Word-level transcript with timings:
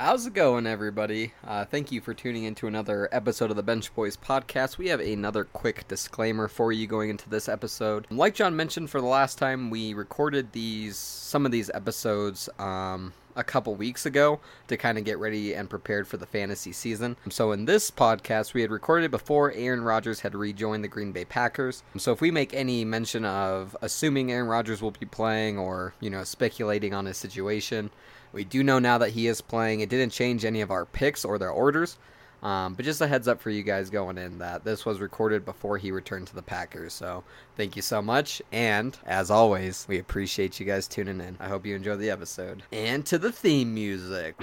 How's 0.00 0.26
it 0.26 0.34
going, 0.34 0.66
everybody? 0.66 1.34
Uh, 1.46 1.64
thank 1.64 1.92
you 1.92 2.00
for 2.00 2.14
tuning 2.14 2.42
into 2.42 2.66
another 2.66 3.08
episode 3.12 3.50
of 3.50 3.56
the 3.56 3.62
Bench 3.62 3.94
Boys 3.94 4.16
podcast. 4.16 4.76
We 4.76 4.88
have 4.88 4.98
another 4.98 5.44
quick 5.44 5.86
disclaimer 5.86 6.48
for 6.48 6.72
you 6.72 6.88
going 6.88 7.10
into 7.10 7.30
this 7.30 7.48
episode. 7.48 8.08
Like 8.10 8.34
Jon 8.34 8.56
mentioned, 8.56 8.90
for 8.90 9.00
the 9.00 9.06
last 9.06 9.38
time 9.38 9.70
we 9.70 9.94
recorded 9.94 10.50
these 10.50 10.96
some 10.96 11.46
of 11.46 11.52
these 11.52 11.70
episodes 11.72 12.48
um, 12.58 13.12
a 13.36 13.44
couple 13.44 13.76
weeks 13.76 14.04
ago 14.04 14.40
to 14.66 14.76
kind 14.76 14.98
of 14.98 15.04
get 15.04 15.20
ready 15.20 15.54
and 15.54 15.70
prepared 15.70 16.08
for 16.08 16.16
the 16.16 16.26
fantasy 16.26 16.72
season. 16.72 17.16
So 17.30 17.52
in 17.52 17.64
this 17.64 17.92
podcast, 17.92 18.52
we 18.52 18.62
had 18.62 18.72
recorded 18.72 19.12
before 19.12 19.52
Aaron 19.52 19.82
Rodgers 19.82 20.20
had 20.20 20.34
rejoined 20.34 20.82
the 20.82 20.88
Green 20.88 21.12
Bay 21.12 21.24
Packers. 21.24 21.84
So 21.98 22.10
if 22.10 22.20
we 22.20 22.32
make 22.32 22.52
any 22.52 22.84
mention 22.84 23.24
of 23.24 23.76
assuming 23.80 24.32
Aaron 24.32 24.48
Rodgers 24.48 24.82
will 24.82 24.90
be 24.90 25.06
playing 25.06 25.56
or 25.56 25.94
you 26.00 26.10
know 26.10 26.24
speculating 26.24 26.92
on 26.94 27.06
his 27.06 27.16
situation. 27.16 27.90
We 28.34 28.44
do 28.44 28.62
know 28.62 28.78
now 28.78 28.98
that 28.98 29.10
he 29.10 29.28
is 29.28 29.40
playing. 29.40 29.80
It 29.80 29.88
didn't 29.88 30.12
change 30.12 30.44
any 30.44 30.60
of 30.60 30.70
our 30.70 30.84
picks 30.84 31.24
or 31.24 31.38
their 31.38 31.50
orders. 31.50 31.96
Um, 32.42 32.74
but 32.74 32.84
just 32.84 33.00
a 33.00 33.06
heads 33.06 33.26
up 33.26 33.40
for 33.40 33.48
you 33.48 33.62
guys 33.62 33.88
going 33.88 34.18
in 34.18 34.38
that 34.40 34.64
this 34.64 34.84
was 34.84 35.00
recorded 35.00 35.46
before 35.46 35.78
he 35.78 35.90
returned 35.90 36.26
to 36.26 36.34
the 36.34 36.42
Packers. 36.42 36.92
So 36.92 37.24
thank 37.56 37.74
you 37.74 37.80
so 37.80 38.02
much. 38.02 38.42
And 38.52 38.98
as 39.06 39.30
always, 39.30 39.86
we 39.88 39.98
appreciate 39.98 40.60
you 40.60 40.66
guys 40.66 40.86
tuning 40.86 41.20
in. 41.20 41.38
I 41.40 41.48
hope 41.48 41.64
you 41.64 41.74
enjoy 41.74 41.96
the 41.96 42.10
episode. 42.10 42.62
And 42.70 43.06
to 43.06 43.16
the 43.16 43.32
theme 43.32 43.72
music. 43.72 44.34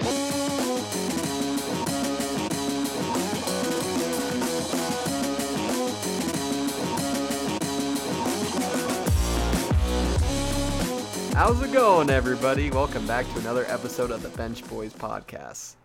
How's 11.33 11.61
it 11.63 11.71
going, 11.71 12.09
everybody? 12.09 12.69
Welcome 12.69 13.07
back 13.07 13.25
to 13.31 13.39
another 13.39 13.65
episode 13.67 14.11
of 14.11 14.21
the 14.21 14.29
Bench 14.29 14.67
Boys 14.67 14.93
podcast. 14.93 15.75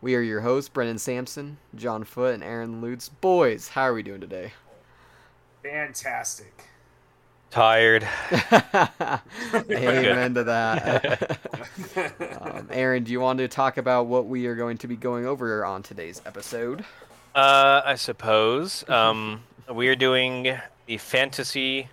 We 0.00 0.14
are 0.16 0.20
your 0.20 0.40
hosts, 0.40 0.68
Brennen 0.68 0.98
Sampson, 0.98 1.58
Jon 1.76 2.02
Foote, 2.02 2.34
and 2.34 2.44
Aaron 2.44 2.80
Lutz. 2.82 3.08
Boys, 3.08 3.68
how 3.68 3.82
are 3.82 3.94
we 3.94 4.02
doing 4.02 4.20
today? 4.20 4.52
Fantastic. 5.62 6.64
Tired. 7.50 8.06
Amen 9.70 10.34
to 10.34 10.44
that. 10.44 11.38
um, 12.42 12.68
Aaron, 12.70 13.04
do 13.04 13.12
you 13.12 13.20
want 13.20 13.38
to 13.38 13.48
talk 13.48 13.78
about 13.78 14.06
what 14.06 14.26
we 14.26 14.46
are 14.46 14.56
going 14.56 14.76
to 14.78 14.88
be 14.88 14.96
going 14.96 15.24
over 15.24 15.64
on 15.64 15.82
today's 15.82 16.20
episode? 16.26 16.84
Uh, 17.34 17.80
I 17.84 17.94
suppose. 17.94 18.86
Um, 18.90 19.44
we 19.72 19.88
are 19.88 19.96
doing 19.96 20.58
the 20.86 20.98
fantasy 20.98 21.88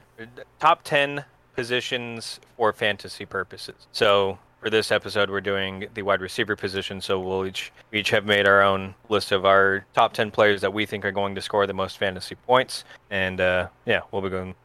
top 0.60 0.84
10 0.84 1.24
positions 1.56 2.40
for 2.58 2.74
fantasy 2.74 3.26
purposes. 3.26 3.88
So 3.92 4.40
for 4.62 4.70
this 4.70 4.92
episode, 4.92 5.30
we're 5.30 5.42
doing 5.42 5.88
the 5.94 6.02
wide 6.02 6.22
receiver 6.22 6.56
position. 6.56 7.02
So 7.02 7.20
we'll 7.20 7.46
each 7.46 7.72
we 7.92 8.00
each 8.00 8.10
have 8.12 8.26
made 8.26 8.48
our 8.48 8.62
own 8.62 8.96
list 9.10 9.32
of 9.32 9.46
our 9.46 9.86
top 9.94 10.14
10 10.14 10.32
players 10.32 10.62
that 10.62 10.74
we 10.74 10.86
think 10.86 11.04
are 11.06 11.12
going 11.12 11.36
to 11.36 11.42
score 11.42 11.68
the 11.68 11.74
most 11.74 11.98
fantasy 11.98 12.36
points. 12.36 12.86
And 13.10 13.42
uh, 13.42 13.68
yeah, 13.86 14.02
we'll 14.12 14.22
be 14.22 14.30
going 14.30 14.56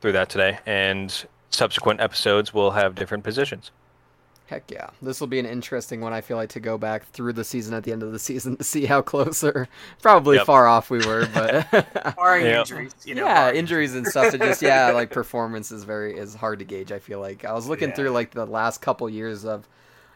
through 0.00 0.12
that 0.12 0.28
today. 0.28 0.58
And 0.64 1.12
subsequent 1.50 2.00
episodes 2.00 2.54
will 2.54 2.70
have 2.70 2.94
different 2.94 3.24
positions. 3.24 3.72
Heck 4.48 4.70
yeah. 4.70 4.88
This 5.02 5.20
will 5.20 5.26
be 5.26 5.38
an 5.38 5.44
interesting 5.44 6.00
one, 6.00 6.14
I 6.14 6.22
feel 6.22 6.38
like, 6.38 6.48
to 6.50 6.60
go 6.60 6.78
back 6.78 7.04
through 7.10 7.34
the 7.34 7.44
season 7.44 7.74
at 7.74 7.84
the 7.84 7.92
end 7.92 8.02
of 8.02 8.12
the 8.12 8.18
season 8.30 8.56
to 8.56 8.64
see 8.64 8.86
how 8.86 9.02
close 9.02 9.44
or 9.44 9.68
probably 10.00 10.36
Yep. 10.38 10.46
far 10.46 10.66
off 10.66 10.88
we 10.88 10.98
were. 11.06 11.28
But 11.34 11.70
Barring 12.16 12.46
Yep. 12.46 12.60
injuries, 12.60 12.94
you 13.04 13.14
know. 13.14 13.26
yeah, 13.26 13.52
injuries 13.52 13.94
and 13.94 14.06
stuff. 14.06 14.32
It 14.32 14.40
just, 14.40 14.62
yeah, 14.62 14.90
like 14.92 15.10
performance 15.10 15.70
is 15.70 15.84
very, 15.84 16.16
is 16.16 16.34
hard 16.34 16.60
to 16.60 16.64
gauge, 16.64 16.92
I 16.92 16.98
feel 16.98 17.20
like. 17.20 17.44
I 17.44 17.52
was 17.52 17.68
looking 17.68 17.90
Yeah. 17.90 17.94
through 17.96 18.10
like 18.10 18.30
the 18.30 18.46
last 18.46 18.80
couple 18.80 19.08
years 19.10 19.44
of, 19.44 19.68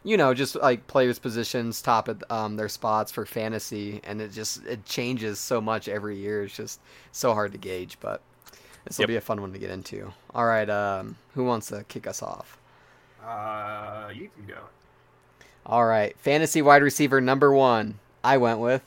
you 0.03 0.17
know, 0.17 0.33
just 0.33 0.55
like 0.55 0.87
players' 0.87 1.19
positions, 1.19 1.79
top 1.81 2.09
at 2.09 2.17
um, 2.31 2.55
their 2.55 2.69
spots 2.69 3.11
for 3.11 3.27
fantasy, 3.27 4.01
and 4.03 4.19
it 4.19 4.31
just, 4.31 4.65
it 4.65 4.83
changes 4.83 5.39
so 5.39 5.61
much 5.61 5.87
every 5.87 6.17
year. 6.17 6.43
It's 6.43 6.57
just 6.57 6.79
so 7.11 7.33
hard 7.35 7.51
to 7.51 7.59
gauge, 7.59 7.97
but 7.99 8.19
this 8.85 8.97
will 8.97 9.03
Yep. 9.03 9.07
be 9.09 9.15
a 9.17 9.21
fun 9.21 9.41
one 9.41 9.53
to 9.53 9.59
get 9.59 9.69
into. 9.69 10.11
All 10.33 10.45
right, 10.45 10.69
um, 10.69 11.17
who 11.35 11.43
wants 11.43 11.67
to 11.67 11.85
kick 11.87 12.07
us 12.07 12.23
off? 12.23 12.57
Uh, 13.25 14.09
you 14.13 14.29
can 14.35 14.45
go. 14.47 14.59
All 15.65 15.85
right, 15.85 16.17
fantasy 16.19 16.61
wide 16.61 16.83
receiver 16.83 17.21
number 17.21 17.53
one. 17.53 17.99
I 18.23 18.37
went 18.37 18.59
with 18.59 18.81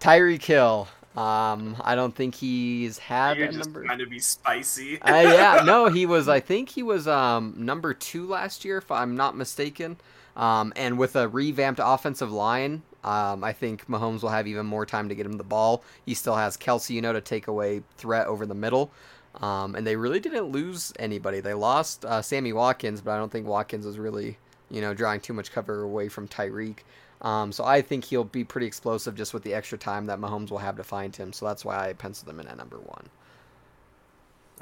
Tyreek 0.00 0.42
Hill. 0.44 0.88
Um, 1.16 1.76
I 1.80 1.94
don't 1.96 2.14
think 2.14 2.36
he's 2.36 2.98
had 2.98 3.38
You're 3.38 3.48
a 3.48 3.52
just 3.52 3.66
number. 3.70 3.84
trying 3.84 3.98
to 3.98 4.06
be 4.06 4.18
spicy. 4.18 4.98
Uh, 5.02 5.22
yeah, 5.24 5.62
no, 5.64 5.86
he 5.90 6.06
was. 6.06 6.28
I 6.28 6.40
think 6.40 6.68
he 6.68 6.82
was 6.82 7.08
um 7.08 7.54
number 7.56 7.94
two 7.94 8.26
last 8.26 8.64
year, 8.64 8.78
if 8.78 8.90
I'm 8.90 9.16
not 9.16 9.36
mistaken. 9.36 9.96
Um, 10.36 10.72
and 10.76 10.96
with 10.98 11.16
a 11.16 11.26
revamped 11.26 11.80
offensive 11.82 12.30
line, 12.30 12.82
um, 13.02 13.42
I 13.42 13.52
think 13.52 13.88
Mahomes 13.88 14.22
will 14.22 14.28
have 14.28 14.46
even 14.46 14.66
more 14.66 14.86
time 14.86 15.08
to 15.08 15.14
get 15.16 15.26
him 15.26 15.32
the 15.32 15.42
ball. 15.44 15.82
He 16.06 16.14
still 16.14 16.36
has 16.36 16.56
Kelce, 16.56 16.90
you 16.90 17.02
know, 17.02 17.12
to 17.12 17.20
take 17.20 17.48
away 17.48 17.82
threat 17.96 18.28
over 18.28 18.46
the 18.46 18.54
middle. 18.54 18.92
Um, 19.36 19.74
and 19.74 19.86
they 19.86 19.96
really 19.96 20.20
didn't 20.20 20.46
lose 20.46 20.92
anybody. 20.98 21.40
They 21.40 21.54
lost 21.54 22.04
uh, 22.04 22.22
Sammy 22.22 22.52
Watkins, 22.52 23.00
but 23.00 23.12
I 23.12 23.18
don't 23.18 23.30
think 23.30 23.46
Watkins 23.46 23.86
was 23.86 23.98
really, 23.98 24.36
you 24.70 24.80
know, 24.80 24.94
drawing 24.94 25.20
too 25.20 25.32
much 25.32 25.52
cover 25.52 25.82
away 25.82 26.08
from 26.08 26.26
Tyreek. 26.26 26.78
Um, 27.20 27.52
so 27.52 27.64
I 27.64 27.82
think 27.82 28.04
he'll 28.04 28.24
be 28.24 28.44
pretty 28.44 28.66
explosive 28.66 29.14
just 29.14 29.34
with 29.34 29.42
the 29.42 29.54
extra 29.54 29.76
time 29.78 30.06
that 30.06 30.18
Mahomes 30.18 30.50
will 30.50 30.58
have 30.58 30.76
to 30.76 30.84
find 30.84 31.14
him. 31.14 31.32
So 31.32 31.46
that's 31.46 31.64
why 31.64 31.88
I 31.88 31.92
penciled 31.92 32.30
him 32.30 32.40
in 32.40 32.48
at 32.48 32.56
number 32.56 32.78
one. 32.78 33.08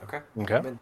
Okay. 0.02 0.20
Okay. 0.38 0.56
I'm. 0.56 0.80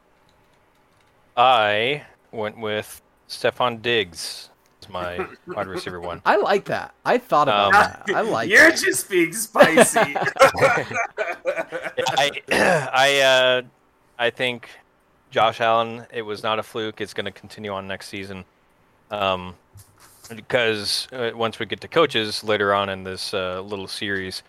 I 1.36 2.04
went 2.30 2.58
with 2.58 3.02
Stefon 3.28 3.82
Diggs. 3.82 4.50
It's 4.84 4.92
my 4.92 5.26
wide 5.46 5.66
receiver 5.66 6.00
one. 6.00 6.20
I 6.26 6.36
like 6.36 6.66
that. 6.66 6.94
I 7.04 7.18
thought 7.18 7.48
about 7.48 7.74
Um, 7.74 7.80
that. 8.06 8.14
I 8.14 8.20
like 8.20 8.50
You're 8.50 8.70
that. 8.70 8.78
just 8.78 9.08
being 9.08 9.32
spicy. 9.32 10.00
I 12.16 12.30
I 12.92 13.20
uh, 13.20 13.62
I 14.18 14.30
think 14.30 14.68
Josh 15.30 15.60
Allen. 15.60 16.06
It 16.12 16.22
was 16.22 16.42
not 16.42 16.58
a 16.58 16.62
fluke. 16.62 17.00
It's 17.00 17.14
going 17.14 17.24
to 17.26 17.30
continue 17.32 17.72
on 17.72 17.86
next 17.88 18.08
season, 18.08 18.44
um, 19.10 19.54
because 20.34 21.08
uh, 21.12 21.30
once 21.34 21.58
we 21.58 21.66
get 21.66 21.80
to 21.82 21.88
coaches 21.88 22.44
later 22.44 22.74
on 22.74 22.88
in 22.88 23.04
this 23.04 23.32
uh, 23.34 23.60
little 23.60 23.88
series, 23.88 24.42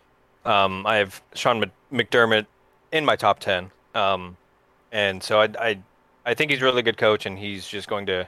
um, 0.46 0.86
I 0.86 0.98
have 0.98 1.22
Sean 1.34 1.64
McDermott 1.92 2.46
in 2.92 3.06
my 3.06 3.16
top 3.16 3.40
ten, 3.40 3.72
um, 3.94 4.38
and 4.92 5.22
so 5.24 5.42
I, 5.42 5.50
I 5.60 5.80
I 6.26 6.34
think 6.34 6.52
he's 6.52 6.62
a 6.62 6.66
really 6.66 6.82
good 6.82 6.98
coach, 6.98 7.26
and 7.26 7.38
he's 7.40 7.68
just 7.68 7.88
going 7.88 8.06
to 8.08 8.28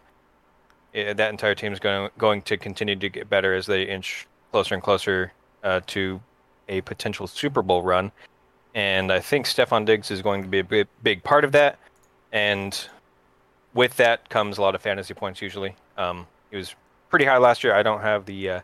that 1.14 1.30
entire 1.30 1.56
team 1.56 1.74
is 1.74 1.80
going 1.80 2.10
going 2.18 2.42
to 2.44 2.58
continue 2.58 2.96
to 2.96 3.10
get 3.10 3.30
better 3.30 3.54
as 3.54 3.66
they 3.66 3.84
inch 3.84 4.28
closer 4.52 4.74
and 4.74 4.84
closer 4.84 5.32
uh, 5.64 5.82
to 5.88 6.20
a 6.70 6.82
potential 6.82 7.28
Super 7.28 7.62
Bowl 7.62 7.82
run 7.82 8.12
and 8.78 9.12
I 9.12 9.20
think 9.20 9.48
Stefon 9.48 9.86
Diggs 9.86 10.12
is 10.12 10.22
going 10.22 10.44
to 10.44 10.48
be 10.48 10.60
a 10.60 10.64
big, 10.64 10.88
big 11.02 11.24
part 11.24 11.44
of 11.44 11.52
that. 11.54 11.80
And 12.32 12.80
with 13.74 13.98
that 13.98 14.30
comes 14.30 14.60
a 14.60 14.62
lot 14.62 14.76
of 14.76 14.84
fantasy 14.84 15.16
points. 15.16 15.42
Usually, 15.42 15.76
um, 15.98 16.28
he 16.52 16.58
was 16.58 16.76
pretty 17.10 17.26
high 17.26 17.40
last 17.40 17.64
year. 17.64 17.74
I 17.74 17.82
don't 17.82 18.02
have 18.02 18.28
the 18.28 18.50
uh, 18.50 18.62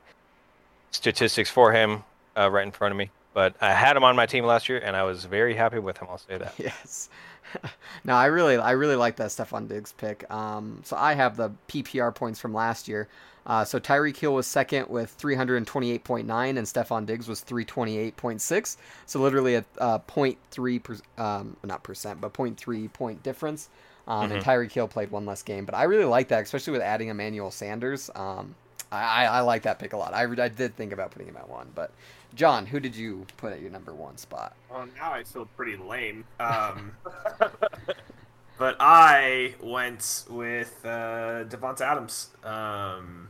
statistics 0.92 1.50
for 1.50 1.72
him 1.72 2.04
uh, 2.38 2.48
right 2.52 2.64
in 2.64 2.72
front 2.72 2.92
of 2.92 2.98
me, 2.98 3.10
but 3.34 3.56
I 3.62 3.74
had 3.74 3.98
him 3.98 4.04
on 4.04 4.16
my 4.16 4.26
team 4.26 4.46
last 4.46 4.70
year, 4.70 4.80
and 4.80 4.96
I 4.96 5.04
was 5.04 5.26
very 5.26 5.56
happy 5.56 5.80
with 5.80 5.98
him. 5.98 6.08
I'll 6.10 6.18
say 6.18 6.38
that. 6.38 6.54
Yes. 6.58 7.10
no, 8.04 8.14
I 8.14 8.26
really, 8.28 8.58
I 8.58 8.72
really 8.72 8.96
like 8.96 9.16
that 9.18 9.30
Stefon 9.30 9.68
Diggs 9.68 9.92
pick. 9.94 10.30
Um, 10.32 10.82
so 10.84 10.96
I 10.98 11.14
have 11.14 11.38
the 11.38 11.52
PPR 11.68 12.14
points 12.14 12.40
from 12.40 12.54
last 12.54 12.88
year. 12.88 13.08
Uh, 13.46 13.66
so 13.66 13.80
Tyreek 13.80 14.16
Hill 14.16 14.34
was 14.34 14.48
second 14.48 14.88
with 14.88 15.18
328.9, 15.20 16.50
and 16.50 16.58
Stefon 16.60 17.06
Diggs 17.06 17.28
was 17.28 17.44
328.6. 17.44 18.78
So 19.06 19.20
literally 19.20 19.56
a, 19.56 19.66
a 19.80 20.00
0.3, 20.00 20.84
per, 20.84 20.98
um, 21.22 21.58
not 21.64 21.84
percent, 21.84 22.22
but 22.22 22.34
0.3 22.34 22.92
point 22.94 23.22
difference. 23.22 23.70
Um, 24.08 24.32
And 24.32 24.42
Tyreek 24.42 24.72
Hill 24.72 24.88
played 24.88 25.12
one 25.12 25.26
less 25.26 25.44
game, 25.44 25.66
but 25.66 25.76
I 25.76 25.84
really 25.84 26.06
like 26.06 26.30
that, 26.30 26.44
especially 26.44 26.74
with 26.74 26.82
adding 26.82 27.10
Emmanuel 27.10 27.52
Sanders. 27.52 28.10
Um, 28.16 28.56
I, 28.92 29.02
I, 29.02 29.26
I 29.26 29.40
like 29.42 29.64
that 29.64 29.80
pick 29.80 29.94
a 29.94 29.98
lot. 29.98 30.14
I, 30.14 30.24
I 30.24 30.50
did 30.50 30.76
think 30.76 30.92
about 30.94 31.12
putting 31.12 31.28
him 31.28 31.38
at 31.38 31.50
one, 31.50 31.72
but 31.74 31.92
Jon, 32.36 32.66
who 32.66 32.80
did 32.80 32.96
you 32.96 33.26
put 33.38 33.54
at 33.54 33.62
your 33.62 33.70
number 33.70 33.94
one 33.94 34.18
spot? 34.18 34.56
well, 34.70 34.88
now 34.98 35.14
I 35.14 35.24
feel 35.24 35.46
pretty 35.46 35.76
lame. 35.76 36.26
Um, 36.40 36.94
but 38.58 38.76
I 38.80 39.54
went 39.62 40.26
with 40.30 40.80
uh, 40.84 41.46
Davante 41.46 41.82
Adams 41.82 42.30
um, 42.44 43.30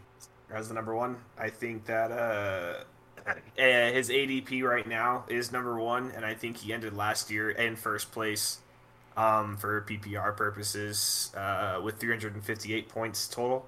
as 0.51 0.69
the 0.69 0.73
number 0.73 0.95
one. 0.95 1.17
I 1.37 1.49
think 1.49 1.85
that 1.85 2.11
uh, 2.11 2.83
eh, 3.57 3.91
his 3.91 4.09
ADP 4.09 4.63
right 4.63 4.87
now 4.87 5.25
is 5.27 5.51
number 5.51 5.77
one, 5.77 6.11
and 6.15 6.25
I 6.25 6.33
think 6.33 6.57
he 6.57 6.71
ended 6.71 6.95
last 6.95 7.29
year 7.29 7.51
in 7.51 7.75
first 7.75 8.11
place 8.11 8.59
um, 9.17 9.57
for 9.57 9.81
PPR 9.81 10.35
purposes 10.35 11.31
uh, 11.35 11.81
with 11.83 11.99
358 11.99 12.87
points 12.89 13.27
total 13.27 13.65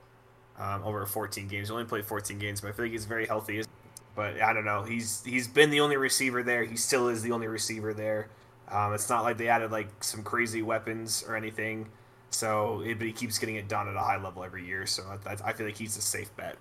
um, 0.58 0.84
over 0.84 1.06
14 1.06 1.48
games. 1.48 1.68
He 1.68 1.74
only 1.74 1.86
played 1.86 2.06
14 2.06 2.40
games, 2.40 2.62
but 2.62 2.70
I 2.70 2.72
feel 2.72 2.86
like 2.86 2.92
he's 2.94 3.06
very 3.06 3.26
healthy. 3.26 3.64
But 4.16 4.42
I 4.42 4.54
don't 4.54 4.66
know. 4.66 4.84
He's 4.84 5.24
he's 5.26 5.48
been 5.48 5.70
the 5.70 5.82
only 5.82 5.98
receiver 5.98 6.42
there. 6.42 6.64
He 6.64 6.78
still 6.78 7.10
is 7.10 7.22
the 7.22 7.32
only 7.32 7.48
receiver 7.48 7.94
there. 7.94 8.30
Um, 8.70 8.94
it's 8.94 9.10
not 9.10 9.24
like 9.24 9.38
they 9.38 9.48
added 9.48 9.72
like 9.72 10.04
some 10.04 10.24
crazy 10.24 10.62
weapons 10.62 11.24
or 11.28 11.36
anything. 11.36 11.90
So, 12.32 12.82
it, 12.82 12.98
but 12.98 13.08
he 13.08 13.14
keeps 13.14 13.38
getting 13.38 13.56
it 13.56 13.68
done 13.68 13.88
at 13.88 13.96
a 13.96 14.00
high 14.00 14.22
level 14.22 14.44
every 14.44 14.66
year. 14.66 14.86
So 14.86 15.04
I, 15.26 15.38
I 15.44 15.54
feel 15.54 15.66
like 15.66 15.78
he's 15.78 15.98
a 15.98 16.02
safe 16.02 16.36
bet. 16.36 16.58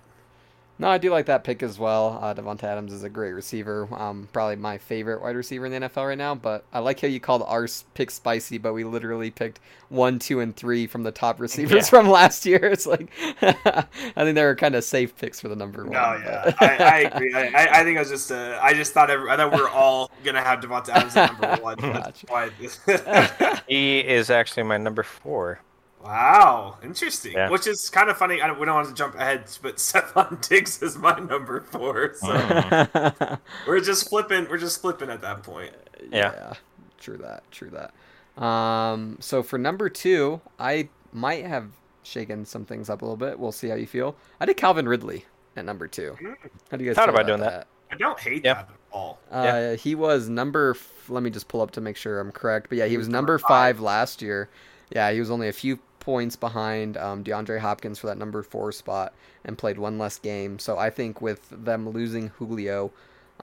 No, 0.77 0.89
I 0.89 0.97
do 0.97 1.09
like 1.09 1.27
that 1.27 1.45
pick 1.45 1.63
as 1.63 1.79
well. 1.79 2.19
Uh, 2.21 2.33
Davante 2.33 2.63
Adams 2.63 2.91
is 2.91 3.03
a 3.03 3.09
great 3.09 3.31
receiver. 3.31 3.87
Um, 3.93 4.27
probably 4.33 4.57
my 4.57 4.77
favorite 4.77 5.21
wide 5.21 5.37
receiver 5.37 5.65
in 5.65 5.71
the 5.71 5.87
NFL 5.87 6.07
right 6.07 6.17
now. 6.17 6.35
But 6.35 6.65
I 6.73 6.79
like 6.79 6.99
how 6.99 7.07
you 7.07 7.21
called 7.21 7.43
our 7.43 7.65
pick 7.93 8.11
spicy, 8.11 8.57
but 8.57 8.73
we 8.73 8.83
literally 8.83 9.31
picked 9.31 9.61
one, 9.87 10.19
two, 10.19 10.41
and 10.41 10.53
three 10.53 10.85
from 10.85 11.03
the 11.03 11.13
top 11.13 11.39
receivers 11.39 11.85
yeah. 11.85 11.89
from 11.89 12.09
last 12.09 12.45
year. 12.45 12.59
It's 12.75 12.85
like 12.85 13.09
I 13.41 13.85
think 14.15 14.35
they 14.35 14.43
were 14.43 14.55
kind 14.55 14.75
of 14.75 14.83
safe 14.83 15.15
picks 15.15 15.39
for 15.39 15.47
the 15.47 15.55
number 15.55 15.83
one. 15.83 15.93
No, 15.93 16.21
yeah, 16.25 16.53
I, 16.59 16.65
I, 16.65 16.97
agree. 16.99 17.33
I, 17.33 17.79
I, 17.79 17.83
think 17.83 17.97
I 17.97 18.01
was 18.01 18.09
just 18.09 18.31
uh, 18.31 18.59
I 18.61 18.73
just 18.73 18.91
thought 18.91 19.09
every, 19.09 19.29
I 19.29 19.37
thought 19.37 19.53
we 19.53 19.61
are 19.61 19.69
all 19.69 20.11
gonna 20.25 20.41
have 20.41 20.59
Davante 20.59 20.89
Adams 20.89 21.15
at 21.15 21.39
number 21.39 21.55
one. 21.63 21.77
Gotcha. 21.77 23.63
he 23.67 23.99
is 23.99 24.29
actually 24.29 24.63
my 24.63 24.77
number 24.77 25.03
four. 25.03 25.61
Wow, 26.05 26.77
interesting. 26.83 27.33
Yeah. 27.33 27.49
Which 27.49 27.65
is 27.65 27.89
kind 27.89 28.11
of 28.11 28.17
funny. 28.17 28.39
I 28.39 28.45
don't, 28.45 28.59
we 28.59 28.67
don't 28.67 28.75
want 28.75 28.89
to 28.89 28.93
jump 28.93 29.15
ahead, 29.15 29.45
but 29.63 29.77
Stefon 29.77 30.47
Diggs 30.47 30.83
is 30.83 30.97
my 30.97 31.17
number 31.17 31.61
four. 31.61 32.13
So 32.13 32.27
mm. 32.27 33.39
we're 33.67 33.81
just 33.81 34.09
flipping. 34.09 34.47
We're 34.47 34.59
just 34.59 34.81
flipping 34.81 35.09
at 35.09 35.21
that 35.21 35.41
point. 35.41 35.73
Yeah. 36.11 36.31
yeah. 36.35 36.53
True 36.99 37.17
that. 37.17 37.49
True 37.49 37.71
that. 37.71 38.43
Um. 38.43 39.17
So 39.19 39.41
for 39.41 39.57
number 39.57 39.89
two, 39.89 40.41
I 40.59 40.89
might 41.11 41.45
have 41.45 41.71
shaken 42.03 42.45
some 42.45 42.65
things 42.65 42.87
up 42.87 43.01
a 43.01 43.05
little 43.05 43.17
bit. 43.17 43.39
We'll 43.39 43.51
see 43.51 43.69
how 43.69 43.75
you 43.75 43.87
feel. 43.87 44.15
I 44.39 44.45
did 44.45 44.57
Calvin 44.57 44.87
Ridley 44.87 45.25
at 45.55 45.65
number 45.65 45.87
two. 45.87 46.15
Mm. 46.21 46.35
How 46.69 46.77
do 46.77 46.83
you 46.83 46.91
guys 46.91 46.97
thought 46.97 47.09
about, 47.09 47.25
doing 47.25 47.39
that? 47.39 47.51
that? 47.51 47.67
I 47.91 47.95
don't 47.95 48.19
hate 48.19 48.45
yep. 48.45 48.67
that 48.67 48.69
at 48.69 48.79
all. 48.91 49.19
Uh, 49.31 49.41
yeah. 49.43 49.75
He 49.75 49.95
was 49.95 50.29
number. 50.29 50.75
F- 50.75 51.09
let 51.09 51.23
me 51.23 51.31
just 51.31 51.47
pull 51.47 51.61
up 51.61 51.71
to 51.71 51.81
make 51.81 51.97
sure 51.97 52.19
I'm 52.19 52.31
correct. 52.31 52.69
But 52.69 52.77
yeah, 52.77 52.85
he 52.85 52.97
was 52.97 53.09
number 53.09 53.39
five 53.39 53.79
last 53.79 54.21
year. 54.21 54.49
Yeah, 54.91 55.11
he 55.11 55.19
was 55.19 55.31
only 55.31 55.47
a 55.47 55.53
few 55.53 55.79
points 56.05 56.35
behind 56.35 56.97
um, 56.97 57.23
DeAndre 57.23 57.59
Hopkins 57.59 57.97
for 57.97 58.05
that 58.05 58.19
number 58.19 58.43
four 58.43 58.71
spot 58.71 59.15
and 59.43 59.57
played 59.57 59.79
one 59.79 59.97
less 59.97 60.19
game. 60.19 60.59
So 60.59 60.77
I 60.77 60.91
think 60.91 61.19
with 61.19 61.49
them 61.49 61.89
losing 61.89 62.27
Julio, 62.27 62.91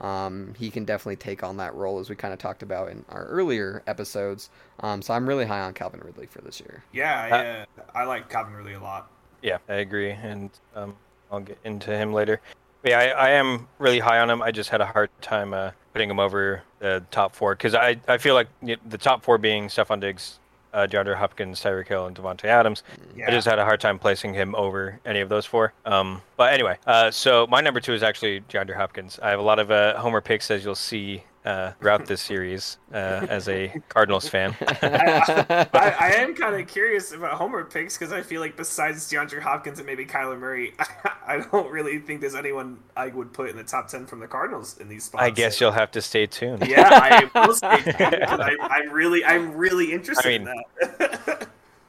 um, 0.00 0.55
he 0.56 0.70
can 0.70 0.85
definitely 0.85 1.17
take 1.17 1.43
on 1.43 1.56
that 1.56 1.75
role 1.75 1.99
as 1.99 2.09
we 2.09 2.14
kind 2.14 2.32
of 2.32 2.38
talked 2.38 2.62
about 2.62 2.88
in 2.88 3.05
our 3.09 3.25
earlier 3.25 3.82
episodes. 3.88 4.49
Um, 4.79 5.03
so 5.03 5.12
I'm 5.12 5.29
really 5.29 5.44
high 5.44 5.62
on 5.62 5.75
Calvin 5.75 6.00
Ridley 6.05 6.26
for 6.26 6.41
this 6.41 6.61
year. 6.61 6.85
Yeah, 6.93 7.67
uh, 7.76 7.82
I 7.97 8.05
like 8.05 8.31
Calvin 8.31 8.55
Ridley 8.55 8.75
a 8.75 8.81
lot. 8.81 9.11
Yeah, 9.43 9.59
I 9.69 9.75
agree, 9.75 10.12
and 10.12 10.49
um, 10.76 10.94
I'll 11.32 11.41
get 11.41 11.59
into 11.64 11.91
him 11.91 12.12
later. 12.12 12.41
But 12.82 12.93
yeah, 12.93 12.99
I, 13.00 13.06
I, 13.06 13.31
am 13.31 13.67
really 13.81 13.99
high 13.99 14.20
on 14.20 14.31
him. 14.31 14.41
I 14.41 14.53
just 14.53 14.70
had 14.70 14.81
a 14.81 14.87
hard 14.87 15.11
time 15.20 15.53
uh, 15.53 15.73
putting 15.93 16.09
him 16.09 16.20
over 16.20 16.62
the 16.79 17.05
top 17.11 17.35
four 17.35 17.56
because 17.56 17.75
I, 17.75 17.97
I 18.06 18.19
feel 18.19 18.35
like 18.35 18.47
the 18.62 18.99
top 18.99 19.25
four 19.25 19.37
being 19.37 19.67
Stefon 19.67 20.00
Diggs, 20.00 20.38
uh, 20.72 20.86
DeAndre 20.86 21.16
Hopkins, 21.16 21.60
Tyreek 21.60 21.88
Hill, 21.88 22.06
and 22.06 22.16
Davante 22.16 22.44
Adams. 22.44 22.82
Yeah. 23.16 23.28
I 23.28 23.30
just 23.30 23.46
had 23.46 23.58
a 23.58 23.64
hard 23.64 23.80
time 23.80 23.98
placing 23.98 24.34
him 24.34 24.54
over 24.54 25.00
any 25.04 25.20
of 25.20 25.28
those 25.28 25.46
four. 25.46 25.72
Um, 25.84 26.22
but 26.36 26.52
anyway, 26.52 26.78
uh, 26.86 27.10
so 27.10 27.46
my 27.48 27.60
number 27.60 27.80
two 27.80 27.92
is 27.92 28.02
actually 28.02 28.40
DeAndre 28.42 28.76
Hopkins. 28.76 29.19
I 29.22 29.30
have 29.30 29.38
a 29.38 29.42
lot 29.42 29.58
of 29.58 29.70
uh, 29.70 29.98
homer 29.98 30.20
picks, 30.20 30.50
as 30.50 30.64
you'll 30.64 30.74
see 30.74 31.24
uh, 31.44 31.72
throughout 31.80 32.06
this 32.06 32.22
series 32.22 32.78
uh, 32.92 33.26
as 33.28 33.48
a 33.48 33.72
Cardinals 33.88 34.28
fan. 34.28 34.54
I, 34.82 35.66
I, 35.72 35.94
I, 35.98 36.08
am 36.18 36.34
kind 36.34 36.54
of 36.54 36.68
curious 36.68 37.12
about 37.12 37.32
Homer 37.32 37.64
picks 37.64 37.98
because 37.98 38.12
I 38.12 38.22
feel 38.22 38.40
like 38.40 38.56
besides 38.56 39.10
DeAndre 39.10 39.40
Hopkins 39.40 39.78
and 39.78 39.86
maybe 39.86 40.06
Kyler 40.06 40.38
Murray, 40.38 40.74
I, 40.78 40.86
I, 41.26 41.38
don't 41.40 41.70
really 41.70 41.98
think 41.98 42.20
there's 42.20 42.34
anyone 42.34 42.78
I 42.96 43.08
would 43.08 43.32
put 43.32 43.50
in 43.50 43.56
the 43.56 43.64
top 43.64 43.88
ten 43.88 44.06
from 44.06 44.20
the 44.20 44.28
Cardinals 44.28 44.78
in 44.78 44.88
these 44.88 45.04
spots. 45.04 45.22
I 45.22 45.30
guess 45.30 45.56
so. 45.56 45.66
you'll 45.66 45.72
have 45.72 45.90
to 45.92 46.02
stay 46.02 46.26
tuned. 46.26 46.66
Yeah, 46.66 46.88
I 46.90 47.46
will 47.46 47.54
stay 47.54 47.82
tuned. 47.82 48.24
I, 48.24 48.80
am 48.84 48.92
really, 48.92 49.24
I'm 49.24 49.54
really 49.54 49.92
interested 49.92 50.26
I 50.26 50.38
mean, 50.38 50.48
in 50.48 50.62
that. 50.98 51.48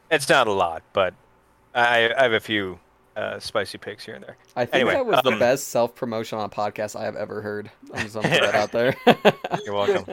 it's 0.09 0.29
not 0.29 0.47
a 0.47 0.51
lot, 0.51 0.81
but 0.94 1.13
I, 1.75 2.11
I 2.17 2.23
have 2.23 2.33
a 2.33 2.39
few 2.39 2.79
uh, 3.15 3.39
spicy 3.39 3.77
picks 3.77 4.06
here 4.06 4.15
and 4.15 4.24
there. 4.24 4.38
I 4.56 4.65
think 4.65 4.75
anyway, 4.75 4.94
that 4.94 5.06
was 5.06 5.18
um, 5.18 5.33
the 5.33 5.39
best 5.39 5.69
self 5.69 5.95
promotion 5.95 6.39
on 6.39 6.45
a 6.45 6.50
podcast 6.50 7.00
I 7.00 7.06
have 7.06 7.15
ever 7.15 7.42
heard. 7.42 7.69
I'm 7.94 8.04
just 8.04 8.15
gonna 8.15 8.30
put 8.30 8.42
that 8.42 8.56
out 8.56 8.71
there. 8.74 8.95
You're 9.65 9.75
welcome. 9.75 10.06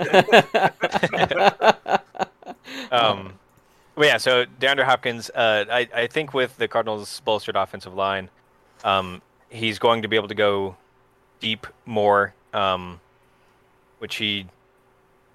um, 2.92 3.34
well, 3.96 4.08
yeah. 4.08 4.16
So 4.18 4.44
DeAndre 4.60 4.84
Hopkins, 4.84 5.30
uh, 5.30 5.64
I 5.70 5.88
I 5.94 6.06
think 6.06 6.34
with 6.34 6.56
the 6.56 6.68
Cardinals' 6.68 7.20
bolstered 7.24 7.56
offensive 7.56 7.94
line, 7.94 8.28
um, 8.84 9.22
he's 9.48 9.78
going 9.78 10.02
to 10.02 10.08
be 10.08 10.16
able 10.16 10.28
to 10.28 10.34
go 10.34 10.76
deep 11.40 11.66
more, 11.86 12.34
um, 12.52 13.00
which 13.98 14.16
he 14.16 14.46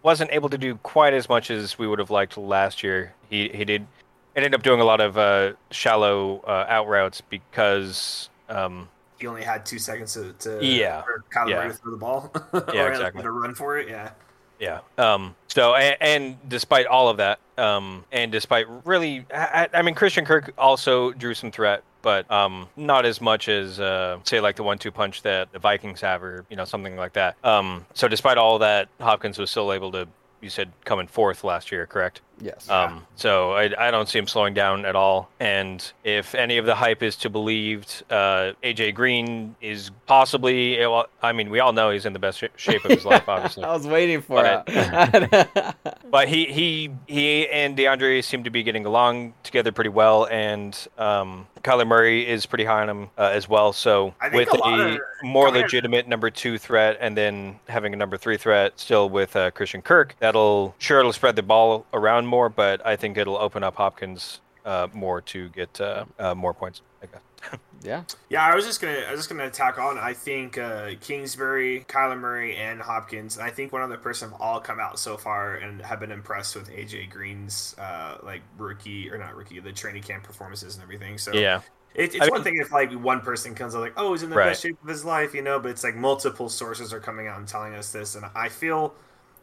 wasn't 0.04 0.32
able 0.32 0.50
to 0.50 0.58
do 0.58 0.76
quite 0.84 1.14
as 1.14 1.28
much 1.28 1.50
as 1.50 1.80
we 1.80 1.88
would 1.88 2.00
have 2.00 2.12
liked 2.12 2.38
last 2.38 2.84
year. 2.84 3.14
He 3.30 3.50
he 3.50 3.66
did 3.66 3.88
ended 4.36 4.54
up 4.54 4.64
doing 4.64 4.82
a 4.82 4.86
lot 4.86 5.02
of 5.02 5.18
uh, 5.18 5.54
shallow 5.72 6.40
uh, 6.42 6.66
out 6.68 6.88
routes 6.88 7.22
because 7.22 8.30
um, 8.50 8.90
he 9.20 9.28
only 9.28 9.44
had 9.44 9.66
two 9.66 9.80
seconds 9.80 10.14
to, 10.14 10.34
to 10.34 10.66
yeah, 10.66 11.04
yeah. 11.48 11.64
to 11.64 11.74
throw 11.74 11.92
the 11.92 11.98
ball. 11.98 12.32
yeah, 12.74 12.88
exactly. 12.88 13.24
To 13.24 13.32
run 13.32 13.56
for 13.56 13.78
it, 13.78 13.88
yeah. 13.88 14.12
Yeah. 14.60 14.80
Um, 14.98 15.36
so, 15.48 15.76
and, 15.76 15.98
and, 16.00 16.50
despite 16.50 16.86
all 16.86 17.10
of 17.10 17.18
that, 17.18 17.40
um, 17.58 18.06
and 18.12 18.32
despite 18.32 18.68
really, 18.86 19.26
I, 19.34 19.68
I, 19.74 19.82
mean, 19.82 19.96
Christian 19.96 20.26
Kirk 20.26 20.54
also 20.58 21.12
drew 21.12 21.34
some 21.34 21.52
threat, 21.52 21.84
but 22.02 22.30
um, 22.32 22.70
not 22.78 23.06
as 23.06 23.20
much 23.20 23.50
as, 23.50 23.82
uh, 23.82 24.20
say, 24.24 24.40
like 24.40 24.56
the 24.56 24.64
one-two 24.64 24.92
punch 24.92 25.24
that 25.24 25.52
the 25.52 25.60
Vikings 25.60 26.00
have, 26.02 26.24
or 26.24 26.46
you 26.50 26.56
know, 26.56 26.64
something 26.64 26.96
like 26.96 27.14
that. 27.14 27.36
Um, 27.44 27.86
so, 27.94 28.08
despite 28.08 28.38
all 28.38 28.60
that, 28.60 28.88
Hopkins 29.02 29.38
was 29.38 29.52
still 29.52 29.74
able 29.74 29.92
to 29.92 30.08
you 30.46 30.50
said 30.50 30.72
coming 30.86 31.08
fourth 31.08 31.44
last 31.44 31.72
year, 31.72 31.88
correct? 31.88 32.22
Yes. 32.42 32.70
Um, 32.70 33.06
so 33.16 33.52
I, 33.52 33.88
I 33.88 33.92
don't 33.92 34.10
see 34.10 34.20
him 34.20 34.28
slowing 34.28 34.54
down 34.54 34.86
at 34.86 34.96
all. 34.96 35.30
And 35.40 35.92
if 36.04 36.36
any 36.36 36.58
of 36.58 36.66
the 36.66 36.76
hype 36.76 37.02
is 37.02 37.16
to 37.18 37.30
be 37.30 37.36
believed, 37.36 38.04
uh, 38.10 38.54
AJ 38.64 38.96
Green 38.96 39.56
is 39.62 39.92
possibly. 40.08 40.80
Well, 40.80 41.08
I 41.22 41.32
mean, 41.32 41.50
we 41.50 41.60
all 41.60 41.74
know 41.74 41.92
he's 41.92 42.06
in 42.06 42.14
the 42.14 42.20
best 42.20 42.44
shape 42.56 42.86
of 42.86 42.92
his 42.92 43.06
life, 43.06 43.24
obviously. 43.30 43.64
I 43.64 43.74
was 43.74 43.86
waiting 43.86 44.22
for 44.22 44.42
but, 44.42 44.64
it. 44.68 45.76
but 46.10 46.28
he 46.28 46.46
he 46.46 46.92
he 47.08 47.48
and 47.50 47.78
DeAndre 47.78 48.24
seem 48.24 48.44
to 48.46 48.50
be 48.50 48.64
getting 48.64 48.86
along 48.86 49.34
together 49.44 49.72
pretty 49.72 49.90
well, 49.90 50.28
and 50.32 50.88
um, 50.98 51.48
Kyler 51.62 51.88
Murray 51.88 52.28
is 52.28 52.46
pretty 52.46 52.66
high 52.66 52.84
on 52.84 52.90
him 52.90 53.10
uh, 53.18 53.32
as 53.34 53.50
well. 53.50 53.74
So 53.74 54.14
with 54.32 54.48
a, 54.54 55.00
a 55.24 55.26
more 55.26 55.50
legitimate 55.50 56.08
number 56.08 56.30
two 56.30 56.58
threat, 56.58 56.98
and 57.02 57.18
then 57.18 57.60
having 57.68 57.94
a 57.94 57.98
number 57.98 58.18
three 58.18 58.38
threat 58.38 58.80
still 58.80 59.10
with 59.10 59.36
uh, 59.36 59.52
Christian 59.52 59.82
Kirk, 59.82 60.16
that'll 60.20 60.76
sure 60.78 61.00
it'll 61.00 61.14
spread 61.14 61.36
the 61.36 61.44
ball 61.44 61.86
around 61.94 62.25
more, 62.28 62.50
but 62.50 62.86
I 62.86 62.96
think 62.96 63.18
it'll 63.18 63.38
open 63.38 63.64
up 63.64 63.76
Hopkins 63.76 64.42
uh, 64.66 64.88
more 64.94 65.22
to 65.22 65.50
get 65.50 65.80
uh, 65.80 66.06
uh, 66.20 66.36
more 66.36 66.54
points. 66.54 66.82
I 67.02 67.06
guess. 67.06 67.60
yeah. 67.84 68.04
Yeah, 68.30 68.46
I 68.46 68.56
was 68.56 68.66
just 68.66 68.82
gonna 68.82 69.04
I 69.08 69.12
was 69.12 69.20
just 69.20 69.30
gonna 69.30 69.46
attack 69.46 69.78
on. 69.78 69.98
I 69.98 70.14
think 70.14 70.58
uh, 70.58 70.92
Kingsbury, 71.02 71.86
Kyler 71.88 72.20
Murray, 72.20 72.56
and 72.56 72.82
Hopkins. 72.82 73.38
I 73.38 73.50
think 73.50 73.72
one 73.72 73.82
other 73.82 73.98
person 73.98 74.32
have 74.32 74.42
all 74.42 74.60
come 74.60 74.80
out 74.80 75.00
so 75.00 75.18
far 75.18 75.56
and 75.56 75.82
have 75.82 76.00
been 76.00 76.12
impressed 76.12 76.56
with 76.56 76.70
AJ 76.70 77.12
Green's 77.12 77.76
uh, 77.78 78.18
like 78.24 78.42
rookie 78.58 79.10
or 79.10 79.18
not 79.18 79.36
rookie, 79.36 79.60
the 79.60 79.72
training 79.72 80.04
camp 80.04 80.24
performances 80.24 80.76
and 80.76 80.84
everything. 80.84 81.18
So 81.18 81.34
yeah. 81.34 81.62
It, 81.94 82.14
it's 82.14 82.28
I 82.28 82.30
one 82.30 82.44
thing 82.44 82.58
if 82.58 82.74
like 82.74 82.92
one 82.92 83.22
person 83.22 83.56
comes 83.56 83.74
out 83.74 83.80
like, 83.80 83.94
oh, 83.96 84.12
he's 84.12 84.22
in 84.22 84.30
the 84.30 84.36
right. 84.36 84.48
best 84.48 84.64
shape 84.64 84.78
of 84.84 84.90
his 84.90 85.06
life, 85.06 85.34
you 85.34 85.42
know, 85.42 85.60
but 85.60 85.72
it's 85.72 85.84
like 85.84 85.96
multiple 85.96 86.50
sources 86.50 86.92
are 86.92 87.00
coming 87.00 87.28
out 87.28 87.40
and 87.40 87.48
telling 87.48 87.74
us 87.74 87.94
this, 87.94 88.16
and 88.16 88.26
I 88.36 88.50
feel 88.50 88.94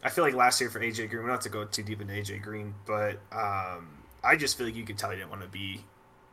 I 0.02 0.10
feel 0.10 0.24
like 0.24 0.34
last 0.34 0.60
year 0.60 0.70
for 0.70 0.80
AJ 0.80 1.10
Green, 1.10 1.22
we 1.22 1.28
don't 1.28 1.30
have 1.30 1.40
to 1.40 1.48
go 1.48 1.64
too 1.64 1.82
deep 1.82 2.00
into 2.00 2.12
AJ 2.12 2.42
Green, 2.42 2.74
but 2.86 3.20
um, 3.30 3.88
I 4.24 4.36
just 4.36 4.58
feel 4.58 4.66
like 4.66 4.76
you 4.76 4.84
could 4.84 4.98
tell 4.98 5.10
he 5.10 5.16
didn't 5.16 5.30
want 5.30 5.42
to 5.42 5.48
be 5.48 5.80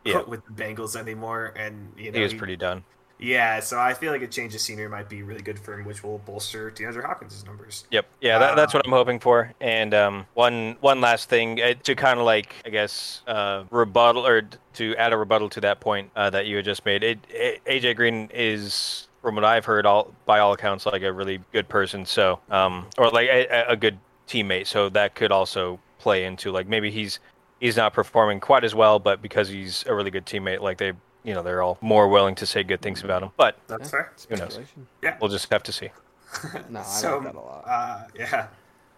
yeah. 0.06 0.22
with 0.22 0.46
the 0.46 0.52
Bengals 0.52 0.96
anymore, 0.96 1.54
and 1.56 1.94
you 1.98 2.12
know 2.12 2.18
he 2.18 2.24
was 2.24 2.32
he, 2.32 2.38
pretty 2.38 2.56
done. 2.56 2.84
Yeah, 3.22 3.60
so 3.60 3.78
I 3.78 3.94
feel 3.94 4.14
like 4.14 4.22
a 4.22 4.28
change 4.28 4.56
of 4.56 4.62
scenery 4.62 4.88
might 4.88 5.10
be 5.10 5.24
really 5.24 5.42
good 5.42 5.60
for 5.60 5.78
him, 5.78 5.86
which 5.86 6.04
will 6.04 6.20
bolster 6.20 6.72
DeAndre 6.72 7.06
Hopkins' 7.06 7.46
numbers. 7.46 7.84
Yep, 7.92 8.06
yeah, 8.22 8.40
that, 8.40 8.56
that's 8.56 8.74
what 8.74 8.86
I'm 8.86 8.94
hoping 8.94 9.20
for. 9.20 9.54
And 9.60 9.94
um, 9.94 10.26
one 10.36 10.78
one 10.80 11.02
last 11.02 11.28
thing 11.28 11.62
uh, 11.62 11.74
to 11.84 11.96
kind 11.96 12.18
of 12.18 12.26
like 12.26 12.56
I 12.66 12.70
guess 12.70 13.22
uh, 13.28 13.66
rebuttal 13.72 14.26
or 14.26 14.44
to 14.76 14.96
add 14.96 15.12
a 15.12 15.18
rebuttal 15.18 15.50
to 15.50 15.62
that 15.62 15.82
point 15.82 16.12
uh, 16.16 16.30
that 16.30 16.46
you 16.46 16.56
had 16.56 16.66
just 16.66 16.86
made. 16.86 17.04
It, 17.04 17.20
it, 17.30 17.64
AJ 17.66 17.98
Green 17.98 18.30
is 18.34 19.09
from 19.22 19.36
what 19.36 19.44
I've 19.44 19.66
heard, 19.66 19.86
all 19.86 20.14
by 20.26 20.40
all 20.40 20.54
accounts, 20.54 20.86
like 20.86 21.02
a 21.02 21.12
really 21.12 21.42
good 21.52 21.68
person. 21.68 22.06
So, 22.06 22.40
um, 22.50 22.88
or 22.98 23.10
like 23.10 23.30
a, 23.30 23.66
a 23.70 23.76
good 23.76 23.98
teammate. 24.28 24.68
So 24.68 24.90
that 24.90 25.16
could 25.16 25.32
also 25.32 25.80
play 26.00 26.26
into 26.26 26.52
like 26.52 26.68
maybe 26.68 26.92
he's 26.92 27.20
he's 27.60 27.78
not 27.78 27.94
performing 27.94 28.40
quite 28.40 28.64
as 28.64 28.74
well, 28.74 29.00
but 29.00 29.22
because 29.22 29.50
he's 29.50 29.86
a 29.88 29.94
really 29.94 30.12
good 30.12 30.26
teammate, 30.26 30.62
like 30.62 30.78
they, 30.78 30.94
you 31.24 31.34
know, 31.34 31.44
they're 31.44 31.62
all 31.62 31.78
more 31.82 32.08
willing 32.08 32.36
to 32.36 32.46
say 32.46 32.64
good 32.64 32.82
things 32.82 33.04
about 33.04 33.24
him. 33.24 33.32
But 33.38 33.58
that's 33.68 33.90
fair. 33.90 34.14
Who 34.30 34.38
knows? 34.38 34.60
Yeah, 35.04 35.18
we'll 35.20 35.30
just 35.30 35.52
have 35.52 35.64
to 35.64 35.72
see. 35.72 35.90
no, 36.70 36.80
I 36.80 36.84
so, 36.84 37.18
like 37.18 37.26
that 37.26 37.36
a 37.36 37.40
lot. 37.40 37.64
Uh, 37.68 38.04
yeah. 38.18 38.48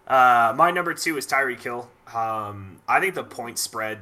Uh, 0.07 0.53
my 0.55 0.71
number 0.71 0.93
two 0.93 1.17
is 1.17 1.25
Tyreek 1.25 1.61
Hill. 1.61 1.89
Um, 2.13 2.77
I 2.87 2.99
think 2.99 3.15
the 3.15 3.23
point 3.23 3.57
spread 3.57 3.99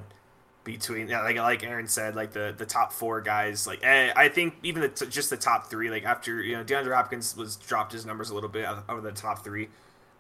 between 0.72 1.10
like 1.10 1.38
like 1.38 1.64
Aaron 1.64 1.88
said, 1.88 2.16
like 2.16 2.32
the 2.32 2.54
the 2.58 2.66
top 2.66 2.94
four 2.94 3.22
guys. 3.22 3.66
Like 3.68 3.84
eh, 3.84 4.12
I 4.16 4.30
think 4.30 4.56
even 4.64 4.82
the 4.82 5.06
just 5.08 5.30
the 5.30 5.38
top 5.38 5.70
three. 5.70 5.90
Like 5.90 6.06
after 6.06 6.42
you 6.44 6.56
know 6.58 6.64
DeAndre 6.64 6.94
Hopkins 6.94 7.36
was 7.36 7.56
dropped 7.56 7.92
his 7.94 8.06
numbers 8.06 8.30
a 8.30 8.36
little 8.36 8.50
bit 8.50 8.66
out 8.66 8.84
of 8.88 9.04
the 9.04 9.12
top 9.12 9.44
three. 9.44 9.70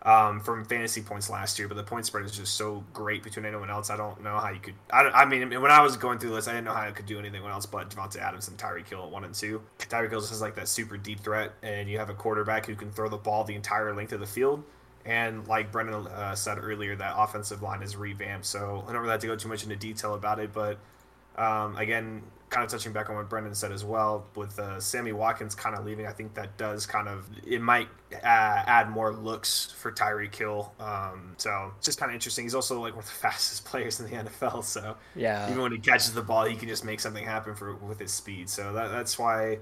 um, 0.01 0.39
from 0.39 0.63
fantasy 0.63 1.01
points 1.01 1.29
last 1.29 1.59
year, 1.59 1.67
but 1.67 1.75
the 1.75 1.83
point 1.83 2.05
spread 2.05 2.23
is 2.23 2.31
just 2.31 2.55
so 2.55 2.83
great 2.93 3.21
between 3.21 3.45
anyone 3.45 3.69
else. 3.69 3.89
I 3.89 3.97
don't 3.97 4.23
know 4.23 4.37
how 4.37 4.49
you 4.49 4.59
could. 4.59 4.75
I, 4.91 5.01
I 5.09 5.25
mean, 5.25 5.49
when 5.61 5.71
I 5.71 5.81
was 5.81 5.97
going 5.97 6.19
through 6.19 6.35
this, 6.35 6.47
I 6.47 6.53
didn't 6.53 6.65
know 6.65 6.73
how 6.73 6.87
I 6.87 6.91
could 6.91 7.05
do 7.05 7.19
anything 7.19 7.43
else 7.45 7.65
but 7.65 7.89
Davante 7.89 8.17
Adams 8.17 8.47
and 8.47 8.57
Tyreek 8.57 8.87
Hill 8.87 9.03
at 9.03 9.11
one 9.11 9.25
and 9.25 9.33
two. 9.33 9.61
Tyreek 9.79 10.09
Hill 10.09 10.19
is 10.19 10.41
like 10.41 10.55
that 10.55 10.69
super 10.69 10.95
deep 10.97 11.19
threat, 11.19 11.51
and 11.61 11.89
you 11.89 11.97
have 11.99 12.09
a 12.09 12.13
quarterback 12.13 12.65
who 12.65 12.75
can 12.75 12.91
throw 12.91 13.09
the 13.09 13.17
ball 13.17 13.43
the 13.43 13.55
entire 13.55 13.93
length 13.93 14.13
of 14.13 14.21
the 14.21 14.27
field. 14.27 14.63
And 15.09 15.47
like 15.47 15.71
Brendan 15.71 16.05
uh, 16.05 16.35
said 16.35 16.59
earlier, 16.61 16.95
that 16.95 17.15
offensive 17.17 17.63
line 17.63 17.81
is 17.81 17.95
revamped. 17.95 18.45
So 18.45 18.85
I 18.87 18.93
don't 18.93 19.01
really 19.01 19.11
have 19.13 19.21
to 19.21 19.27
go 19.27 19.35
too 19.35 19.49
much 19.49 19.63
into 19.63 19.75
detail 19.75 20.13
about 20.13 20.37
it, 20.37 20.53
but 20.53 20.77
um, 21.35 21.75
again, 21.77 22.21
kind 22.51 22.63
of 22.63 22.69
touching 22.69 22.93
back 22.93 23.09
on 23.09 23.15
what 23.15 23.27
Brendan 23.27 23.55
said 23.55 23.71
as 23.71 23.83
well, 23.83 24.27
with 24.35 24.59
uh, 24.59 24.79
Sammy 24.79 25.11
Watkins 25.11 25.55
kind 25.55 25.75
of 25.75 25.83
leaving, 25.83 26.05
I 26.05 26.11
think 26.11 26.35
that 26.35 26.57
does 26.57 26.85
kind 26.85 27.07
of 27.07 27.27
it 27.43 27.59
might 27.59 27.87
uh, 28.13 28.17
add 28.23 28.91
more 28.91 29.11
looks 29.11 29.71
for 29.77 29.91
Tyreek 29.91 30.35
Hill. 30.35 30.71
Um, 30.79 31.33
so 31.37 31.71
it's 31.77 31.87
just 31.87 31.99
kind 31.99 32.11
of 32.11 32.13
interesting. 32.13 32.45
He's 32.45 32.55
also 32.55 32.79
like 32.79 32.93
one 32.93 33.03
of 33.03 33.09
the 33.09 33.11
fastest 33.19 33.65
players 33.65 33.99
in 33.99 34.11
the 34.11 34.29
NFL. 34.29 34.63
So 34.63 34.95
yeah, 35.15 35.49
even 35.49 35.63
when 35.63 35.71
he 35.71 35.79
catches 35.79 36.13
the 36.13 36.21
ball, 36.21 36.45
he 36.45 36.55
can 36.55 36.67
just 36.67 36.85
make 36.85 36.99
something 36.99 37.25
happen 37.25 37.55
for 37.55 37.73
with 37.73 37.99
his 37.99 38.11
speed. 38.11 38.47
So 38.47 38.73
that, 38.73 38.91
that's 38.91 39.17
why. 39.17 39.57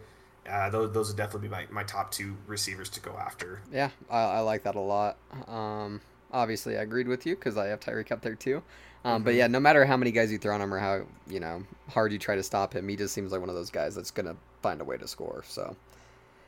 Uh, 0.50 0.70
those, 0.70 0.92
those 0.94 1.08
would 1.10 1.18
definitely 1.18 1.48
be 1.48 1.52
my, 1.52 1.66
my 1.70 1.84
top 1.84 2.12
two 2.12 2.36
receivers 2.46 2.90
to 2.90 3.00
go 3.00 3.18
after. 3.18 3.62
Yeah, 3.72 3.90
I, 4.10 4.20
I 4.20 4.40
like 4.40 4.64
that 4.64 4.76
a 4.76 4.80
lot. 4.80 5.18
Um, 5.48 6.02
obviously, 6.32 6.78
I 6.78 6.82
agreed 6.82 7.08
with 7.08 7.26
you 7.26 7.36
because 7.36 7.58
I 7.58 7.68
have 7.68 7.80
Tyreek 7.80 8.12
up 8.12 8.22
there 8.22 8.36
too. 8.36 8.64
Um, 9.04 9.16
mm-hmm. 9.16 9.24
But 9.26 9.34
yeah, 9.36 9.48
no 9.48 9.60
matter 9.60 9.86
how 9.86 9.98
many 9.98 10.12
guys 10.12 10.32
you 10.32 10.38
throw 10.38 10.54
on 10.54 10.62
him 10.62 10.74
or 10.74 10.80
how 10.80 11.06
you 11.28 11.40
know 11.40 11.64
hard 11.90 12.12
you 12.12 12.20
try 12.20 12.36
to 12.36 12.44
stop 12.44 12.74
him, 12.74 12.88
he 12.88 12.96
just 12.96 13.14
seems 13.14 13.32
like 13.32 13.40
one 13.40 13.50
of 13.50 13.56
those 13.56 13.70
guys 13.70 13.96
that's 13.96 14.12
gonna 14.12 14.36
find 14.62 14.82
a 14.82 14.84
way 14.84 14.98
to 14.98 15.08
score. 15.08 15.44
So. 15.48 15.76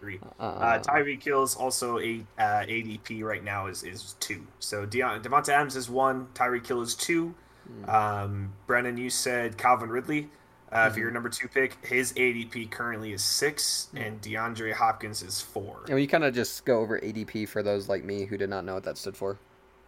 Uh, 0.01 0.44
uh, 0.44 0.79
Tyreek 0.79 1.22
Hill's 1.22 1.58
also 1.58 2.00
a 2.00 2.24
uh, 2.38 2.63
ADP 2.63 3.22
right 3.22 3.44
now 3.44 3.68
is 3.68 3.84
is 3.84 4.15
two. 4.22 4.48
So 4.60 4.86
Deon- 4.86 5.22
Davante 5.22 5.50
Adams 5.50 5.75
is 5.75 5.89
one. 5.89 6.27
Tyreek 6.34 6.65
Hill 6.65 6.82
is 6.82 6.96
two. 6.96 7.36
Mm-hmm. 7.70 7.89
Um, 7.89 8.53
Brennen, 8.65 8.98
you 8.98 9.10
said 9.10 9.58
Calvin 9.58 9.89
Ridley. 9.89 10.29
Uh, 10.72 10.86
mm-hmm. 10.86 10.94
For 10.94 11.00
your 11.00 11.12
number 11.12 11.30
two 11.30 11.48
pick, 11.48 11.84
his 11.86 12.14
ADP 12.14 12.70
currently 12.72 13.14
is 13.14 13.24
6 13.24 13.90
mm-hmm. 13.94 14.04
and 14.04 14.22
DeAndre 14.22 14.74
Hopkins 14.74 15.24
is 15.24 15.42
four. 15.42 15.82
And 15.88 15.96
we 15.96 16.08
kind 16.08 16.24
of 16.24 16.34
just 16.34 16.66
go 16.66 16.80
over 16.80 17.00
ADP 17.00 17.48
for 17.50 17.64
those 17.64 17.90
like 17.90 18.04
me 18.04 18.26
who 18.26 18.38
did 18.38 18.50
not 18.50 18.66
know 18.66 18.76
what 18.76 18.84
that 18.84 18.98
stood 18.98 19.18
for. 19.18 19.40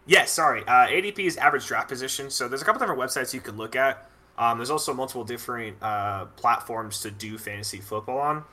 Yes, 0.06 0.32
sorry. 0.32 0.62
Uh, 0.62 0.88
ADP 0.88 1.20
is 1.20 1.36
average 1.36 1.66
draft 1.66 1.88
position. 1.88 2.30
So 2.30 2.48
there's 2.48 2.62
a 2.62 2.64
couple 2.64 2.80
different 2.80 3.00
websites 3.00 3.32
you 3.32 3.40
could 3.40 3.56
look 3.56 3.76
at. 3.76 4.08
Um, 4.36 4.58
there's 4.58 4.70
also 4.70 4.92
multiple 4.94 5.24
different 5.24 5.76
uh, 5.80 6.24
platforms 6.36 7.00
to 7.02 7.10
do 7.10 7.38
fantasy 7.38 7.80
football 7.80 8.18
on. 8.18 8.44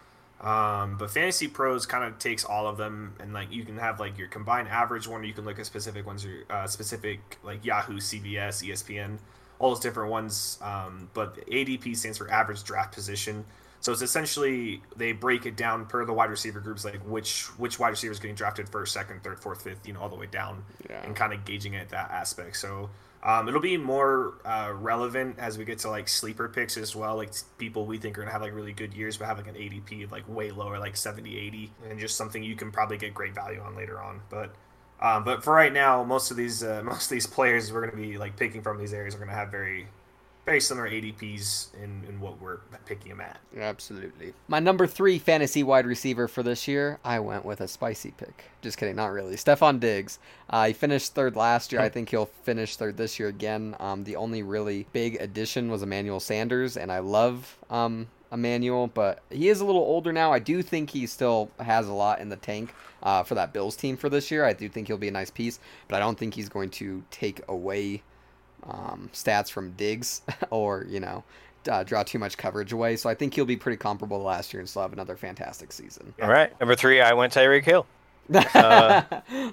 Um, 0.42 0.98
but 0.98 1.12
Fantasy 1.12 1.48
Pros 1.48 1.86
kind 1.86 2.04
of 2.04 2.18
takes 2.18 2.46
all 2.46 2.68
of 2.68 2.78
them, 2.78 3.14
and 3.20 3.34
like 3.34 3.52
you 3.52 3.66
can 3.66 3.78
have 3.78 4.00
like 4.00 4.18
your 4.18 4.30
combined 4.30 4.70
average 4.70 5.06
one, 5.08 5.22
or 5.22 5.24
you 5.26 5.34
can 5.34 5.44
look 5.44 5.60
at 5.60 5.66
specific 5.66 6.06
ones, 6.06 6.26
or 6.26 6.46
uh, 6.50 6.66
specific 6.66 7.38
like 7.44 7.66
Yahoo, 7.66 7.98
CBS, 7.98 8.66
ESPN, 8.66 9.18
all 9.60 9.70
those 9.70 9.80
different 9.80 10.10
ones. 10.10 10.58
Um, 10.62 11.10
but 11.14 11.36
ADP 11.48 11.96
stands 11.96 12.18
for 12.18 12.30
average 12.32 12.64
draft 12.64 12.94
position. 12.94 13.46
So 13.82 13.94
it's 13.94 14.02
essentially 14.02 14.82
they 14.98 15.14
break 15.14 15.46
it 15.46 15.56
down 15.56 15.86
per 15.86 16.04
the 16.06 16.14
wide 16.14 16.30
receiver 16.30 16.60
groups, 16.60 16.84
like 16.84 17.00
which 17.06 17.46
which 17.58 17.80
wide 17.80 17.90
receiver 17.90 18.12
is 18.12 18.20
getting 18.20 18.36
drafted 18.36 18.68
first, 18.68 18.94
second, 18.94 19.24
third, 19.24 19.40
fourth, 19.40 19.62
fifth, 19.62 19.88
you 19.88 19.94
know, 19.94 20.02
all 20.02 20.10
the 20.10 20.18
way 20.18 20.26
down, 20.26 20.64
yeah. 20.90 21.02
and 21.04 21.16
kind 21.16 21.32
of 21.34 21.46
gauging 21.46 21.76
it 21.76 21.90
that 21.90 22.12
aspect. 22.12 22.58
So 22.58 22.90
um, 23.24 23.48
it'll 23.48 23.62
be 23.62 23.78
more 23.78 24.34
uh, 24.46 24.74
relevant 24.76 25.40
as 25.40 25.58
we 25.58 25.66
get 25.66 25.80
to 25.80 25.90
like 25.90 26.10
sleeper 26.10 26.50
picks 26.50 26.78
as 26.78 26.96
well, 26.96 27.16
like 27.16 27.32
people 27.58 27.86
we 27.86 27.98
think 27.98 28.18
are 28.18 28.22
gonna 28.22 28.32
have 28.32 28.42
like 28.42 28.54
really 28.54 28.74
good 28.74 28.94
years, 28.94 29.18
but 29.18 29.28
have 29.28 29.38
like 29.38 29.48
an 29.48 29.56
ADP 29.56 30.04
of 30.04 30.12
like 30.12 30.28
way 30.28 30.52
lower, 30.52 30.78
like 30.78 30.98
70, 30.98 31.38
80, 31.38 31.72
and 31.90 32.00
just 32.00 32.18
something 32.18 32.44
you 32.44 32.56
can 32.56 32.72
probably 32.72 32.98
get 32.98 33.14
great 33.14 33.34
value 33.34 33.62
on 33.62 33.76
later 33.76 34.02
on. 34.02 34.22
But 34.30 34.54
um, 35.02 35.24
but 35.24 35.44
for 35.44 35.54
right 35.54 35.74
now, 35.74 36.04
most 36.04 36.32
of 36.32 36.38
these 36.38 36.64
uh, 36.64 36.82
most 36.86 37.04
of 37.04 37.10
these 37.10 37.28
players 37.28 37.72
we're 37.72 37.86
gonna 37.86 38.02
be 38.02 38.18
like 38.18 38.36
picking 38.36 38.62
from 38.62 38.78
these 38.78 38.94
areas 38.94 39.16
are 39.16 39.20
gonna 39.20 39.32
have 39.32 39.50
very 39.50 39.88
very 40.50 40.60
similar 40.60 40.90
ADPs 40.90 41.68
in, 41.76 42.04
in 42.10 42.20
what 42.20 42.42
we're 42.42 42.58
picking 42.88 43.10
them 43.10 43.22
at. 43.22 43.40
Absolutely. 43.56 44.34
My 44.48 44.60
number 44.60 44.88
three 44.88 45.20
fantasy 45.20 45.62
wide 45.62 45.86
receiver 45.86 46.28
for 46.28 46.42
this 46.42 46.68
year, 46.68 46.98
I 47.04 47.20
went 47.20 47.46
with 47.46 47.62
a 47.62 47.68
spicy 47.68 48.16
pick. 48.18 48.46
Just 48.64 48.80
kidding, 48.80 48.96
not 48.96 49.12
really. 49.12 49.36
Stefon 49.36 49.80
Diggs. 49.80 50.18
Uh, 50.50 50.66
he 50.66 50.74
finished 50.74 51.14
third 51.14 51.36
last 51.36 51.72
year. 51.72 51.82
I 51.82 51.90
think 51.90 52.10
he'll 52.10 52.32
finish 52.42 52.78
third 52.78 52.98
this 52.98 53.20
year 53.20 53.28
again. 53.28 53.76
Um, 53.80 54.04
the 54.06 54.16
only 54.16 54.42
really 54.42 54.88
big 54.92 55.22
addition 55.22 55.70
was 55.70 55.84
Emmanuel 55.84 56.20
Sanders, 56.20 56.78
and 56.78 56.92
I 56.92 56.98
love 56.98 57.56
um, 57.70 58.08
Emmanuel, 58.32 58.88
but 58.88 59.22
he 59.30 59.50
is 59.50 59.62
a 59.62 59.66
little 59.66 59.84
older 59.84 60.12
now. 60.12 60.34
I 60.34 60.40
do 60.40 60.64
think 60.64 60.90
he 60.90 61.06
still 61.06 61.52
has 61.60 61.88
a 61.88 61.94
lot 61.94 62.22
in 62.22 62.30
the 62.30 62.38
tank 62.38 62.74
uh, 63.04 63.24
for 63.24 63.36
that 63.36 63.54
Bills 63.54 63.76
team 63.76 63.98
for 63.98 64.10
this 64.10 64.32
year. 64.32 64.46
I 64.46 64.54
do 64.54 64.70
think 64.70 64.88
he'll 64.88 64.98
be 64.98 65.08
a 65.08 65.12
nice 65.12 65.30
piece, 65.30 65.60
but 65.88 65.96
I 65.98 66.00
don't 66.00 66.18
think 66.18 66.34
he's 66.34 66.50
going 66.50 66.70
to 66.72 67.04
take 67.12 67.42
away 67.48 68.04
um, 68.64 69.10
stats 69.14 69.50
from 69.52 69.72
Diggs 69.72 70.22
or, 70.50 70.86
you 70.88 71.00
know, 71.00 71.24
uh, 71.70 71.84
draw 71.84 72.04
too 72.04 72.20
much 72.20 72.38
coverage 72.38 72.72
away. 72.72 72.96
So 72.96 73.10
I 73.10 73.16
think 73.16 73.34
he'll 73.34 73.46
be 73.46 73.58
pretty 73.58 73.78
comparable 73.78 74.20
to 74.20 74.24
last 74.24 74.54
year 74.54 74.60
and 74.60 74.70
still 74.70 74.82
have 74.82 74.94
another 74.94 75.16
fantastic 75.18 75.72
season. 75.72 76.14
All 76.22 76.30
right. 76.30 76.58
Number 76.60 76.76
three, 76.76 77.02
I 77.02 77.14
went 77.14 77.34
Tyreek 77.34 77.64
Hill. 77.64 77.86
Uh, 78.54 79.02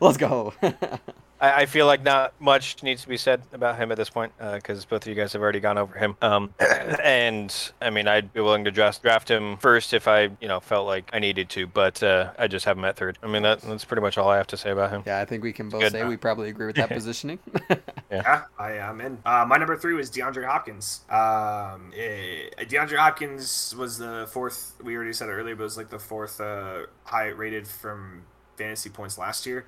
Let's 0.02 0.18
go. 0.18 0.52
I, 1.40 1.62
I, 1.62 1.66
feel 1.66 1.86
like 1.86 2.02
not 2.02 2.32
much 2.40 2.82
needs 2.82 3.02
to 3.02 3.08
be 3.08 3.16
said 3.16 3.42
about 3.52 3.76
him 3.76 3.92
at 3.92 3.96
this 3.96 4.10
point 4.10 4.32
because 4.38 4.84
uh, 4.84 4.86
both 4.88 5.02
of 5.02 5.08
you 5.08 5.14
guys 5.14 5.32
have 5.32 5.42
already 5.42 5.60
gone 5.60 5.78
over 5.78 5.96
him. 5.98 6.16
Um, 6.22 6.54
and 7.02 7.54
I 7.80 7.90
mean, 7.90 8.08
I'd 8.08 8.32
be 8.32 8.40
willing 8.40 8.64
to 8.64 8.70
draft 8.70 9.02
draft 9.02 9.30
him 9.30 9.56
first 9.58 9.92
if 9.92 10.08
I, 10.08 10.30
you 10.40 10.48
know, 10.48 10.60
felt 10.60 10.86
like 10.86 11.10
I 11.12 11.18
needed 11.18 11.48
to, 11.50 11.66
but 11.66 12.02
uh, 12.02 12.32
I 12.38 12.48
just 12.48 12.64
have 12.64 12.78
him 12.78 12.84
at 12.84 12.96
third. 12.96 13.18
I 13.22 13.26
mean, 13.26 13.42
that, 13.42 13.60
that's 13.60 13.84
pretty 13.84 14.02
much 14.02 14.18
all 14.18 14.28
I 14.28 14.36
have 14.36 14.46
to 14.48 14.56
say 14.56 14.70
about 14.70 14.90
him. 14.90 15.02
Yeah, 15.06 15.20
I 15.20 15.24
think 15.24 15.42
we 15.42 15.52
can 15.52 15.68
both 15.68 15.82
Good. 15.82 15.92
say 15.92 16.04
we 16.04 16.16
probably 16.16 16.48
agree 16.48 16.66
with 16.66 16.76
that 16.76 16.88
positioning. 16.96 17.38
yeah. 17.70 17.76
yeah. 18.10 18.42
I 18.58 18.72
am 18.72 19.00
in. 19.00 19.18
Uh, 19.24 19.44
my 19.46 19.56
number 19.56 19.76
three 19.76 19.94
was 19.94 20.10
DeAndre 20.10 20.46
Hopkins. 20.46 21.02
Um, 21.10 21.92
it, 21.94 22.54
eh, 22.58 22.64
DeAndre 22.64 22.96
Hopkins 22.96 23.74
was 23.76 23.98
the 23.98 24.26
fourth. 24.30 24.74
We 24.82 24.96
already 24.96 25.12
said 25.12 25.28
it 25.28 25.32
earlier, 25.32 25.54
but 25.54 25.62
it 25.62 25.64
was 25.64 25.76
like 25.76 25.90
the 25.90 25.98
fourth 25.98 26.40
uh, 26.40 26.86
high 27.04 27.28
rated 27.28 27.66
from 27.66 28.24
fantasy 28.56 28.90
points 28.90 29.18
last 29.18 29.46
year. 29.46 29.66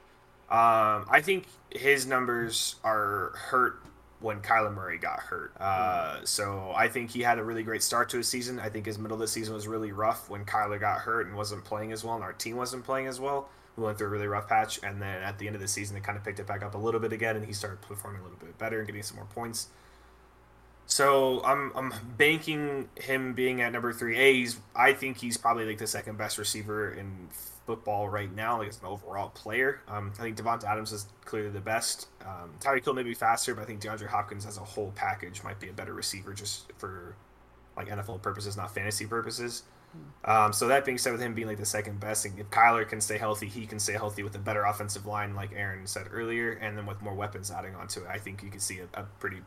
Um, 0.51 1.07
I 1.11 1.21
think 1.23 1.47
his 1.71 2.07
numbers 2.07 2.77
are 2.83 3.33
hurt 3.35 3.83
when 4.21 4.41
Kyler 4.41 4.75
Murray 4.75 4.99
got 4.99 5.21
hurt. 5.21 5.53
Uh, 5.61 6.25
so 6.25 6.73
I 6.75 6.89
think 6.89 7.11
he 7.11 7.21
had 7.21 7.39
a 7.39 7.45
really 7.45 7.63
great 7.63 7.83
start 7.83 8.09
to 8.11 8.17
his 8.17 8.29
season. 8.29 8.59
I 8.59 8.69
think 8.69 8.87
his 8.87 8.99
middle 8.99 9.15
of 9.15 9.21
the 9.21 9.29
season 9.29 9.55
was 9.55 9.69
really 9.69 9.93
rough 9.93 10.29
when 10.29 10.45
Kyler 10.45 10.81
got 10.81 11.01
hurt 11.01 11.27
and 11.27 11.37
wasn't 11.37 11.65
playing 11.65 11.93
as 11.93 12.03
well, 12.03 12.15
and 12.15 12.25
our 12.25 12.33
team 12.33 12.57
wasn't 12.57 12.85
playing 12.85 13.07
as 13.07 13.21
well. 13.21 13.49
We 13.77 13.85
went 13.85 13.99
through 13.99 14.09
a 14.09 14.11
really 14.11 14.27
rough 14.27 14.49
patch, 14.49 14.81
and 14.83 15.01
then 15.01 15.23
at 15.23 15.39
the 15.39 15.47
end 15.47 15.55
of 15.55 15.63
the 15.63 15.69
season, 15.69 15.95
they 15.95 16.01
kind 16.01 16.19
of 16.19 16.25
picked 16.25 16.41
it 16.41 16.47
back 16.47 16.65
up 16.65 16.75
a 16.75 16.79
little 16.79 16.99
bit 16.99 17.13
again, 17.13 17.37
and 17.37 17.45
he 17.47 17.53
started 17.53 17.81
performing 17.83 18.21
a 18.21 18.25
little 18.25 18.39
bit 18.39 18.59
better 18.59 18.79
and 18.79 18.87
getting 18.89 19.03
some 19.03 19.17
more 19.17 19.27
points. 19.27 19.69
So 20.87 21.45
I'm 21.45 21.71
I'm 21.77 21.93
banking 22.17 22.89
him 22.97 23.35
being 23.35 23.61
at 23.61 23.73
number 23.73 23.93
three. 23.93 24.19
A, 24.19 24.33
he's, 24.33 24.59
I 24.75 24.95
think 24.95 25.19
he's 25.19 25.37
probably 25.37 25.67
like 25.67 25.79
the 25.79 25.87
second 25.87 26.17
best 26.17 26.39
receiver 26.39 26.91
in 26.91 27.29
football 27.69 28.09
right 28.09 28.35
now, 28.35 28.57
like 28.57 28.69
as 28.69 28.81
an 28.81 28.87
overall 28.87 29.29
player. 29.29 29.83
Um, 29.89 30.11
I 30.19 30.23
think 30.23 30.39
Davante 30.39 30.65
Adams 30.65 30.91
is 30.91 31.07
clearly 31.27 31.51
the 31.51 31.61
best. 31.61 32.09
Um, 32.23 32.55
Tyreek 32.61 32.83
Hill 32.83 32.95
may 32.95 33.03
be 33.03 33.13
faster, 33.13 33.55
but 33.55 33.61
I 33.61 33.65
think 33.67 33.83
DeAndre 33.83 34.07
Hopkins 34.07 34.47
as 34.47 34.57
a 34.57 34.65
whole 34.65 34.91
package 34.97 35.45
might 35.45 35.61
be 35.61 35.69
a 35.69 35.73
better 35.75 35.93
receiver 35.93 36.33
just 36.33 36.73
for 36.79 37.15
like 37.77 37.89
NFL 37.89 38.23
purposes, 38.23 38.57
not 38.57 38.75
fantasy 38.75 39.05
purposes. 39.05 39.65
Um, 40.25 40.55
so 40.55 40.67
that 40.69 40.87
being 40.87 40.97
said, 40.97 41.13
with 41.13 41.21
him 41.21 41.35
being 41.35 41.47
like 41.47 41.59
the 41.59 41.67
second 41.67 42.01
best, 42.01 42.25
and 42.25 42.39
if 42.39 42.49
Kyler 42.49 42.89
can 42.89 43.03
stay 43.03 43.19
healthy, 43.19 43.49
he 43.49 43.67
can 43.67 43.79
stay 43.79 43.93
healthy 43.93 44.23
with 44.23 44.35
a 44.35 44.39
better 44.39 44.65
offensive 44.65 45.05
line, 45.05 45.35
like 45.35 45.51
Aaron 45.55 45.87
said 45.87 46.07
earlier, 46.11 46.53
and 46.53 46.77
then 46.77 46.87
with 46.87 47.03
more 47.03 47.15
weapons 47.15 47.51
adding 47.51 47.75
onto 47.75 48.01
it, 48.01 48.07
I 48.09 48.19
think 48.19 48.43
you 48.43 48.51
can 48.51 48.61
see 48.61 48.81
a, 48.81 49.01
a 49.01 49.05
pretty 49.21 49.43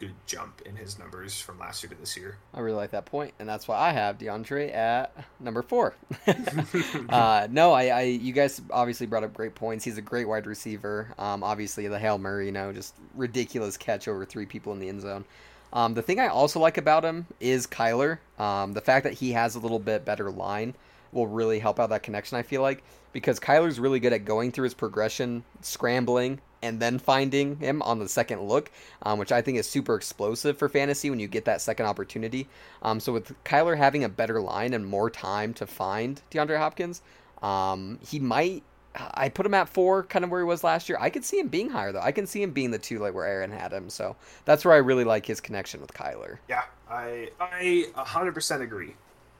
good 0.00 0.14
jump 0.26 0.62
in 0.62 0.74
his 0.76 0.98
numbers 0.98 1.40
from 1.40 1.58
last 1.58 1.82
year 1.82 1.90
to 1.90 1.96
this 1.96 2.16
year. 2.16 2.38
I 2.54 2.60
really 2.60 2.76
like 2.76 2.90
that 2.92 3.04
point, 3.04 3.34
and 3.38 3.48
that's 3.48 3.68
why 3.68 3.78
I 3.78 3.92
have 3.92 4.18
DeAndre 4.18 4.74
at 4.74 5.14
number 5.38 5.62
four. 5.62 5.94
uh, 7.10 7.46
no, 7.50 7.72
I, 7.72 7.86
I, 7.86 8.02
you 8.02 8.32
guys 8.32 8.62
obviously 8.70 9.06
brought 9.06 9.24
up 9.24 9.34
great 9.34 9.54
points. 9.54 9.84
He's 9.84 9.98
a 9.98 10.02
great 10.02 10.26
wide 10.26 10.46
receiver. 10.46 11.14
Um, 11.18 11.44
obviously 11.44 11.86
the 11.86 11.98
Hail 11.98 12.18
Murray, 12.18 12.46
you 12.46 12.52
know, 12.52 12.72
just 12.72 12.94
ridiculous 13.14 13.76
catch 13.76 14.08
over 14.08 14.24
three 14.24 14.46
people 14.46 14.72
in 14.72 14.80
the 14.80 14.88
end 14.88 15.02
zone. 15.02 15.24
Um, 15.72 15.94
the 15.94 16.02
thing 16.02 16.18
I 16.18 16.28
also 16.28 16.58
like 16.58 16.78
about 16.78 17.04
him 17.04 17.26
is 17.38 17.66
Kyler. 17.66 18.18
Um, 18.38 18.72
the 18.72 18.80
fact 18.80 19.04
that 19.04 19.12
he 19.12 19.32
has 19.32 19.54
a 19.54 19.60
little 19.60 19.78
bit 19.78 20.04
better 20.04 20.30
line 20.30 20.74
will 21.12 21.26
really 21.26 21.58
help 21.58 21.78
out 21.78 21.90
that 21.90 22.02
connection. 22.02 22.38
I 22.38 22.42
feel 22.42 22.62
like 22.62 22.82
because 23.12 23.38
Kyler's 23.38 23.78
really 23.78 24.00
good 24.00 24.12
at 24.12 24.24
going 24.24 24.50
through 24.50 24.64
his 24.64 24.74
progression, 24.74 25.44
scrambling, 25.60 26.40
and 26.62 26.80
then 26.80 26.98
finding 26.98 27.56
him 27.56 27.82
on 27.82 27.98
the 27.98 28.08
second 28.08 28.42
look, 28.42 28.70
um, 29.02 29.18
which 29.18 29.32
I 29.32 29.42
think 29.42 29.58
is 29.58 29.68
super 29.68 29.94
explosive 29.94 30.58
for 30.58 30.68
fantasy 30.68 31.10
when 31.10 31.18
you 31.18 31.28
get 31.28 31.44
that 31.46 31.60
second 31.60 31.86
opportunity. 31.86 32.48
Um, 32.82 33.00
so 33.00 33.12
with 33.12 33.32
Kyler 33.44 33.76
having 33.76 34.04
a 34.04 34.08
better 34.08 34.40
line 34.40 34.74
and 34.74 34.84
more 34.86 35.10
time 35.10 35.54
to 35.54 35.66
find 35.66 36.20
DeAndre 36.30 36.58
Hopkins, 36.58 37.02
um, 37.42 37.98
he 38.06 38.18
might. 38.18 38.62
I 38.92 39.28
put 39.28 39.46
him 39.46 39.54
at 39.54 39.68
four, 39.68 40.02
kind 40.02 40.24
of 40.24 40.32
where 40.32 40.40
he 40.40 40.44
was 40.44 40.64
last 40.64 40.88
year. 40.88 40.98
I 41.00 41.10
could 41.10 41.24
see 41.24 41.38
him 41.38 41.46
being 41.46 41.70
higher 41.70 41.92
though. 41.92 42.00
I 42.00 42.10
can 42.10 42.26
see 42.26 42.42
him 42.42 42.50
being 42.50 42.72
the 42.72 42.78
two, 42.78 42.98
like 42.98 43.14
where 43.14 43.24
Aaron 43.24 43.52
had 43.52 43.72
him. 43.72 43.88
So 43.88 44.16
that's 44.44 44.64
where 44.64 44.74
I 44.74 44.78
really 44.78 45.04
like 45.04 45.24
his 45.24 45.40
connection 45.40 45.80
with 45.80 45.94
Kyler. 45.94 46.38
Yeah, 46.48 46.64
I 46.90 47.30
I 47.40 47.86
100% 47.96 48.60
agree. 48.60 48.94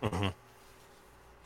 Mm-hmm. 0.04 0.28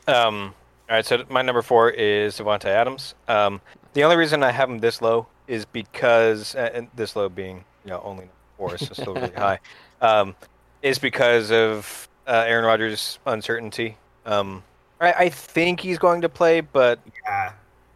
Um. 0.07 0.53
All 0.87 0.95
right, 0.95 1.03
so 1.03 1.23
my 1.29 1.41
number 1.41 1.63
four 1.63 1.89
is 1.89 2.37
Davante 2.37 2.65
Adams. 2.65 3.15
Um, 3.27 3.59
the 3.93 4.03
only 4.03 4.17
reason 4.17 4.43
I 4.43 4.51
have 4.51 4.69
him 4.69 4.77
this 4.77 5.01
low 5.01 5.25
is 5.47 5.65
because, 5.65 6.55
and 6.55 6.87
this 6.95 7.15
low 7.15 7.29
being 7.29 7.63
you 7.83 7.91
know 7.91 8.01
only 8.03 8.29
four, 8.57 8.77
so 8.77 8.93
still 8.93 9.13
really 9.13 9.31
high, 9.35 9.59
um, 10.01 10.35
is 10.81 10.99
because 10.99 11.51
of 11.51 12.07
uh, 12.27 12.43
Aaron 12.47 12.65
Rodgers' 12.65 13.19
uncertainty. 13.25 13.97
Um, 14.25 14.63
I, 14.99 15.13
I 15.13 15.29
think 15.29 15.79
he's 15.79 15.97
going 15.97 16.21
to 16.21 16.29
play, 16.29 16.61
but 16.61 16.99
Yeah. 17.25 17.53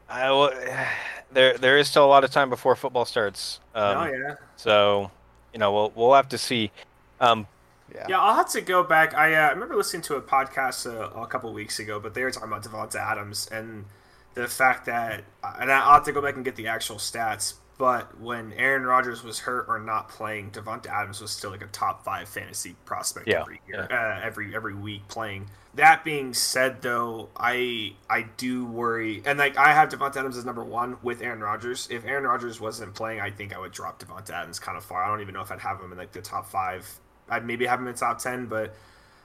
I, 0.09 0.87
there 1.31 1.57
there 1.57 1.77
is 1.77 1.87
still 1.87 2.05
a 2.05 2.07
lot 2.07 2.23
of 2.23 2.31
time 2.31 2.49
before 2.49 2.75
football 2.75 3.05
starts. 3.05 3.59
Um, 3.75 3.97
oh 3.97 4.11
yeah. 4.11 4.35
So, 4.55 5.11
you 5.53 5.59
know, 5.59 5.73
we'll 5.73 5.93
we'll 5.95 6.13
have 6.13 6.29
to 6.29 6.37
see. 6.37 6.71
Um, 7.19 7.47
Yeah. 7.93 8.05
Yeah, 8.09 8.19
I'll 8.19 8.35
have 8.35 8.49
to 8.51 8.61
go 8.61 8.83
back. 8.83 9.15
I, 9.15 9.33
uh, 9.33 9.47
I 9.47 9.49
remember 9.49 9.75
listening 9.75 10.03
to 10.03 10.15
a 10.15 10.21
podcast 10.21 10.85
uh, 10.85 11.19
a 11.19 11.25
couple 11.25 11.51
weeks 11.53 11.79
ago, 11.79 11.99
but 11.99 12.13
they 12.13 12.23
were 12.23 12.29
talking 12.29 12.49
about 12.49 12.63
Davante 12.63 12.95
Adams 12.95 13.47
and 13.51 13.85
the 14.33 14.47
fact 14.47 14.85
that, 14.85 15.23
and 15.43 15.71
I'll 15.71 15.93
have 15.95 16.05
to 16.05 16.11
go 16.11 16.21
back 16.21 16.35
and 16.35 16.45
get 16.45 16.55
the 16.55 16.67
actual 16.67 16.97
stats. 16.97 17.55
But 17.77 18.19
when 18.19 18.51
Aaron 18.53 18.83
Rodgers 18.83 19.23
was 19.23 19.39
hurt 19.39 19.65
or 19.69 19.79
not 19.79 20.09
playing, 20.09 20.51
Davante 20.51 20.87
Adams 20.87 21.21
was 21.21 21.31
still 21.31 21.49
like 21.49 21.61
a 21.61 21.67
top 21.67 22.03
five 22.03 22.27
fantasy 22.27 22.75
prospect 22.83 23.27
Yeah, 23.27 23.39
every 23.39 23.61
year, 23.67 23.87
uh, 23.89 24.19
every 24.21 24.53
every 24.53 24.73
week 24.75 25.07
playing. 25.07 25.49
That 25.75 26.03
being 26.03 26.33
said, 26.33 26.81
though, 26.81 27.29
I 27.37 27.93
I 28.09 28.23
do 28.35 28.65
worry, 28.65 29.21
and 29.25 29.39
like 29.39 29.55
I 29.55 29.73
have 29.73 29.87
Davante 29.89 30.17
Adams 30.17 30.35
as 30.35 30.43
number 30.43 30.63
one 30.63 30.97
with 31.01 31.21
Aaron 31.21 31.39
Rodgers. 31.39 31.87
If 31.89 32.05
Aaron 32.05 32.25
Rodgers 32.25 32.59
wasn't 32.59 32.95
playing, 32.95 33.21
I 33.21 33.31
think 33.31 33.55
I 33.55 33.59
would 33.59 33.71
drop 33.71 34.03
Davante 34.03 34.31
Adams 34.31 34.59
kind 34.59 34.77
of 34.77 34.83
far. 34.83 35.03
I 35.03 35.07
don't 35.07 35.21
even 35.21 35.33
know 35.33 35.41
if 35.41 35.51
I'd 35.51 35.59
have 35.59 35.79
him 35.79 35.91
in 35.93 35.97
like 35.97 36.11
the 36.11 36.21
top 36.21 36.47
five. 36.47 36.99
I'd 37.29 37.45
maybe 37.45 37.65
have 37.65 37.79
him 37.79 37.87
in 37.87 37.93
top 37.95 38.19
ten, 38.19 38.47
but 38.47 38.75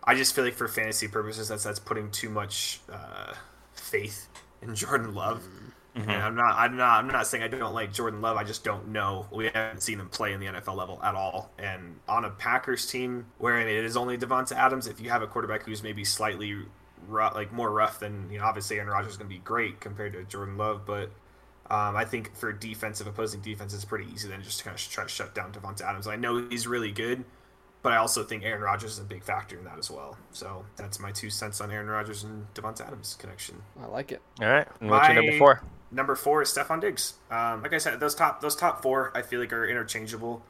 I 0.05 0.15
just 0.15 0.33
feel 0.33 0.45
like 0.45 0.55
for 0.55 0.69
fantasy 0.69 1.09
purposes, 1.09 1.49
that's 1.49 1.65
that's 1.65 1.81
putting 1.81 2.11
too 2.13 2.29
much 2.29 2.81
uh, 2.93 3.33
faith 3.73 4.29
in 4.65 4.75
Jordan 4.75 5.15
Love. 5.15 5.49
mhm. 5.97 6.03
And 6.09 6.23
I'm 6.23 6.35
not, 6.35 6.57
I'm 6.59 6.77
not, 6.77 6.99
I'm 6.99 7.09
not 7.09 7.27
saying 7.27 7.43
I 7.45 7.49
don't 7.49 7.75
like 7.75 7.93
Jordan 7.93 8.21
Love. 8.21 8.37
I 8.37 8.45
just 8.45 8.65
don't 8.65 8.89
know. 8.89 9.27
We 9.33 9.47
haven't 9.47 9.83
seen 9.83 10.01
him 10.01 10.09
play 10.09 10.33
in 10.33 10.41
the 10.41 10.47
NFL 10.47 10.77
level 10.77 11.01
at 11.03 11.15
all. 11.15 11.53
And 11.59 12.01
on 12.09 12.25
a 12.25 12.31
Packers 12.31 12.87
team 12.87 13.27
where 13.39 13.59
it 13.61 13.85
is 13.85 13.97
only 13.97 14.19
Davante 14.19 14.53
Adams, 14.53 14.87
if 14.87 15.01
you 15.01 15.11
have 15.11 15.23
a 15.23 15.27
quarterback 15.27 15.65
who's 15.65 15.83
maybe 15.83 16.05
slightly 16.05 16.57
rough, 17.09 17.35
like 17.35 17.53
more 17.53 17.71
rough 17.71 18.01
than 18.01 18.29
you 18.31 18.39
know, 18.39 18.45
obviously 18.45 18.77
Aaron 18.77 18.91
Rodgers 18.91 19.13
is 19.13 19.19
going 19.19 19.31
to 19.31 19.35
be 19.35 19.41
great 19.41 19.81
compared 19.81 20.13
to 20.15 20.25
Jordan 20.25 20.57
Love, 20.57 20.85
but. 20.87 21.11
Um, 21.71 21.97
I 21.97 22.05
think 22.05 22.37
for 22.37 22.53
defensive 22.53 23.07
opposing 23.07 23.41
defense, 23.41 23.73
it's 23.73 23.87
pretty 23.87 24.05
easy 24.13 24.29
then 24.29 24.43
just 24.43 24.59
to 24.59 24.65
kind 24.65 24.75
of 24.75 24.81
try 24.83 25.05
to 25.05 25.09
shut 25.09 25.35
down 25.35 25.51
Davante 25.51 25.81
Adams. 25.81 26.07
I 26.07 26.17
know 26.17 26.47
he's 26.49 26.67
really 26.67 26.93
good, 26.93 27.25
but 27.85 27.93
I 27.93 27.99
also 27.99 28.25
think 28.25 28.43
Aaron 28.43 28.63
Rodgers 28.63 28.95
is 28.95 28.99
a 28.99 29.05
big 29.05 29.23
factor 29.23 29.57
in 29.57 29.65
that 29.65 29.79
as 29.79 29.89
well. 29.91 30.17
So 30.33 30.65
that's 30.75 30.99
my 30.99 31.13
two 31.13 31.31
cents 31.31 31.61
on 31.61 31.71
Aaron 31.71 31.87
Rodgers 31.87 32.25
and 32.25 32.53
Davante 32.55 32.81
Adams 32.85 33.17
connection. 33.21 33.63
I 33.81 33.87
like 33.87 34.11
it. 34.11 34.21
all 34.41 34.49
right. 34.49 34.67
And 34.81 34.91
what's 34.91 35.07
your 35.09 35.15
My- 35.15 35.21
number 35.21 35.39
four? 35.39 35.63
Number 35.93 36.17
four 36.17 36.43
is 36.43 36.49
Stefon 36.49 36.81
Diggs. 36.81 37.15
Um, 37.31 37.63
like 37.63 37.73
I 37.73 37.79
said, 37.79 38.01
those 38.01 38.17
top 38.17 38.41
those 38.41 38.57
top 38.57 38.83
four 38.83 39.13
I 39.15 39.23
feel 39.23 39.39
like 39.39 39.53
are 39.53 39.65
interchangeable. 39.65 40.43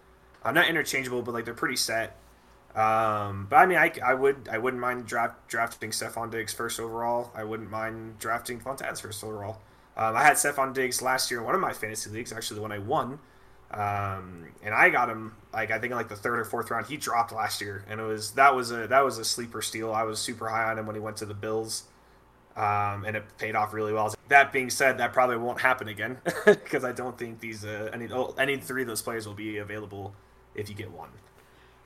Uh, 0.42 0.52
not 0.52 0.68
interchangeable, 0.68 1.20
but 1.20 1.34
like 1.34 1.44
they're 1.44 1.52
pretty 1.52 1.76
set. 1.76 2.16
Um, 2.74 3.46
but 3.50 3.56
I 3.56 3.66
mean, 3.66 3.78
I, 3.78 3.92
I 4.04 4.14
would 4.14 4.48
I 4.50 4.58
wouldn't 4.58 4.80
mind 4.80 5.06
draft, 5.06 5.46
drafting 5.48 5.90
Stefon 5.90 6.30
Diggs 6.30 6.54
first 6.54 6.80
overall. 6.80 7.30
I 7.34 7.44
wouldn't 7.44 7.70
mind 7.70 8.18
drafting 8.18 8.58
Davante 8.60 8.82
Adams 8.82 9.00
first 9.00 9.22
overall. 9.22 9.60
Um, 9.96 10.16
I 10.16 10.22
had 10.22 10.34
Stefon 10.34 10.72
Diggs 10.72 11.02
last 11.02 11.30
year 11.30 11.40
in 11.40 11.46
one 11.46 11.54
of 11.54 11.60
my 11.60 11.72
fantasy 11.72 12.10
leagues, 12.10 12.32
actually 12.32 12.56
the 12.56 12.62
one 12.62 12.72
I 12.72 12.78
won. 12.78 13.18
Um, 13.74 14.46
and 14.62 14.72
I 14.72 14.88
got 14.88 15.10
him 15.10 15.34
like 15.52 15.70
I 15.70 15.78
think 15.78 15.90
in 15.90 15.96
like 15.96 16.08
the 16.08 16.16
third 16.16 16.38
or 16.38 16.44
fourth 16.44 16.70
round. 16.70 16.86
He 16.86 16.96
dropped 16.96 17.32
last 17.32 17.60
year, 17.60 17.84
and 17.88 18.00
it 18.00 18.04
was 18.04 18.32
that 18.32 18.54
was 18.54 18.70
a 18.70 18.86
that 18.86 19.04
was 19.04 19.18
a 19.18 19.24
sleeper 19.24 19.60
steal. 19.62 19.92
I 19.92 20.04
was 20.04 20.18
super 20.20 20.48
high 20.48 20.70
on 20.70 20.78
him 20.78 20.86
when 20.86 20.94
he 20.94 21.00
went 21.00 21.16
to 21.18 21.26
the 21.26 21.34
Bills 21.34 21.84
um, 22.56 23.04
and 23.04 23.16
it 23.16 23.24
paid 23.38 23.56
off 23.56 23.72
really 23.72 23.92
well. 23.92 24.14
That 24.28 24.52
being 24.52 24.70
said, 24.70 24.98
that 24.98 25.12
probably 25.12 25.36
won't 25.36 25.60
happen 25.60 25.88
again 25.88 26.18
because 26.44 26.84
I 26.84 26.92
don't 26.92 27.18
think 27.18 27.40
these 27.40 27.64
uh, 27.64 27.90
any 27.92 28.08
oh, 28.10 28.34
any 28.38 28.56
three 28.56 28.82
of 28.82 28.88
those 28.88 29.02
players 29.02 29.26
will 29.26 29.34
be 29.34 29.58
available 29.58 30.14
if 30.54 30.68
you 30.68 30.74
get 30.74 30.90
one. 30.90 31.10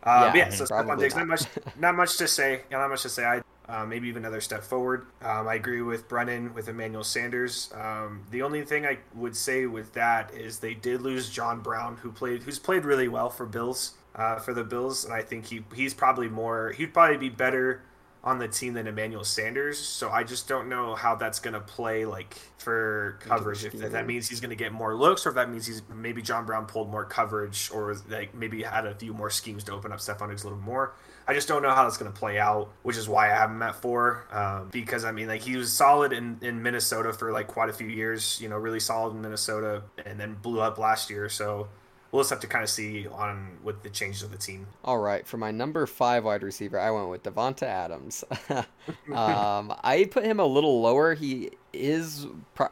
Uh, 0.09 0.33
Yeah, 0.35 0.35
yeah, 0.35 0.49
so 0.51 0.65
Stefon 0.65 0.87
probably 0.87 0.97
Diggs, 0.97 1.15
not. 1.15 1.27
not 1.27 1.29
much, 1.29 1.43
not 1.79 1.95
much 1.97 2.17
to 2.19 2.29
say. 2.29 2.63
Yeah, 2.71 2.79
not 2.79 2.91
much 2.91 3.03
to 3.03 3.09
say. 3.09 3.25
I 3.25 3.43
uh, 3.69 3.85
maybe 3.85 4.09
even 4.09 4.23
another 4.25 4.41
step 4.41 4.63
forward. 4.63 5.07
Um, 5.21 5.47
I 5.47 5.55
agree 5.55 5.83
with 5.83 6.09
Brennen 6.09 6.55
with 6.55 6.69
Emmanuel 6.69 7.05
Sanders. 7.05 7.71
Um, 7.75 8.23
the 8.31 8.41
only 8.43 8.65
thing 8.65 8.87
I 8.87 8.99
would 9.15 9.37
say 9.37 9.67
with 9.67 9.93
that 9.93 10.33
is 10.33 10.59
they 10.61 10.75
did 10.75 11.03
lose 11.03 11.29
John 11.29 11.61
Brown, 11.61 11.97
who 11.99 12.11
played 12.11 12.43
who's 12.45 12.59
played 12.59 12.85
really 12.85 13.09
well 13.09 13.29
for 13.29 13.45
Bills 13.47 13.95
uh, 14.15 14.37
for 14.39 14.55
the 14.55 14.65
Bills, 14.65 15.05
and 15.05 15.13
I 15.13 15.21
think 15.23 15.47
he 15.47 15.65
he's 15.75 15.93
probably 15.95 16.29
more 16.29 16.73
he'd 16.73 16.95
probably 16.95 17.19
be 17.19 17.29
better 17.29 17.83
on 18.29 18.39
the 18.39 18.47
team 18.47 18.75
than 18.75 18.87
Emmanuel 18.87 19.25
Sanders. 19.25 19.79
So 19.79 20.11
I 20.11 20.23
just 20.23 20.49
don't 20.49 20.69
know 20.69 20.95
how 20.95 21.17
that's 21.17 21.41
going 21.41 21.55
to 21.55 21.61
play 21.61 22.05
like 22.05 22.35
for 22.59 23.19
coverage. 23.21 23.65
If, 23.65 23.75
if 23.75 23.93
that 23.93 24.07
means 24.07 24.29
he's 24.29 24.41
going 24.41 24.51
to 24.51 24.57
get 24.57 24.73
more 24.73 24.95
looks, 24.95 25.25
or 25.25 25.31
if 25.31 25.35
that 25.37 25.51
means 25.51 25.67
he's 25.67 25.83
maybe 25.95 26.21
John 26.23 26.45
Brown 26.45 26.67
pulled 26.67 26.91
more 26.91 27.05
coverage, 27.05 27.71
or 27.73 27.97
like 28.09 28.35
maybe 28.35 28.63
had 28.63 28.87
a 28.87 28.95
few 28.95 29.15
more 29.15 29.31
schemes 29.31 29.65
to 29.65 29.73
open 29.73 29.93
up 29.93 29.99
Stefon 29.99 30.29
Diggs 30.29 30.45
a 30.45 30.47
little 30.47 30.63
more. 30.63 30.95
I 31.27 31.35
just 31.35 31.49
don't 31.49 31.63
know 31.63 31.71
how 31.71 31.85
that's 31.85 31.99
going 31.99 32.13
to 32.13 32.19
play 32.19 32.39
out, 32.39 32.71
which 32.83 32.97
is 32.97 33.09
why 33.09 33.31
I 33.31 33.35
have 33.35 33.51
him 33.51 33.63
at 33.63 33.75
four. 33.77 34.27
Um, 34.31 34.69
because 34.71 35.05
I 35.05 35.13
mean, 35.13 35.29
like 35.29 35.43
he 35.43 35.57
was 35.57 35.73
solid 35.73 36.13
in, 36.13 36.39
in 36.43 36.63
Minnesota 36.63 37.13
for 37.13 37.33
like 37.33 37.49
quite 37.49 37.69
a 37.69 37.73
few 37.73 37.89
years. 37.89 38.39
You 38.41 38.49
know, 38.49 38.57
really 38.57 38.81
solid 38.81 39.15
in 39.15 39.23
Minnesota, 39.23 39.83
and 40.05 40.19
then 40.21 40.35
blew 40.35 40.61
up 40.61 40.79
last 40.79 41.11
year. 41.11 41.29
So 41.29 41.69
we'll 42.11 42.23
just 42.23 42.31
have 42.31 42.41
to 42.41 42.47
kind 42.47 42.63
of 42.63 42.71
see 42.71 43.07
on 43.07 43.59
with 43.63 43.83
the 43.83 43.91
changes 43.91 44.23
of 44.23 44.31
the 44.31 44.39
team. 44.39 44.67
All 44.85 44.99
right, 44.99 45.27
for 45.27 45.37
my 45.37 45.51
number 45.51 45.87
five 45.87 46.25
wide 46.25 46.43
receiver, 46.43 46.79
I 46.79 46.91
went 46.91 47.09
with 47.09 47.23
Davante 47.23 47.63
Adams. 47.63 48.25
um, 48.51 49.75
I 49.83 50.09
put 50.11 50.25
him 50.25 50.41
a 50.41 50.47
little 50.47 50.81
lower. 50.81 51.15
He 51.15 51.51
is. 51.73 52.27
Pro- 52.55 52.69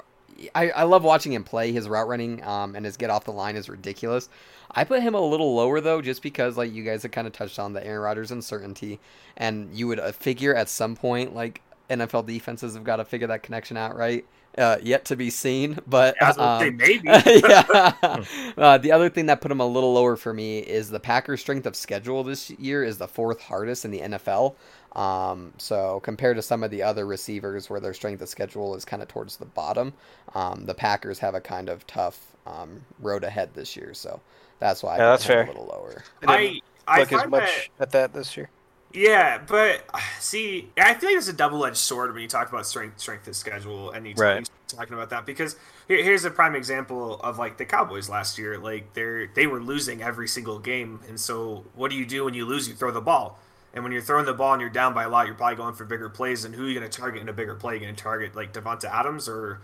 I, 0.55 0.71
I 0.71 0.83
love 0.83 1.03
watching 1.03 1.33
him 1.33 1.45
play. 1.45 1.73
His 1.73 1.89
route 1.89 2.09
running 2.09 2.45
um, 2.45 2.77
and 2.77 2.85
his 2.85 2.99
get 2.99 3.09
off 3.09 3.25
the 3.25 3.33
line 3.33 3.57
is 3.57 3.69
ridiculous. 3.71 4.29
I 4.71 4.85
put 4.85 5.03
him 5.03 5.15
a 5.15 5.21
little 5.21 5.55
lower 5.55 5.81
though, 5.81 6.03
just 6.03 6.23
because 6.23 6.57
like 6.57 6.73
you 6.73 6.85
guys 6.85 7.03
have 7.03 7.13
kind 7.13 7.27
of 7.27 7.33
touched 7.33 7.59
on 7.59 7.73
the 7.73 7.85
Aaron 7.87 8.03
Rodgers 8.03 8.31
uncertainty, 8.31 9.01
and 9.37 9.75
you 9.75 9.87
would 9.89 10.01
uh, 10.01 10.13
figure 10.13 10.55
at 10.55 10.69
some 10.69 10.97
point 10.97 11.35
like 11.35 11.63
NFL 11.89 12.27
defenses 12.27 12.75
have 12.75 12.85
got 12.85 12.97
to 12.97 13.05
figure 13.05 13.29
that 13.29 13.43
connection 13.43 13.77
out, 13.77 13.97
right? 13.97 14.25
Uh, 14.57 14.79
yet 14.83 15.05
to 15.05 15.17
be 15.17 15.29
seen, 15.31 15.79
but 15.87 16.19
I 16.21 16.33
say 16.59 16.71
um, 16.71 16.71
maybe. 16.71 17.21
yeah. 17.27 17.93
Uh, 18.57 18.79
the 18.79 18.91
other 18.93 19.11
thing 19.11 19.27
that 19.27 19.41
put 19.41 19.51
him 19.51 19.61
a 19.61 19.67
little 19.67 19.93
lower 19.93 20.17
for 20.17 20.33
me 20.33 20.59
is 20.61 20.89
the 20.91 21.01
Packers' 21.01 21.41
strength 21.41 21.67
of 21.67 21.77
schedule 21.77 22.25
this 22.25 22.51
year 22.51 22.83
is 22.85 22.99
the 22.99 23.09
fourth 23.09 23.41
hardest 23.41 23.85
in 23.85 23.91
the 23.91 24.01
NFL. 24.01 24.57
Um, 24.95 25.53
so 25.59 26.01
compared 26.01 26.37
to 26.37 26.43
some 26.43 26.63
of 26.63 26.71
the 26.71 26.83
other 26.83 27.07
receivers 27.07 27.69
where 27.69 27.81
their 27.81 27.93
strength 27.93 28.23
of 28.23 28.29
schedule 28.31 28.75
is 28.75 28.85
kind 28.85 29.03
of 29.03 29.09
towards 29.09 29.37
the 29.37 29.45
bottom, 29.45 29.93
um, 30.35 30.65
the 30.65 30.75
Packers 30.75 31.19
have 31.19 31.35
a 31.35 31.41
kind 31.41 31.69
of 31.69 31.87
tough 31.87 32.35
um, 32.47 32.87
road 32.99 33.25
ahead 33.25 33.55
this 33.55 33.77
year. 33.77 33.93
So 33.93 34.23
that's 34.59 34.83
why 34.83 34.99
I 34.99 35.01
Yeah, 35.01 35.11
put 35.11 35.11
that's 35.11 35.25
fair. 35.25 35.43
a 35.43 35.47
little 35.47 35.67
lower. 35.67 36.05
I 36.23 36.27
didn't 36.27 36.47
I 36.47 36.61
I 36.87 37.05
look 37.05 37.13
as 37.13 37.27
much 37.27 37.71
that 37.77 37.79
at 37.79 37.91
that 37.93 38.13
this 38.15 38.37
year. 38.37 38.51
Yeah, 38.97 39.39
but 39.47 39.85
see, 40.21 40.71
I 40.79 40.95
feel 40.95 41.11
like 41.11 41.19
it's 41.19 41.29
a 41.29 41.33
double-edged 41.33 41.77
sword 41.77 42.13
when 42.15 42.23
you 42.23 42.29
talk 42.29 42.49
about 42.49 42.67
strength, 42.67 42.99
strength 42.99 43.29
of 43.29 43.37
schedule, 43.37 43.91
and 43.91 44.07
you 44.07 44.15
Right. 44.17 44.49
talking 44.69 44.95
about 44.95 45.11
that 45.11 45.27
because 45.27 45.57
here, 45.87 46.03
here's 46.03 46.25
a 46.25 46.31
prime 46.31 46.57
example 46.57 47.21
of 47.21 47.39
like 47.39 47.59
the 47.59 47.67
Cowboys 47.67 48.09
last 48.09 48.39
year. 48.39 48.59
Like 48.59 48.95
they're 48.95 49.27
they 49.29 49.47
were 49.47 49.61
losing 49.61 50.03
every 50.03 50.29
single 50.29 50.59
game, 50.59 51.01
and 51.09 51.21
so 51.21 51.65
what 51.75 51.91
do 51.91 51.97
you 51.97 52.07
do 52.07 52.25
when 52.25 52.35
you 52.35 52.47
lose? 52.47 52.69
You 52.69 52.75
throw 52.75 52.91
the 52.91 53.03
ball, 53.03 53.39
and 53.75 53.85
when 53.85 53.93
you're 53.93 54.03
throwing 54.03 54.25
the 54.27 54.33
ball 54.35 54.55
and 54.55 54.61
you're 54.63 54.71
down 54.71 54.95
by 54.95 55.05
a 55.05 55.09
lot, 55.11 55.27
you're 55.27 55.35
probably 55.37 55.57
going 55.57 55.75
for 55.75 55.85
bigger 55.85 56.09
plays. 56.09 56.45
And 56.45 56.55
who 56.55 56.65
are 56.65 56.69
you 56.69 56.79
going 56.79 56.91
to 56.91 56.99
target 56.99 57.21
in 57.21 57.29
a 57.29 57.35
bigger 57.35 57.55
play? 57.55 57.75
You 57.75 57.81
going 57.81 57.95
to 57.95 58.03
target 58.03 58.35
like 58.35 58.55
Davante 58.55 58.87
Adams 58.87 59.29
or 59.29 59.61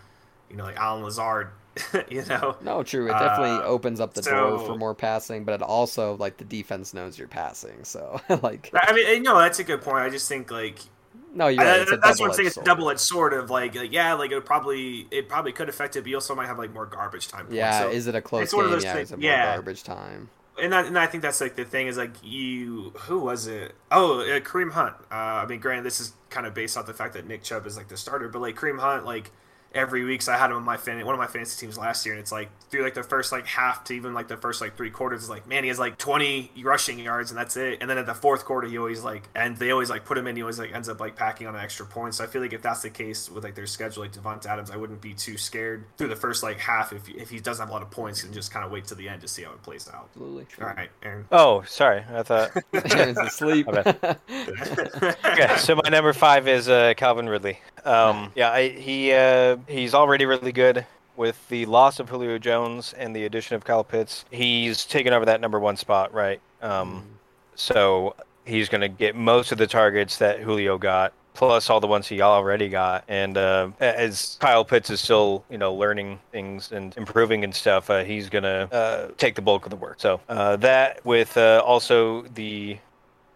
you 0.51 0.57
know 0.57 0.65
like 0.65 0.77
Allen 0.77 1.03
Lazard? 1.05 1.49
you 2.11 2.25
know, 2.27 2.57
No, 2.63 2.83
true. 2.83 3.07
It 3.07 3.13
definitely 3.13 3.57
Uh, 3.65 3.69
opens 3.69 4.01
up 4.01 4.15
the 4.15 4.23
door 4.23 4.59
for 4.59 4.77
more 4.77 4.95
passing, 4.95 5.45
but 5.45 5.55
it 5.55 5.63
also 5.63 6.17
like 6.17 6.37
the 6.37 6.45
defense 6.45 6.93
knows 6.93 7.19
you're 7.19 7.29
passing. 7.29 7.85
So 7.85 8.21
like, 8.43 8.71
I 8.75 8.93
mean, 8.93 9.23
no, 9.23 9.39
that's 9.39 9.59
a 9.59 9.65
good 9.65 9.81
point. 9.83 9.99
I 9.99 10.11
just 10.11 10.29
think 10.29 10.51
like 10.51 10.79
no, 11.35 11.49
you're 11.49 11.65
right. 11.65 11.89
I, 11.91 11.97
that's 11.97 12.21
what 12.21 12.29
I'm 12.29 12.35
saying. 12.35 12.49
It's 12.49 12.59
a 12.59 12.63
double 12.63 12.91
edged 12.91 13.01
sword 13.01 13.33
of 13.33 13.49
like, 13.49 13.75
like, 13.75 13.91
yeah, 13.91 14.13
like 14.15 14.33
it 14.33 14.45
probably 14.45 15.07
it 15.11 15.29
probably 15.29 15.53
could 15.53 15.69
affect 15.71 15.97
it, 15.97 16.03
but 16.03 16.11
you 16.11 16.17
also 16.17 16.35
might 16.35 16.47
have 16.47 16.59
like 16.59 16.73
more 16.75 16.85
garbage 16.87 17.29
time. 17.29 17.47
Yeah, 17.51 17.81
So- 17.81 17.91
is 17.91 18.07
it 18.07 18.15
a 18.15 18.21
close 18.21 18.43
it's 18.45 18.55
one 18.55 18.67
of 18.67 18.71
game? 18.71 18.77
those 18.77 18.85
Yeah, 18.85 18.93
things- 18.95 19.09
is 19.09 19.13
it 19.13 19.19
more 19.21 19.31
yeah. 19.31 19.55
garbage 19.55 19.83
time? 19.83 20.29
and, 20.61 20.71
that, 20.75 20.85
and 20.85 20.99
I 20.99 21.07
think 21.07 21.23
that's 21.23 21.41
like 21.41 21.57
the 21.57 21.65
thing 21.65 21.87
is 21.87 21.97
like 21.97 22.13
you 22.23 22.93
who 23.07 23.19
was 23.21 23.47
it? 23.47 23.75
Oh, 23.91 24.21
uh, 24.21 24.41
Kareem 24.41 24.73
Hunt. 24.73 24.95
Uh, 25.11 25.15
I 25.15 25.47
mean, 25.47 25.61
granted, 25.61 25.85
this 25.87 25.99
is 26.01 26.13
kind 26.29 26.47
of 26.47 26.53
based 26.53 26.77
off 26.77 26.85
the 26.85 26.93
fact 26.93 27.15
that 27.15 27.27
Nick 27.27 27.43
Chubb 27.43 27.67
is 27.67 27.79
like 27.79 27.89
the 27.89 27.97
starter, 27.97 28.29
but 28.29 28.43
like 28.43 28.55
Kareem 28.55 28.79
Hunt, 28.79 29.07
like 29.07 29.31
every 29.75 30.05
week, 30.05 30.23
so 30.23 30.33
I 30.33 30.37
had 30.37 30.51
him 30.51 30.57
on 30.57 30.65
my 30.65 30.77
fan 30.77 31.05
one 31.05 31.15
of 31.15 31.19
my 31.19 31.27
fantasy 31.27 31.67
teams 31.67 31.79
last 31.79 32.05
year, 32.05 32.15
and 32.15 32.21
it's 32.21 32.33
like 32.33 32.51
through 32.71 32.83
like 32.83 32.95
the 32.95 33.03
first 33.03 33.33
like 33.33 33.47
half 33.47 33.85
to 33.85 33.95
even 33.95 34.15
like 34.15 34.29
the 34.29 34.37
first 34.37 34.61
like 34.61 34.77
three 34.77 34.91
quarters, 34.91 35.21
it's 35.21 35.31
like 35.31 35.47
man, 35.47 35.65
he 35.65 35.69
has 35.69 35.79
like 35.79 35.99
20 35.99 36.53
rushing 36.63 36.99
yards, 36.99 37.31
and 37.31 37.39
that's 37.39 37.57
it. 37.57 37.79
And 37.81 37.89
then 37.89 37.99
at 37.99 38.07
the 38.07 38.15
fourth 38.15 38.45
quarter, 38.45 38.69
he 38.69 38.79
always 38.79 39.03
like 39.03 39.29
and 39.35 39.57
they 39.57 39.71
always 39.71 39.91
like 39.91 40.05
put 40.05 40.19
him 40.19 40.27
in, 40.27 40.37
he 40.37 40.43
always 40.43 40.59
like 40.59 40.75
ends 40.75 40.89
up 40.89 41.01
like 41.01 41.17
packing 41.17 41.47
on 41.47 41.55
an 41.55 41.61
extra 41.61 41.87
point. 41.87 42.15
So 42.15 42.25
I 42.25 42.27
feel 42.27 42.43
like 42.43 42.53
if 42.53 42.63
that's 42.63 42.83
the 42.83 42.91
case 42.91 43.31
with 43.31 43.45
like 43.45 43.55
their 43.55 43.67
schedule, 43.67 44.03
like 44.03 44.13
Davante 44.13 44.47
Adams, 44.47 44.71
I 44.71 44.77
wouldn't 44.77 45.01
be 45.01 45.15
too 45.15 45.37
scared 45.37 45.85
through 45.97 46.09
the 46.09 46.17
first 46.17 46.43
like 46.43 46.59
half 46.59 46.93
if 46.93 47.09
if 47.09 47.31
he 47.31 47.41
doesn't 47.41 47.63
have 47.63 47.71
a 47.71 47.73
lot 47.73 47.83
of 47.83 47.91
points 47.91 48.25
and 48.25 48.33
just 48.33 48.53
kind 48.53 48.65
of 48.65 48.71
wait 48.71 48.87
to 48.87 48.95
the 48.95 49.09
end 49.09 49.21
to 49.23 49.29
see 49.29 49.43
how 49.43 49.53
it 49.53 49.63
plays 49.63 49.89
out. 49.93 50.09
Absolutely. 50.11 50.47
All 50.61 50.69
right, 50.69 50.91
Aaron. 51.03 51.27
Oh, 51.31 51.63
sorry. 51.63 52.05
I 52.13 52.23
thought. 52.23 52.51
Aaron's 52.73 53.19
asleep. 53.19 53.67
My 53.67 53.79
okay, 55.25 55.57
so 55.57 55.77
my 55.77 55.89
number 55.91 56.13
five 56.13 56.49
is 56.49 56.69
uh, 56.69 56.95
Calvin 56.97 57.29
Ridley. 57.29 57.59
Um, 57.85 58.33
yeah, 58.35 58.51
I, 58.51 58.69
he 58.69 59.13
uh, 59.13 59.57
he's 59.67 59.95
already 59.95 60.25
really 60.25 60.53
good 60.53 60.87
with 61.17 61.49
the 61.49 61.67
loss 61.67 62.01
of 62.01 62.09
Julio 62.09 62.39
Jones 62.39 62.95
and 62.95 63.15
the 63.15 63.25
addition 63.25 63.57
of 63.57 63.65
Kyle 63.65 63.85
Pitts, 63.85 64.25
he's 64.31 64.85
taken 64.85 65.13
over 65.13 65.25
that 65.27 65.41
number 65.41 65.61
one 65.61 65.77
spot, 65.77 66.13
right? 66.13 66.41
Um, 66.61 67.05
so 67.55 68.15
he's 68.45 68.69
going 68.69 68.81
to 68.81 68.89
get 68.89 69.15
most 69.15 69.53
of 69.53 69.59
the 69.59 69.67
targets 69.67 70.19
that 70.19 70.41
Julio 70.41 70.79
got, 70.79 71.13
plus 71.35 71.69
all 71.71 71.81
the 71.81 71.87
ones 71.87 72.09
he 72.09 72.23
already 72.23 72.69
got. 72.69 73.05
And 73.09 73.37
uh, 73.37 73.71
as 73.81 74.37
Kyle 74.41 74.65
Pitts 74.65 74.91
is 74.91 75.01
still, 75.01 75.45
you 75.51 75.59
know, 75.59 75.75
learning 75.75 76.19
things 76.31 76.73
and 76.73 76.97
improving 76.97 77.45
and 77.45 77.55
stuff, 77.55 77.91
uh, 77.91 78.05
he's 78.05 78.29
going 78.29 78.45
to 78.45 78.73
uh, 78.73 79.11
take 79.19 79.35
the 79.35 79.43
bulk 79.43 79.67
of 79.67 79.71
the 79.71 79.77
work. 79.77 80.01
So 80.01 80.21
uh, 80.29 80.57
that 80.57 81.05
with 81.05 81.37
uh, 81.37 81.63
also 81.65 82.23
the 82.23 82.79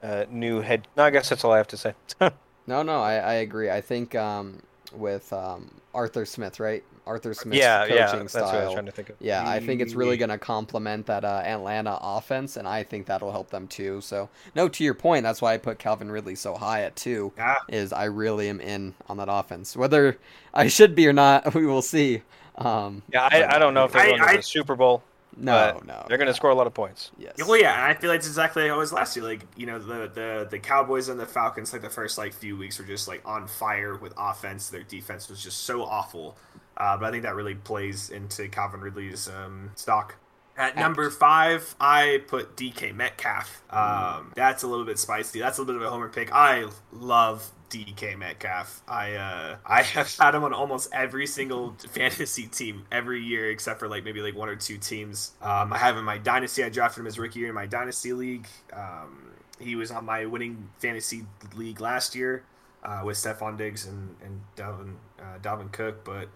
uh, 0.02 0.24
new 0.30 0.60
head. 0.60 0.88
No, 0.96 1.04
I 1.04 1.10
guess 1.10 1.28
that's 1.28 1.44
all 1.44 1.52
I 1.52 1.58
have 1.58 1.68
to 1.68 1.76
say. 1.76 1.94
No, 2.66 2.82
no, 2.82 3.00
I, 3.00 3.14
I 3.16 3.32
agree. 3.34 3.70
I 3.70 3.80
think 3.80 4.14
um, 4.14 4.60
with 4.92 5.32
um, 5.32 5.70
Arthur 5.94 6.24
Smith, 6.24 6.60
right? 6.60 6.82
Arthur 7.06 7.34
Smith's 7.34 7.58
yeah, 7.60 7.82
coaching 7.82 7.96
yeah, 7.96 8.16
that's 8.16 8.32
style. 8.32 8.44
what 8.46 8.54
I 8.54 8.64
was 8.64 8.72
trying 8.74 8.86
to 8.86 8.92
think 8.92 9.10
of. 9.10 9.16
Yeah, 9.20 9.48
I 9.48 9.60
think 9.60 9.80
it's 9.80 9.94
really 9.94 10.16
going 10.16 10.30
to 10.30 10.38
complement 10.38 11.06
that 11.06 11.24
uh, 11.24 11.42
Atlanta 11.44 11.96
offense, 12.02 12.56
and 12.56 12.66
I 12.66 12.82
think 12.82 13.06
that'll 13.06 13.30
help 13.30 13.50
them 13.50 13.68
too. 13.68 14.00
So, 14.00 14.28
no, 14.56 14.68
to 14.68 14.82
your 14.82 14.94
point, 14.94 15.22
that's 15.22 15.40
why 15.40 15.54
I 15.54 15.58
put 15.58 15.78
Calvin 15.78 16.10
Ridley 16.10 16.34
so 16.34 16.56
high 16.56 16.82
at 16.82 16.96
two. 16.96 17.32
Yeah. 17.36 17.54
Is 17.68 17.92
I 17.92 18.04
really 18.06 18.48
am 18.48 18.60
in 18.60 18.94
on 19.08 19.18
that 19.18 19.28
offense. 19.30 19.76
Whether 19.76 20.18
I 20.52 20.66
should 20.66 20.96
be 20.96 21.06
or 21.06 21.12
not, 21.12 21.54
we 21.54 21.64
will 21.64 21.82
see. 21.82 22.22
Um, 22.58 23.02
Yeah, 23.12 23.28
I, 23.30 23.54
I 23.54 23.58
don't 23.60 23.74
know 23.74 23.84
if 23.84 23.92
they're 23.92 24.02
I- 24.02 24.06
going 24.08 24.20
to 24.22 24.28
I- 24.28 24.36
the 24.38 24.42
Super 24.42 24.74
Bowl. 24.74 25.04
No, 25.36 25.72
but 25.74 25.86
no, 25.86 26.04
They're 26.08 26.18
going 26.18 26.26
to 26.26 26.32
no. 26.32 26.36
score 26.36 26.50
a 26.50 26.54
lot 26.54 26.66
of 26.66 26.74
points. 26.74 27.10
Yes. 27.18 27.34
Well, 27.38 27.60
yeah, 27.60 27.74
and 27.74 27.82
I 27.82 27.94
feel 27.94 28.10
like 28.10 28.18
it's 28.18 28.26
exactly 28.26 28.68
how 28.68 28.74
it 28.74 28.78
was 28.78 28.92
last 28.92 29.16
year. 29.16 29.24
Like, 29.24 29.42
you 29.56 29.66
know, 29.66 29.78
the, 29.78 30.10
the 30.12 30.48
the 30.50 30.58
Cowboys 30.58 31.08
and 31.08 31.18
the 31.20 31.26
Falcons, 31.26 31.72
like 31.72 31.82
the 31.82 31.90
first 31.90 32.18
like 32.18 32.32
few 32.32 32.56
weeks 32.56 32.78
were 32.78 32.84
just 32.84 33.08
like 33.08 33.22
on 33.24 33.46
fire 33.46 33.96
with 33.96 34.14
offense. 34.16 34.70
Their 34.70 34.82
defense 34.82 35.28
was 35.28 35.42
just 35.42 35.64
so 35.64 35.82
awful. 35.82 36.36
Uh, 36.76 36.96
but 36.96 37.06
I 37.06 37.10
think 37.10 37.22
that 37.22 37.34
really 37.34 37.54
plays 37.54 38.10
into 38.10 38.48
Calvin 38.48 38.80
Ridley's 38.80 39.28
um, 39.28 39.70
stock. 39.76 40.16
At 40.58 40.74
number 40.76 41.10
five, 41.10 41.74
I 41.78 42.22
put 42.28 42.56
DK 42.56 42.94
Metcalf. 42.94 43.62
Um, 43.68 44.32
that's 44.34 44.62
a 44.62 44.66
little 44.66 44.86
bit 44.86 44.98
spicy. 44.98 45.38
That's 45.38 45.58
a 45.58 45.62
little 45.62 45.74
bit 45.74 45.82
of 45.82 45.88
a 45.88 45.90
homer 45.90 46.08
pick. 46.08 46.32
I 46.32 46.66
love 46.92 47.50
DK 47.70 48.18
Metcalf. 48.18 48.82
I 48.88 49.14
uh, 49.14 49.56
I 49.64 49.82
have 49.82 50.14
had 50.16 50.34
him 50.34 50.44
on 50.44 50.52
almost 50.52 50.88
every 50.92 51.26
single 51.26 51.76
fantasy 51.90 52.46
team 52.46 52.84
every 52.90 53.22
year, 53.22 53.50
except 53.50 53.80
for 53.80 53.88
like 53.88 54.04
maybe 54.04 54.20
like 54.20 54.34
one 54.34 54.48
or 54.48 54.56
two 54.56 54.78
teams. 54.78 55.32
Um, 55.42 55.72
I 55.72 55.78
have 55.78 55.96
in 55.96 56.04
my 56.04 56.18
dynasty. 56.18 56.64
I 56.64 56.68
drafted 56.68 57.00
him 57.00 57.06
his 57.06 57.18
rookie 57.18 57.40
year 57.40 57.48
in 57.48 57.54
my 57.54 57.66
dynasty 57.66 58.12
league. 58.12 58.46
Um, 58.72 59.32
he 59.58 59.74
was 59.76 59.90
on 59.90 60.04
my 60.04 60.26
winning 60.26 60.68
fantasy 60.78 61.26
league 61.54 61.80
last 61.80 62.14
year 62.14 62.44
uh, 62.84 63.02
with 63.04 63.16
Stefon 63.16 63.56
Diggs 63.56 63.86
and 63.86 64.16
and 64.22 64.40
Dalvin 64.56 64.94
uh, 65.20 65.68
Cook, 65.72 66.04
but. 66.04 66.28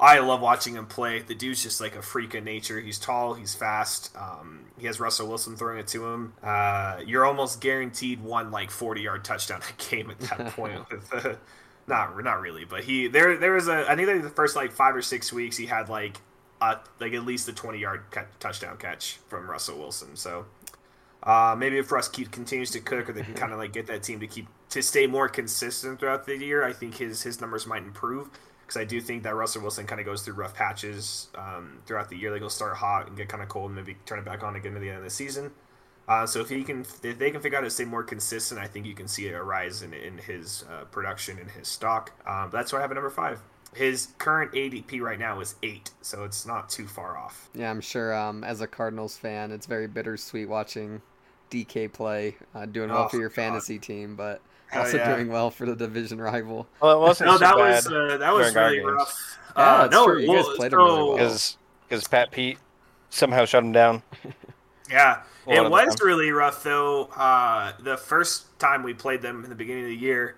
I 0.00 0.20
love 0.20 0.40
watching 0.40 0.74
him 0.74 0.86
play. 0.86 1.20
The 1.20 1.34
dude's 1.34 1.62
just 1.62 1.80
like 1.80 1.96
a 1.96 2.02
freak 2.02 2.34
of 2.34 2.44
nature. 2.44 2.80
He's 2.80 2.98
tall, 2.98 3.34
he's 3.34 3.54
fast. 3.54 4.14
Um, 4.16 4.66
he 4.78 4.86
has 4.86 5.00
Russell 5.00 5.28
Wilson 5.28 5.56
throwing 5.56 5.78
it 5.78 5.88
to 5.88 6.06
him. 6.06 6.34
Uh, 6.42 7.00
you're 7.04 7.24
almost 7.24 7.60
guaranteed 7.60 8.22
one 8.22 8.52
like 8.52 8.70
40 8.70 9.00
yard 9.00 9.24
touchdown 9.24 9.60
a 9.78 9.90
game 9.90 10.10
at 10.10 10.20
that 10.20 10.52
point. 10.52 10.88
with, 10.90 11.12
uh, 11.12 11.34
not 11.88 12.22
not 12.22 12.40
really, 12.40 12.64
but 12.64 12.84
he 12.84 13.08
there 13.08 13.36
there 13.38 13.52
was 13.52 13.66
a 13.66 13.90
I 13.90 13.96
think 13.96 14.08
like 14.08 14.22
the 14.22 14.30
first 14.30 14.54
like 14.54 14.72
five 14.72 14.94
or 14.94 15.02
six 15.02 15.32
weeks 15.32 15.56
he 15.56 15.66
had 15.66 15.88
like 15.88 16.20
uh, 16.60 16.76
like 17.00 17.12
at 17.12 17.24
least 17.24 17.48
a 17.48 17.52
20 17.52 17.78
yard 17.78 18.02
touchdown 18.40 18.76
catch 18.76 19.18
from 19.28 19.50
Russell 19.50 19.78
Wilson. 19.78 20.14
So 20.16 20.46
uh, 21.22 21.56
maybe 21.58 21.78
if 21.78 21.90
Russ 21.90 22.08
keep 22.08 22.30
continues 22.30 22.70
to 22.72 22.80
cook, 22.80 23.08
or 23.08 23.12
they 23.12 23.22
can 23.22 23.34
kind 23.34 23.52
of 23.52 23.58
like 23.58 23.72
get 23.72 23.86
that 23.88 24.02
team 24.02 24.20
to 24.20 24.26
keep 24.26 24.46
to 24.70 24.82
stay 24.82 25.06
more 25.06 25.28
consistent 25.28 25.98
throughout 25.98 26.26
the 26.26 26.36
year, 26.36 26.64
I 26.64 26.72
think 26.72 26.96
his 26.96 27.22
his 27.22 27.40
numbers 27.40 27.66
might 27.66 27.82
improve 27.82 28.28
because 28.68 28.80
I 28.80 28.84
do 28.84 29.00
think 29.00 29.22
that 29.24 29.34
Russell 29.34 29.62
Wilson 29.62 29.86
kind 29.86 29.98
of 29.98 30.04
goes 30.06 30.22
through 30.22 30.34
rough 30.34 30.54
patches 30.54 31.28
um, 31.34 31.78
throughout 31.86 32.10
the 32.10 32.16
year. 32.16 32.30
Like 32.30 32.42
he'll 32.42 32.50
start 32.50 32.76
hot 32.76 33.08
and 33.08 33.16
get 33.16 33.28
kind 33.28 33.42
of 33.42 33.48
cold, 33.48 33.70
and 33.70 33.76
maybe 33.76 33.96
turn 34.06 34.18
it 34.20 34.24
back 34.26 34.42
on 34.44 34.54
again 34.56 34.74
at 34.76 34.80
the 34.82 34.88
end 34.90 34.98
of 34.98 35.04
the 35.04 35.10
season. 35.10 35.50
Uh, 36.06 36.26
so 36.26 36.40
if 36.40 36.48
he 36.48 36.62
can, 36.64 36.80
if 37.02 37.18
they 37.18 37.30
can 37.30 37.40
figure 37.40 37.58
out 37.58 37.62
to 37.62 37.70
stay 37.70 37.84
more 37.84 38.02
consistent, 38.04 38.60
I 38.60 38.66
think 38.66 38.86
you 38.86 38.94
can 38.94 39.08
see 39.08 39.28
a 39.28 39.42
rise 39.42 39.82
in, 39.82 39.92
in 39.92 40.18
his 40.18 40.64
uh, 40.70 40.84
production 40.84 41.38
and 41.38 41.50
his 41.50 41.66
stock. 41.68 42.12
Um, 42.26 42.50
that's 42.52 42.72
why 42.72 42.78
I 42.78 42.82
have 42.82 42.90
a 42.90 42.94
number 42.94 43.10
five. 43.10 43.40
His 43.74 44.08
current 44.16 44.52
ADP 44.52 45.00
right 45.02 45.18
now 45.18 45.40
is 45.40 45.54
eight, 45.62 45.90
so 46.00 46.24
it's 46.24 46.46
not 46.46 46.70
too 46.70 46.86
far 46.86 47.18
off. 47.18 47.50
Yeah, 47.54 47.70
I'm 47.70 47.82
sure. 47.82 48.14
Um, 48.14 48.42
as 48.42 48.62
a 48.62 48.66
Cardinals 48.66 49.18
fan, 49.18 49.50
it's 49.52 49.66
very 49.66 49.86
bittersweet 49.86 50.48
watching 50.48 51.02
DK 51.50 51.92
play, 51.92 52.36
uh, 52.54 52.64
doing 52.64 52.88
well 52.90 53.04
Oh, 53.04 53.08
for 53.08 53.18
your 53.18 53.28
God. 53.28 53.34
fantasy 53.34 53.78
team, 53.78 54.16
but 54.16 54.40
also 54.74 54.96
yeah. 54.96 55.14
doing 55.14 55.28
well 55.28 55.50
for 55.50 55.66
the 55.66 55.74
division 55.76 56.20
rival. 56.20 56.66
Well, 56.80 56.96
it 56.96 57.00
wasn't 57.00 57.28
No, 57.30 57.34
so 57.34 57.38
that 57.40 57.56
bad 57.56 57.74
was 57.74 57.86
uh, 57.86 58.16
that 58.18 58.32
was 58.34 58.52
during 58.52 58.56
our 58.56 58.64
really 58.70 58.76
games. 58.78 58.92
rough. 58.92 59.38
Yeah, 59.56 59.62
uh, 59.82 59.88
no, 59.90 60.04
true. 60.06 60.20
You 60.20 60.26
guys 60.34 60.44
well, 60.46 60.56
played 60.56 60.72
him 60.72 60.78
really 60.78 60.90
so- 60.90 61.06
well. 61.06 61.16
because 61.16 61.56
because 61.88 62.08
Pat 62.08 62.30
Pete 62.30 62.58
somehow 63.10 63.44
shut 63.44 63.64
him 63.64 63.72
down. 63.72 64.02
Yeah, 64.90 65.20
it 65.46 65.70
was 65.70 65.96
time. 65.96 66.06
really 66.06 66.30
rough 66.30 66.62
though. 66.62 67.10
Uh, 67.14 67.72
the 67.80 67.98
first 67.98 68.58
time 68.58 68.82
we 68.82 68.94
played 68.94 69.20
them 69.20 69.44
in 69.44 69.50
the 69.50 69.54
beginning 69.56 69.82
of 69.84 69.90
the 69.90 69.96
year, 69.96 70.36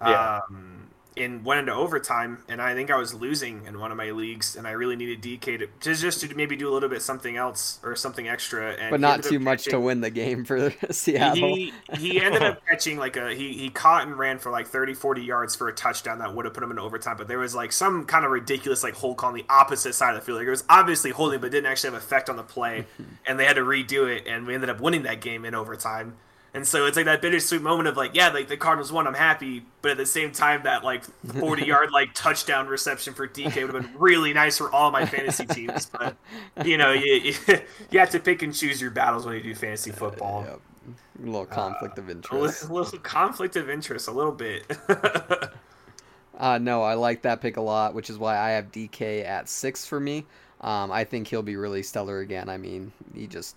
Yeah. 0.00 0.40
um, 0.48 0.79
in 1.16 1.44
went 1.44 1.60
into 1.60 1.74
overtime, 1.74 2.38
and 2.48 2.62
I 2.62 2.74
think 2.74 2.90
I 2.90 2.96
was 2.96 3.14
losing 3.14 3.66
in 3.66 3.78
one 3.78 3.90
of 3.90 3.96
my 3.96 4.10
leagues, 4.10 4.56
and 4.56 4.66
I 4.66 4.72
really 4.72 4.96
needed 4.96 5.22
DK 5.22 5.58
to 5.58 5.68
just 5.80 6.02
just 6.02 6.20
to 6.20 6.34
maybe 6.34 6.56
do 6.56 6.68
a 6.68 6.72
little 6.72 6.88
bit 6.88 7.02
something 7.02 7.36
else 7.36 7.78
or 7.82 7.96
something 7.96 8.28
extra, 8.28 8.72
and 8.72 8.90
But 8.90 9.00
not 9.00 9.22
too 9.22 9.38
much 9.38 9.64
to 9.64 9.80
win 9.80 10.00
the 10.00 10.10
game 10.10 10.44
for 10.44 10.72
Seattle. 10.90 11.54
He, 11.54 11.72
he 11.96 12.20
ended 12.20 12.42
up 12.42 12.64
catching 12.66 12.98
like 12.98 13.16
a 13.16 13.34
he, 13.34 13.52
he 13.52 13.70
caught 13.70 14.06
and 14.06 14.18
ran 14.18 14.38
for 14.38 14.50
like 14.50 14.66
30 14.66 14.94
40 14.94 15.22
yards 15.22 15.56
for 15.56 15.68
a 15.68 15.72
touchdown 15.72 16.18
that 16.18 16.34
would 16.34 16.44
have 16.44 16.54
put 16.54 16.62
him 16.62 16.70
in 16.70 16.78
overtime 16.78 17.16
but 17.16 17.28
there 17.28 17.38
was 17.38 17.54
like 17.54 17.72
some 17.72 18.04
kind 18.04 18.24
of 18.24 18.30
ridiculous 18.30 18.82
like 18.82 18.94
hold 18.94 19.16
call 19.16 19.28
on 19.30 19.34
the 19.34 19.44
opposite 19.48 19.94
side 19.94 20.14
of 20.14 20.20
the 20.20 20.24
field 20.24 20.38
like 20.38 20.46
it 20.46 20.50
was 20.50 20.64
obviously 20.68 21.10
holding 21.10 21.40
but 21.40 21.50
didn't 21.50 21.70
actually 21.70 21.90
have 21.90 22.00
effect 22.00 22.28
on 22.28 22.36
the 22.36 22.42
play 22.42 22.86
and 23.26 23.38
they 23.38 23.44
had 23.44 23.56
to 23.56 23.62
redo 23.62 24.08
it 24.08 24.26
and 24.26 24.46
we 24.46 24.54
ended 24.54 24.70
up 24.70 24.80
winning 24.80 25.02
that 25.02 25.20
game 25.20 25.44
in 25.44 25.54
overtime 25.54 26.14
and 26.54 26.66
so 26.66 26.86
it's 26.86 26.96
like 26.96 27.06
that 27.06 27.22
bittersweet 27.22 27.62
moment 27.62 27.88
of 27.88 27.96
like 27.96 28.14
yeah 28.14 28.28
like 28.28 28.48
the 28.48 28.56
Cardinals 28.56 28.92
won 28.92 29.06
I'm 29.06 29.14
happy 29.14 29.64
but 29.82 29.92
at 29.92 29.96
the 29.96 30.06
same 30.06 30.32
time 30.32 30.62
that 30.64 30.84
like 30.84 31.04
40 31.04 31.64
yard 31.64 31.90
like 31.92 32.14
touchdown 32.14 32.66
reception 32.66 33.14
for 33.14 33.26
DK 33.28 33.66
would 33.66 33.74
have 33.74 33.82
been 33.82 33.90
really 33.98 34.32
nice 34.32 34.58
for 34.58 34.70
all 34.72 34.90
my 34.90 35.06
fantasy 35.06 35.46
teams 35.46 35.86
but 35.86 36.16
you 36.64 36.76
know 36.78 36.92
you, 36.92 37.14
you, 37.14 37.34
you 37.90 37.98
have 37.98 38.10
to 38.10 38.20
pick 38.20 38.42
and 38.42 38.54
choose 38.54 38.80
your 38.80 38.90
battles 38.90 39.26
when 39.26 39.36
you 39.36 39.42
do 39.42 39.54
fantasy 39.54 39.90
football 39.90 40.44
Yep. 40.46 40.60
A 41.22 41.26
little 41.26 41.44
conflict 41.44 41.98
of 41.98 42.08
a 42.08 42.12
interest. 42.12 42.62
little, 42.62 42.76
little 42.84 42.98
conflict 43.00 43.54
of 43.56 43.68
interest, 43.68 44.08
a 44.08 44.10
little 44.10 44.32
bit. 44.32 44.64
Uh, 46.38 46.56
no, 46.56 46.82
I 46.82 46.94
like 46.94 47.20
that 47.22 47.42
pick 47.42 47.58
a 47.58 47.60
lot, 47.60 47.92
which 47.94 48.08
is 48.08 48.16
why 48.16 48.38
I 48.38 48.50
have 48.52 48.72
DK 48.72 49.24
at 49.26 49.46
six 49.46 49.84
for 49.84 50.00
me. 50.00 50.24
Um, 50.62 50.90
I 50.90 51.04
think 51.04 51.28
he'll 51.28 51.42
be 51.42 51.56
really 51.56 51.82
stellar 51.82 52.20
again. 52.20 52.48
I 52.48 52.56
mean, 52.56 52.92
he 53.14 53.26
just 53.26 53.56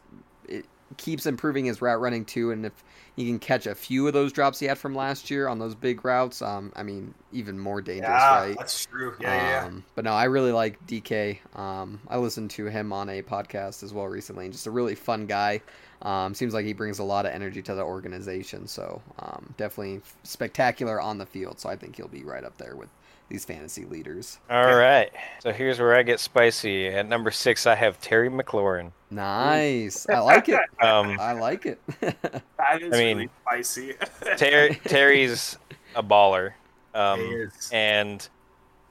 it 0.50 0.66
keeps 0.98 1.26
improving 1.26 1.66
his 1.66 1.82
route 1.82 2.00
running 2.00 2.26
too, 2.26 2.52
and 2.52 2.66
if 2.66 2.84
he 3.16 3.28
can 3.28 3.40
catch 3.40 3.68
a 3.68 3.76
few 3.76 4.08
of 4.08 4.14
those 4.14 4.32
drops 4.32 4.60
he 4.60 4.66
had 4.66 4.78
from 4.78 4.96
last 4.96 5.30
year 5.30 5.48
on 5.48 5.60
those 5.60 5.76
big 5.76 6.04
routes, 6.04 6.42
um, 6.42 6.72
I 6.76 6.84
mean, 6.84 7.14
even 7.32 7.60
more 7.60 7.82
dangerous, 7.82 8.10
right? 8.10 8.56
that's 8.58 8.86
true. 8.86 9.16
Yeah, 9.20 9.36
yeah. 9.36 9.68
Um, 9.68 9.84
but 9.96 10.06
no, 10.06 10.14
I 10.14 10.26
really 10.26 10.52
like 10.52 10.86
DK. 10.88 11.38
Um, 11.58 12.00
I 12.08 12.18
listened 12.18 12.52
to 12.52 12.66
him 12.66 12.92
on 12.92 13.10
a 13.10 13.22
podcast 13.22 13.84
as 13.84 13.94
well 13.94 14.08
recently, 14.08 14.46
and 14.46 14.54
just 14.54 14.68
a 14.68 14.72
really 14.72 14.96
fun 14.96 15.28
guy. 15.28 15.62
Um, 16.02 16.34
seems 16.34 16.54
like 16.54 16.66
he 16.66 16.74
brings 16.74 17.00
a 17.00 17.04
lot 17.04 17.26
of 17.26 17.32
energy 17.32 17.62
to 17.62 17.76
the 17.76 17.84
organization, 17.84 18.68
so 18.68 19.02
um, 19.20 19.54
definitely 19.58 20.02
spectacular 20.24 21.00
on 21.00 21.18
the 21.18 21.26
field. 21.26 21.60
So 21.60 21.70
I 21.70 21.76
think 21.76 21.96
he'll 21.96 22.08
be 22.08 22.24
right 22.24 22.44
up 22.44 22.58
there 22.58 22.76
with 22.76 22.90
these 23.34 23.44
fantasy 23.44 23.84
leaders. 23.84 24.40
All 24.48 24.76
right, 24.76 25.12
so 25.40 25.52
here's 25.52 25.80
where 25.80 25.96
I 25.96 26.04
get 26.04 26.20
spicy. 26.20 26.88
At 26.88 27.10
number 27.10 27.32
six, 27.32 27.66
I 27.66 27.74
have 27.74 28.00
Terry 28.00 28.30
McLaurin. 28.30 28.92
Nice, 29.10 30.08
I 30.08 30.20
like 30.20 30.48
it. 30.50 30.60
Um, 30.82 31.18
I 31.20 31.34
like 31.34 31.66
it. 31.66 31.82
That 32.02 32.82
is 32.82 32.94
I 32.94 32.98
mean, 32.98 33.18
really 33.18 33.30
spicy. 33.42 33.94
Ter- 34.38 34.74
Terry's 34.86 35.58
a 35.96 36.04
baller, 36.04 36.54
um, 36.94 37.20
He 37.20 37.26
is. 37.26 37.70
and 37.74 38.26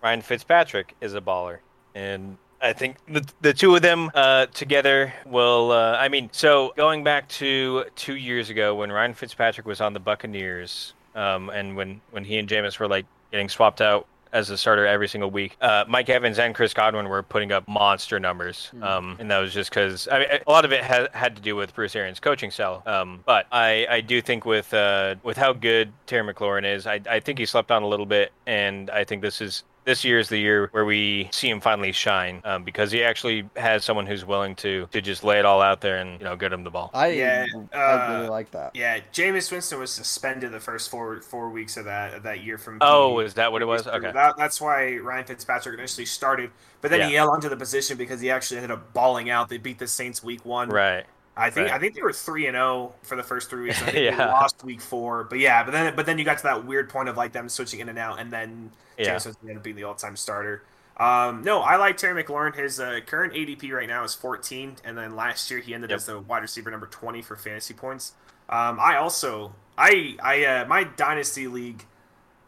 Ryan 0.02 0.20
Fitzpatrick 0.22 0.94
is 1.00 1.14
a 1.14 1.20
baller, 1.20 1.58
and 1.94 2.36
I 2.60 2.72
think 2.72 2.96
the 3.08 3.24
the 3.42 3.54
two 3.54 3.76
of 3.76 3.82
them 3.82 4.10
uh, 4.14 4.46
together 4.46 5.12
will. 5.24 5.70
Uh, 5.70 5.96
I 5.96 6.08
mean, 6.08 6.28
so 6.32 6.72
going 6.76 7.04
back 7.04 7.28
to 7.40 7.84
two 7.94 8.16
years 8.16 8.50
ago 8.50 8.74
when 8.74 8.90
Ryan 8.90 9.14
Fitzpatrick 9.14 9.66
was 9.66 9.80
on 9.80 9.92
the 9.92 10.00
Buccaneers, 10.00 10.94
um, 11.14 11.48
and 11.50 11.76
when 11.76 12.00
when 12.10 12.24
he 12.24 12.38
and 12.38 12.48
Jameis 12.48 12.78
were 12.80 12.88
like 12.88 13.06
getting 13.30 13.48
swapped 13.48 13.80
out 13.80 14.06
as 14.32 14.50
a 14.50 14.58
starter 14.58 14.86
every 14.86 15.08
single 15.08 15.30
week. 15.30 15.56
Uh, 15.60 15.84
Mike 15.88 16.08
Evans 16.08 16.38
and 16.38 16.54
Chris 16.54 16.74
Godwin 16.74 17.08
were 17.08 17.22
putting 17.22 17.52
up 17.52 17.66
monster 17.68 18.18
numbers, 18.18 18.70
um, 18.80 19.16
and 19.18 19.30
that 19.30 19.38
was 19.38 19.52
just 19.52 19.70
because 19.70 20.08
I 20.08 20.18
mean, 20.20 20.28
a 20.46 20.50
lot 20.50 20.64
of 20.64 20.72
it 20.72 20.82
had 20.82 21.08
had 21.12 21.36
to 21.36 21.42
do 21.42 21.56
with 21.56 21.74
Bruce 21.74 21.94
Arians' 21.94 22.20
coaching 22.20 22.50
style. 22.50 22.82
Um, 22.86 23.22
but 23.26 23.46
I, 23.52 23.86
I 23.88 24.00
do 24.00 24.22
think 24.22 24.44
with 24.44 24.72
uh, 24.72 25.16
with 25.22 25.36
how 25.36 25.52
good 25.52 25.92
Terry 26.06 26.32
McLaurin 26.32 26.64
is, 26.64 26.86
I, 26.86 27.00
I 27.08 27.20
think 27.20 27.38
he 27.38 27.46
slept 27.46 27.70
on 27.70 27.82
a 27.82 27.88
little 27.88 28.06
bit, 28.06 28.32
and 28.46 28.90
I 28.90 29.04
think 29.04 29.22
this 29.22 29.40
is 29.40 29.64
this 29.84 30.04
year 30.04 30.18
is 30.18 30.28
the 30.28 30.38
year 30.38 30.68
where 30.72 30.84
we 30.84 31.28
see 31.32 31.48
him 31.50 31.60
finally 31.60 31.92
shine 31.92 32.40
um, 32.44 32.64
because 32.64 32.92
he 32.92 33.02
actually 33.02 33.48
has 33.56 33.84
someone 33.84 34.06
who's 34.06 34.24
willing 34.24 34.54
to 34.56 34.86
to 34.92 35.00
just 35.00 35.24
lay 35.24 35.38
it 35.38 35.44
all 35.44 35.60
out 35.60 35.80
there 35.80 35.98
and 35.98 36.20
you 36.20 36.24
know 36.24 36.36
get 36.36 36.52
him 36.52 36.64
the 36.64 36.70
ball. 36.70 36.90
I 36.94 37.08
Yeah, 37.08 37.46
I 37.72 38.12
really 38.12 38.26
uh, 38.26 38.30
like 38.30 38.50
that. 38.52 38.74
Yeah, 38.74 39.00
Jameis 39.12 39.50
Winston 39.50 39.78
was 39.78 39.90
suspended 39.90 40.52
the 40.52 40.60
first 40.60 40.90
four 40.90 41.20
four 41.20 41.50
weeks 41.50 41.76
of 41.76 41.84
that 41.86 42.14
of 42.14 42.22
that 42.22 42.42
year 42.44 42.58
from. 42.58 42.78
Oh, 42.80 43.16
PE. 43.18 43.24
is 43.24 43.34
that 43.34 43.50
what 43.52 43.62
it 43.62 43.66
was? 43.66 43.86
Okay. 43.86 44.12
That, 44.12 44.34
that's 44.36 44.60
why 44.60 44.96
Ryan 44.96 45.24
Fitzpatrick 45.24 45.78
initially 45.78 46.06
started, 46.06 46.50
but 46.80 46.90
then 46.90 47.00
he 47.08 47.14
Yeah. 47.14 47.20
held 47.20 47.30
onto 47.30 47.48
the 47.48 47.56
position 47.56 47.96
because 47.96 48.20
he 48.20 48.30
actually 48.30 48.58
ended 48.58 48.70
up 48.70 48.92
balling 48.92 49.30
out. 49.30 49.48
They 49.48 49.58
beat 49.58 49.78
the 49.78 49.86
Saints 49.88 50.22
week 50.22 50.44
one. 50.44 50.68
Right. 50.68 51.04
I 51.36 51.48
think 51.50 51.68
Right. 51.68 51.76
I 51.76 51.78
think 51.78 51.94
they 51.94 52.02
were 52.02 52.12
three 52.12 52.46
and 52.46 52.54
zero 52.54 52.92
for 53.02 53.16
the 53.16 53.22
first 53.22 53.48
three 53.50 53.64
weeks. 53.64 53.80
I 53.80 53.84
think 53.86 53.94
they 53.94 54.04
Yeah. 54.06 54.26
lost 54.32 54.62
week 54.64 54.80
four, 54.80 55.24
but 55.24 55.38
yeah, 55.38 55.62
but 55.64 55.70
then 55.72 55.96
but 55.96 56.06
then 56.06 56.18
you 56.18 56.24
got 56.24 56.38
to 56.38 56.42
that 56.44 56.64
weird 56.66 56.88
point 56.90 57.08
of 57.08 57.16
like 57.16 57.32
them 57.32 57.48
switching 57.48 57.80
in 57.80 57.88
and 57.88 57.98
out, 57.98 58.18
and 58.18 58.30
then 58.30 58.70
Yeah. 58.98 59.14
Jameis 59.14 59.24
Winston 59.26 59.36
ended 59.48 59.56
up 59.58 59.62
being 59.62 59.76
the 59.76 59.84
all 59.84 59.94
time 59.94 60.16
starter. 60.16 60.62
Um, 60.98 61.42
no, 61.42 61.60
I 61.60 61.76
like 61.76 61.96
Terry 61.96 62.22
McLaurin. 62.22 62.54
His 62.54 62.78
uh, 62.78 63.00
current 63.06 63.32
ADP 63.32 63.72
right 63.72 63.88
now 63.88 64.04
is 64.04 64.14
14, 64.14 64.76
and 64.84 64.96
then 64.96 65.16
last 65.16 65.50
year 65.50 65.58
he 65.60 65.72
ended 65.74 65.88
Yep. 65.90 65.96
as 65.96 66.06
the 66.06 66.20
wide 66.20 66.42
receiver 66.42 66.70
number 66.70 66.86
20 66.86 67.22
for 67.22 67.34
fantasy 67.34 67.72
points. 67.72 68.12
Um, 68.50 68.78
I 68.78 68.96
also 68.96 69.54
I 69.78 70.16
I 70.22 70.44
uh, 70.44 70.64
my 70.66 70.84
dynasty 70.84 71.46
league. 71.48 71.86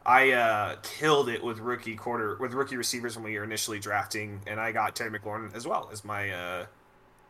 I 0.07 0.33
uh, 0.33 0.77
killed 0.83 1.31
it 1.31 1.42
with 1.42 1.59
rookie 1.61 1.97
quarter 1.97 2.37
with 2.38 2.53
rookie 2.53 2.77
receivers 2.77 3.16
when 3.16 3.25
we 3.25 3.38
were 3.38 3.44
initially 3.44 3.79
drafting, 3.81 4.42
and 4.47 4.61
I 4.61 4.70
got 4.73 4.94
Terry 4.94 5.18
McLaurin 5.18 5.55
as 5.57 5.66
well 5.66 5.88
as 5.90 6.05
my 6.05 6.31
uh, 6.31 6.66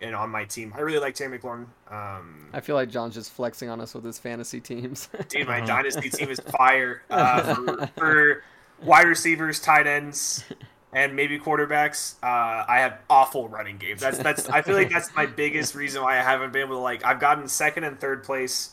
and 0.01 0.15
on 0.15 0.31
my 0.31 0.45
team. 0.45 0.73
I 0.77 0.81
really 0.81 0.99
like 0.99 1.15
Terry 1.15 1.39
McLaurin. 1.39 1.67
Um, 1.91 2.49
I 2.53 2.61
feel 2.61 2.77
like 2.77 2.91
Jon's 2.91 3.15
just 3.15 3.33
flexing 3.33 3.69
on 3.71 3.81
us 3.81 3.95
with 3.95 4.05
his 4.05 4.19
fantasy 4.19 4.61
teams. 4.61 5.09
dude, 5.29 5.47
my 5.47 5.61
Mhm. 5.61 5.67
dynasty 5.69 6.11
team 6.11 6.29
is 6.31 6.41
fire 6.41 7.03
uh, 7.11 7.55
for, 7.55 7.87
for 7.97 8.45
wide 8.83 9.07
receivers, 9.07 9.61
tight 9.61 9.87
ends, 9.87 10.45
and 10.93 11.15
maybe 11.17 11.39
quarterbacks. 11.39 12.15
Uh, 12.23 12.65
I 12.69 12.81
have 12.81 12.99
awful 13.09 13.49
running 13.49 13.79
games. 13.79 14.01
That's 14.01 14.19
that's. 14.19 14.49
I 14.49 14.63
feel 14.63 14.75
like 14.75 14.91
that's 14.91 15.15
my 15.15 15.27
biggest 15.27 15.75
reason 15.75 16.03
why 16.03 16.19
I 16.19 16.23
haven't 16.23 16.53
been 16.53 16.63
able 16.63 16.77
to 16.77 16.83
like. 16.83 17.05
I've 17.05 17.21
gotten 17.21 17.49
second 17.49 17.85
and 17.85 17.99
third 17.99 18.25
place. 18.25 18.71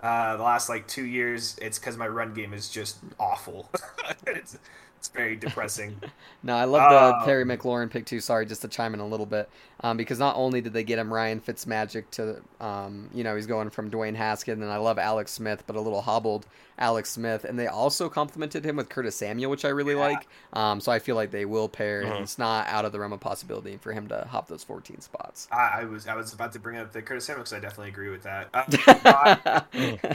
Uh, 0.00 0.36
the 0.36 0.42
last 0.44 0.68
like 0.68 0.86
two 0.86 1.04
years, 1.04 1.58
it's 1.60 1.76
because 1.78 1.96
my 1.96 2.06
run 2.06 2.32
game 2.32 2.54
is 2.54 2.68
just 2.68 2.98
awful. 3.18 3.68
it's, 4.98 5.08
very 5.08 5.36
depressing. 5.36 6.00
No, 6.40 6.54
I 6.54 6.64
love 6.66 6.88
the 6.88 7.16
Um, 7.18 7.24
Terry 7.24 7.44
McLaurin 7.44 7.90
pick 7.90 8.06
too. 8.06 8.20
Sorry, 8.20 8.46
just 8.46 8.62
to 8.62 8.68
chime 8.68 8.94
in 8.94 9.00
a 9.00 9.06
little 9.06 9.26
bit, 9.26 9.48
um, 9.80 9.96
because 9.96 10.20
not 10.20 10.36
only 10.36 10.60
did 10.60 10.72
they 10.72 10.84
get 10.84 10.96
him 10.96 11.12
Ryan 11.12 11.40
Fitzmagic 11.40 12.04
to, 12.12 12.40
um, 12.64 13.10
you 13.12 13.24
know, 13.24 13.34
he's 13.34 13.46
going 13.48 13.70
from 13.70 13.90
Dwayne 13.90 14.14
Haskins, 14.14 14.62
and 14.62 14.70
I 14.70 14.76
love 14.76 15.00
Alex 15.00 15.32
Smith, 15.32 15.64
but 15.66 15.74
a 15.74 15.80
little 15.80 16.00
hobbled 16.00 16.46
Alex 16.78 17.10
Smith, 17.10 17.42
and 17.44 17.58
they 17.58 17.66
also 17.66 18.08
complimented 18.08 18.64
him 18.64 18.76
with 18.76 18.88
Curtis 18.88 19.16
Samuel, 19.16 19.50
which 19.50 19.64
I 19.64 19.70
really 19.70 19.94
Yeah. 19.94 20.00
like. 20.00 20.28
Um, 20.52 20.80
so 20.80 20.92
I 20.92 21.00
feel 21.00 21.16
like 21.16 21.32
they 21.32 21.44
will 21.44 21.68
pair, 21.68 22.02
and 22.02 22.12
Mhm. 22.12 22.22
it's 22.22 22.38
not 22.38 22.68
out 22.68 22.84
of 22.84 22.92
the 22.92 23.00
realm 23.00 23.12
of 23.12 23.18
possibility 23.18 23.76
for 23.76 23.92
him 23.92 24.06
to 24.08 24.24
hop 24.30 24.46
those 24.46 24.62
14 24.62 25.00
spots. 25.00 25.48
I, 25.50 25.80
I 25.80 25.84
was 25.86 26.06
I 26.06 26.14
was 26.14 26.32
about 26.32 26.52
to 26.52 26.60
bring 26.60 26.78
up 26.78 26.92
the 26.92 27.02
Curtis 27.02 27.24
Samuel 27.24 27.42
because 27.42 27.52
I 27.52 27.58
definitely 27.58 27.88
agree 27.88 28.10
with 28.10 28.22
that. 28.22 28.48
Uh, 28.54 28.62
I, 29.04 29.64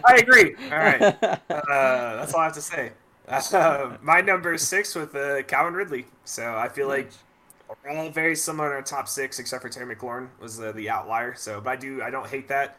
I 0.07 0.15
agree. 0.15 0.55
All 0.71 0.77
right. 0.77 1.17
Uh, 1.49 2.15
that's 2.17 2.33
all 2.33 2.39
I 2.41 2.45
have 2.45 2.53
to 2.53 2.61
say. 2.61 2.91
Uh, 3.27 3.97
my 4.01 4.21
number 4.21 4.53
is 4.53 4.67
six 4.67 4.95
with 4.95 5.15
uh, 5.15 5.43
Calvin 5.43 5.73
Ridley. 5.73 6.05
So 6.25 6.55
I 6.55 6.69
feel 6.69 6.87
like 6.87 7.11
we're 7.83 7.91
all 7.91 8.09
very 8.09 8.35
similar 8.35 8.69
in 8.69 8.73
our 8.75 8.81
top 8.81 9.07
six, 9.07 9.39
except 9.39 9.61
for 9.61 9.69
Terry 9.69 9.95
McLaurin 9.95 10.29
was 10.39 10.57
the, 10.57 10.71
the 10.73 10.89
outlier. 10.89 11.35
So, 11.35 11.61
but 11.61 11.71
I 11.71 11.75
do 11.75 12.01
I 12.01 12.09
don't 12.09 12.27
hate 12.27 12.47
that. 12.49 12.77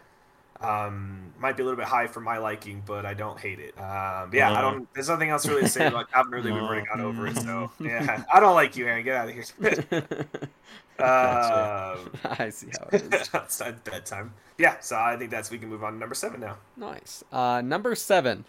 Um, 0.61 1.33
might 1.38 1.57
be 1.57 1.62
a 1.62 1.66
little 1.66 1.76
bit 1.76 1.87
high 1.87 2.07
for 2.07 2.20
my 2.20 2.38
liking, 2.38 2.83
but 2.87 3.04
I 3.04 3.12
don't 3.12 3.38
hate 3.38 3.59
it. 3.59 3.76
Um, 3.78 4.30
yeah, 4.33 4.52
I 4.52 4.61
don't. 4.61 4.92
There's 4.94 5.09
nothing 5.09 5.30
else 5.30 5.46
really 5.46 5.62
to 5.62 5.68
say 5.68 5.87
about 5.87 6.11
Calvin 6.11 6.33
Ridley. 6.33 6.52
We've 6.52 6.62
already 6.62 6.87
got 6.87 7.00
over 7.00 7.26
it. 7.26 7.37
So 7.37 7.70
yeah, 7.80 8.24
I 8.33 8.40
don't 8.40 8.54
like 8.54 8.76
you, 8.76 8.87
Aaron. 8.87 9.04
Get 9.04 9.16
out 9.16 9.28
of 9.28 9.35
here. 9.35 9.44
um, 11.00 12.11
I 12.24 12.50
see 12.50 12.68
how 12.78 12.88
it 12.92 13.14
is. 13.14 13.30
it's 13.35 13.62
bedtime. 13.85 14.33
Yeah, 14.57 14.78
so 14.80 14.96
I 14.96 15.16
think 15.16 15.30
that's 15.30 15.50
we 15.50 15.59
can 15.59 15.68
move 15.68 15.83
on 15.83 15.94
to 15.94 15.98
number 15.98 16.14
seven 16.14 16.40
now. 16.40 16.57
Nice. 16.76 17.24
Uh, 17.33 17.61
number 17.61 17.94
seven. 17.94 18.44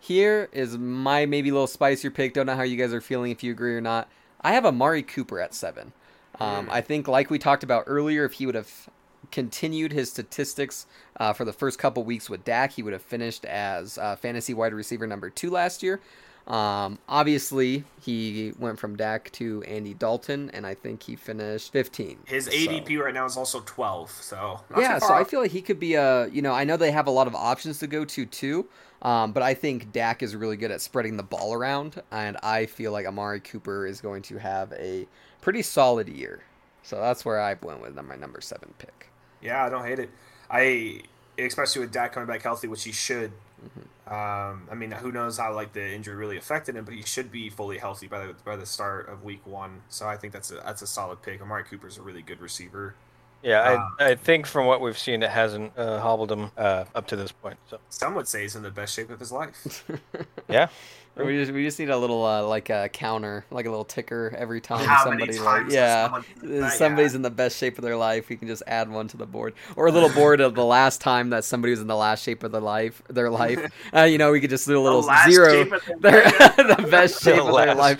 Here 0.00 0.48
is 0.52 0.78
my 0.78 1.26
maybe 1.26 1.48
a 1.48 1.52
little 1.52 1.66
spicier 1.66 2.10
pick. 2.10 2.34
Don't 2.34 2.46
know 2.46 2.56
how 2.56 2.62
you 2.62 2.76
guys 2.76 2.92
are 2.92 3.00
feeling 3.00 3.32
if 3.32 3.42
you 3.42 3.50
agree 3.52 3.74
or 3.74 3.80
not. 3.80 4.08
I 4.40 4.52
have 4.52 4.64
Amari 4.66 5.02
Cooper 5.02 5.40
at 5.40 5.54
seven. 5.54 5.92
Um, 6.38 6.66
Mm. 6.66 6.70
I 6.70 6.80
think, 6.82 7.08
like 7.08 7.30
we 7.30 7.38
talked 7.38 7.64
about 7.64 7.84
earlier, 7.86 8.24
if 8.24 8.34
he 8.34 8.46
would 8.46 8.54
have 8.54 8.88
continued 9.32 9.92
his 9.92 10.10
statistics 10.10 10.86
uh, 11.18 11.32
for 11.32 11.44
the 11.44 11.52
first 11.52 11.78
couple 11.78 12.04
weeks 12.04 12.30
with 12.30 12.44
Dak, 12.44 12.72
he 12.72 12.82
would 12.82 12.92
have 12.92 13.02
finished 13.02 13.44
as 13.44 13.98
uh, 13.98 14.14
fantasy 14.16 14.54
wide 14.54 14.72
receiver 14.74 15.06
number 15.06 15.30
two 15.30 15.50
last 15.50 15.82
year. 15.82 16.00
Um, 16.46 17.00
obviously, 17.08 17.84
he 18.00 18.52
went 18.58 18.78
from 18.78 18.96
Dak 18.96 19.32
to 19.32 19.64
Andy 19.64 19.94
Dalton, 19.94 20.50
and 20.54 20.64
I 20.64 20.74
think 20.74 21.02
he 21.02 21.16
finished 21.16 21.72
15. 21.72 22.18
His 22.24 22.44
So- 22.44 22.52
ADP 22.52 22.98
right 22.98 23.12
now 23.12 23.24
is 23.24 23.36
also 23.36 23.60
twelve. 23.66 24.10
So 24.10 24.60
not 24.70 24.80
yeah, 24.80 24.98
so 24.98 25.08
far 25.08 25.20
I 25.20 25.24
feel 25.24 25.40
like 25.40 25.50
he 25.50 25.60
could 25.62 25.80
be 25.80 25.94
a. 25.94 26.28
You 26.28 26.42
know, 26.42 26.52
I 26.52 26.64
know 26.64 26.76
they 26.76 26.92
have 26.92 27.08
a 27.08 27.10
lot 27.10 27.26
of 27.26 27.34
options 27.34 27.80
to 27.80 27.88
go 27.88 28.04
to 28.04 28.24
too, 28.26 28.66
um, 29.02 29.32
but 29.32 29.42
I 29.42 29.54
think 29.54 29.90
Dak 29.92 30.22
is 30.22 30.36
really 30.36 30.56
good 30.56 30.70
at 30.70 30.80
spreading 30.80 31.16
the 31.16 31.24
ball 31.24 31.52
around, 31.52 32.00
and 32.12 32.36
I 32.42 32.66
feel 32.66 32.92
like 32.92 33.06
Amari 33.06 33.40
Cooper 33.40 33.84
is 33.86 34.00
going 34.00 34.22
to 34.22 34.38
have 34.38 34.72
a 34.74 35.08
pretty 35.40 35.62
solid 35.62 36.08
year. 36.08 36.42
So 36.84 37.00
that's 37.00 37.24
where 37.24 37.40
I 37.40 37.56
went 37.60 37.80
with 37.80 37.96
my 37.96 38.14
number 38.14 38.40
seven 38.40 38.72
pick. 38.78 39.08
Yeah, 39.42 39.64
I 39.64 39.68
don't 39.68 39.84
hate 39.84 39.98
it. 39.98 40.10
I 40.48 41.02
especially 41.38 41.80
with 41.82 41.92
Dak 41.92 42.12
coming 42.12 42.28
back 42.28 42.42
healthy, 42.42 42.68
which 42.68 42.84
he 42.84 42.92
should. 42.92 43.32
Mm-hmm. 43.64 44.12
Um, 44.12 44.68
I 44.70 44.74
mean, 44.74 44.92
who 44.92 45.10
knows 45.10 45.38
how 45.38 45.52
like 45.54 45.72
the 45.72 45.94
injury 45.94 46.14
really 46.14 46.36
affected 46.36 46.76
him, 46.76 46.84
but 46.84 46.94
he 46.94 47.02
should 47.02 47.32
be 47.32 47.50
fully 47.50 47.78
healthy 47.78 48.06
by 48.06 48.26
the 48.26 48.34
by 48.44 48.56
the 48.56 48.66
start 48.66 49.08
of 49.08 49.24
week 49.24 49.46
one. 49.46 49.82
So 49.88 50.06
I 50.06 50.16
think 50.16 50.32
that's 50.32 50.50
a 50.50 50.56
that's 50.56 50.82
a 50.82 50.86
solid 50.86 51.22
pick. 51.22 51.42
Amari 51.42 51.64
Cooper's 51.64 51.98
a 51.98 52.02
really 52.02 52.22
good 52.22 52.40
receiver. 52.40 52.94
Yeah, 53.42 53.60
Uh, 53.60 53.88
I, 53.98 54.10
I 54.10 54.14
think 54.14 54.46
from 54.46 54.66
what 54.66 54.80
we've 54.80 54.98
seen, 54.98 55.22
it 55.22 55.30
hasn't 55.30 55.72
uh, 55.76 56.00
hobbled 56.00 56.32
him 56.32 56.50
uh, 56.56 56.84
up 56.94 57.06
to 57.08 57.16
this 57.16 57.32
point. 57.32 57.58
So 57.68 57.78
Some 57.90 58.14
would 58.14 58.26
say 58.26 58.42
he's 58.42 58.56
in 58.56 58.62
the 58.62 58.70
best 58.70 58.94
shape 58.94 59.10
of 59.10 59.20
his 59.20 59.30
life. 59.30 59.84
yeah, 60.48 60.68
We 61.16 61.38
just 61.38 61.50
we 61.52 61.64
just 61.64 61.78
need 61.78 61.88
a 61.88 61.96
little 61.96 62.24
uh, 62.26 62.42
like 62.46 62.68
a 62.68 62.90
counter, 62.92 63.46
like 63.50 63.64
a 63.64 63.70
little 63.70 63.86
ticker 63.86 64.34
every 64.36 64.60
time 64.60 64.84
How 64.86 65.02
somebody 65.04 65.38
like 65.38 65.70
yeah. 65.70 66.04
someone 66.04 66.24
done 66.60 66.70
somebody's 66.72 67.12
Yeah. 67.12 67.16
in 67.16 67.22
the 67.22 67.30
best 67.30 67.56
shape 67.56 67.78
of 67.78 67.84
their 67.84 67.96
life, 67.96 68.28
we 68.28 68.36
can 68.36 68.48
just 68.48 68.62
add 68.66 68.90
one 68.90 69.08
to 69.08 69.16
the 69.16 69.24
board, 69.24 69.54
or 69.76 69.86
a 69.86 69.92
little 69.92 70.08
board 70.14 70.42
of 70.42 70.54
the 70.54 70.64
last 70.64 71.00
time 71.00 71.30
that 71.30 71.44
somebody 71.44 71.70
was 71.70 71.80
in 71.80 71.86
the 71.86 71.96
last 71.96 72.22
shape 72.22 72.42
of 72.44 72.52
their 72.52 72.60
life. 72.60 73.00
Their 73.08 73.30
life, 73.30 73.72
uh, 73.94 74.02
you 74.02 74.18
know, 74.18 74.30
we 74.30 74.40
could 74.42 74.50
just 74.50 74.66
do 74.66 74.78
a 74.78 74.82
little 74.82 75.00
The 75.02 75.30
zero. 75.30 75.64
their 76.00 76.22
the 76.24 76.86
best 76.90 77.22
shape 77.22 77.40
of 77.42 77.54
their 77.56 77.74
life. 77.74 77.98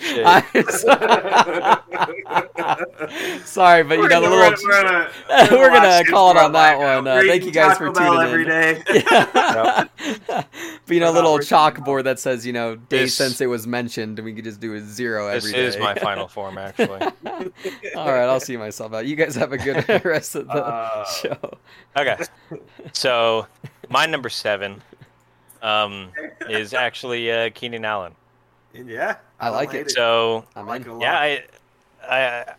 shape. 2.57 3.11
I'm 3.11 3.39
sorry, 3.45 3.83
but 3.83 3.95
you 3.95 4.01
We're 4.01 4.09
know 4.09 4.21
the 4.21 4.27
gonna- 4.27 4.35
little. 4.51 4.67
we're 4.67 4.83
gonna- 4.83 5.09
we're 5.51 5.57
We're 5.57 5.69
gonna 5.69 6.03
call 6.05 6.31
it 6.31 6.37
on 6.37 6.51
that 6.53 6.77
life 6.79 6.95
one. 7.03 7.07
Uh, 7.07 7.15
thank 7.25 7.43
you 7.43 7.49
eating 7.49 7.51
guys 7.53 7.77
for 7.77 7.91
Bell 7.91 8.13
tuning 8.13 8.27
every 8.27 8.43
in. 8.43 8.49
day. 8.49 8.83
Yeah. 9.07 9.85
but 10.27 10.45
you 10.87 10.99
know, 10.99 11.11
a 11.11 11.13
little 11.13 11.33
working 11.33 11.53
out. 11.53 11.75
chalkboard 11.75 12.03
that 12.05 12.19
says, 12.19 12.45
you 12.45 12.53
know, 12.53 12.75
day 12.75 13.01
This- 13.03 13.15
since 13.15 13.41
it 13.41 13.47
was 13.47 13.67
mentioned, 13.67 14.19
we 14.19 14.33
could 14.33 14.43
just 14.43 14.59
do 14.59 14.73
a 14.75 14.79
zero 14.79 15.31
this 15.31 15.43
every 15.43 15.53
day. 15.57 15.65
is 15.65 15.77
my 15.77 15.95
final 15.95 16.27
form 16.27 16.57
actually. 16.57 17.01
All 17.95 18.07
right, 18.11 18.23
I'll 18.27 18.39
see 18.39 18.57
myself 18.57 18.93
out. 18.93 19.05
You 19.05 19.15
guys 19.15 19.35
have 19.35 19.53
a 19.53 19.57
good 19.57 19.87
rest 20.05 20.35
of 20.35 20.47
the 20.47 20.53
Uh, 20.65 21.05
show. 21.05 21.57
Okay, 21.95 22.17
so 22.93 23.47
my 23.89 24.05
number 24.05 24.29
seven 24.29 24.81
um, 25.61 26.11
is 26.49 26.73
actually 26.73 27.31
uh, 27.31 27.49
Keenan 27.53 27.83
Allen. 27.85 28.13
yeah, 28.73 29.17
I 29.39 29.45
don't 29.47 29.55
like 29.55 29.71
hate 29.71 29.87
it. 29.87 29.91
So 29.91 30.45
I 30.55 30.59
I'm 30.59 30.67
like 30.67 30.81
it 30.81 30.87
a 30.87 30.93
lot. 30.93 31.01
yeah, 31.01 31.17
I, 31.17 31.43
I, 32.09 32.53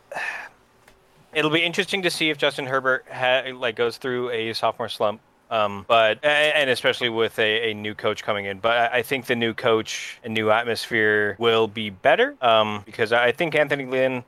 it'll 1.32 1.50
be 1.50 1.62
interesting 1.62 2.02
to 2.02 2.10
see 2.10 2.30
if 2.30 2.38
Justin 2.38 2.66
Herbert 2.66 3.06
ha- 3.10 3.44
like 3.54 3.76
goes 3.76 3.96
through 3.96 4.30
a 4.30 4.52
sophomore 4.52 4.88
slump. 4.88 5.20
Um, 5.50 5.86
but 5.88 6.22
and 6.24 6.68
especially 6.68 7.08
with 7.08 7.38
a, 7.38 7.70
a 7.70 7.74
new 7.74 7.94
coach 7.94 8.22
coming 8.22 8.44
in, 8.44 8.58
but 8.58 8.92
I 8.92 8.98
I 8.98 9.02
think 9.02 9.24
the 9.24 9.36
new 9.36 9.54
coach 9.54 10.18
and 10.22 10.34
new 10.34 10.50
atmosphere 10.50 11.36
will 11.38 11.66
be 11.66 11.88
better. 11.88 12.36
Um, 12.42 12.82
because 12.84 13.12
I 13.12 13.32
think 13.32 13.54
Anthony 13.54 13.86
Lynn, 13.86 14.24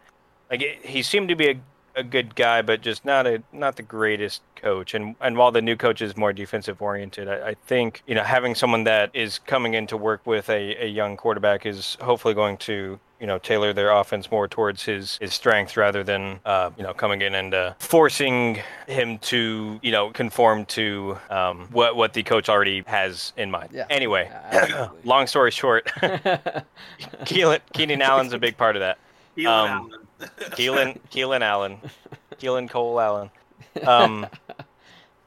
like 0.50 0.62
he 0.82 1.02
seemed 1.02 1.28
to 1.28 1.36
be 1.36 1.50
a, 1.50 1.60
a 1.94 2.02
good 2.02 2.34
guy, 2.34 2.62
but 2.62 2.80
just 2.80 3.04
not 3.04 3.26
a 3.26 3.42
not 3.52 3.76
the 3.76 3.82
greatest 3.82 4.42
coach. 4.56 4.94
And 4.94 5.16
and 5.20 5.36
while 5.36 5.52
the 5.52 5.62
new 5.62 5.76
coach 5.76 6.02
is 6.02 6.16
more 6.16 6.32
defensive 6.32 6.80
oriented, 6.80 7.28
I, 7.28 7.48
I 7.48 7.54
think 7.54 8.02
you 8.06 8.14
know 8.14 8.22
having 8.22 8.54
someone 8.54 8.84
that 8.84 9.10
is 9.14 9.38
coming 9.38 9.74
in 9.74 9.86
to 9.88 9.96
work 9.96 10.26
with 10.26 10.48
a, 10.48 10.84
a 10.84 10.86
young 10.86 11.16
quarterback 11.16 11.66
is 11.66 11.96
hopefully 12.00 12.34
going 12.34 12.56
to 12.58 12.98
you 13.20 13.26
know 13.26 13.38
tailor 13.38 13.72
their 13.72 13.90
offense 13.90 14.30
more 14.30 14.48
towards 14.48 14.82
his 14.82 15.18
his 15.18 15.34
strengths 15.34 15.76
rather 15.76 16.02
than 16.02 16.40
uh, 16.44 16.70
you 16.76 16.82
know 16.82 16.94
coming 16.94 17.20
in 17.22 17.34
and 17.34 17.54
uh, 17.54 17.74
forcing 17.78 18.58
him 18.86 19.18
to 19.18 19.78
you 19.82 19.92
know 19.92 20.10
conform 20.10 20.64
to 20.66 21.18
um, 21.28 21.68
what 21.70 21.94
what 21.96 22.14
the 22.14 22.22
coach 22.22 22.48
already 22.48 22.82
has 22.86 23.32
in 23.36 23.50
mind. 23.50 23.70
Yeah. 23.72 23.86
Anyway, 23.90 24.30
absolutely. 24.50 25.00
long 25.04 25.26
story 25.26 25.50
short, 25.50 25.86
Keelan, 27.24 27.60
Keenan 27.72 28.02
Allen's 28.02 28.32
a 28.32 28.38
big 28.38 28.56
part 28.56 28.76
of 28.76 28.80
that. 28.80 28.98
Keelan 29.36 29.46
um, 29.46 29.68
Allen. 29.68 29.99
Keelan 30.56 30.98
Keelan 31.10 31.40
Allen, 31.42 31.78
Keelan 32.40 32.68
Cole 32.68 33.00
Allen. 33.00 33.30
Um, 33.86 34.26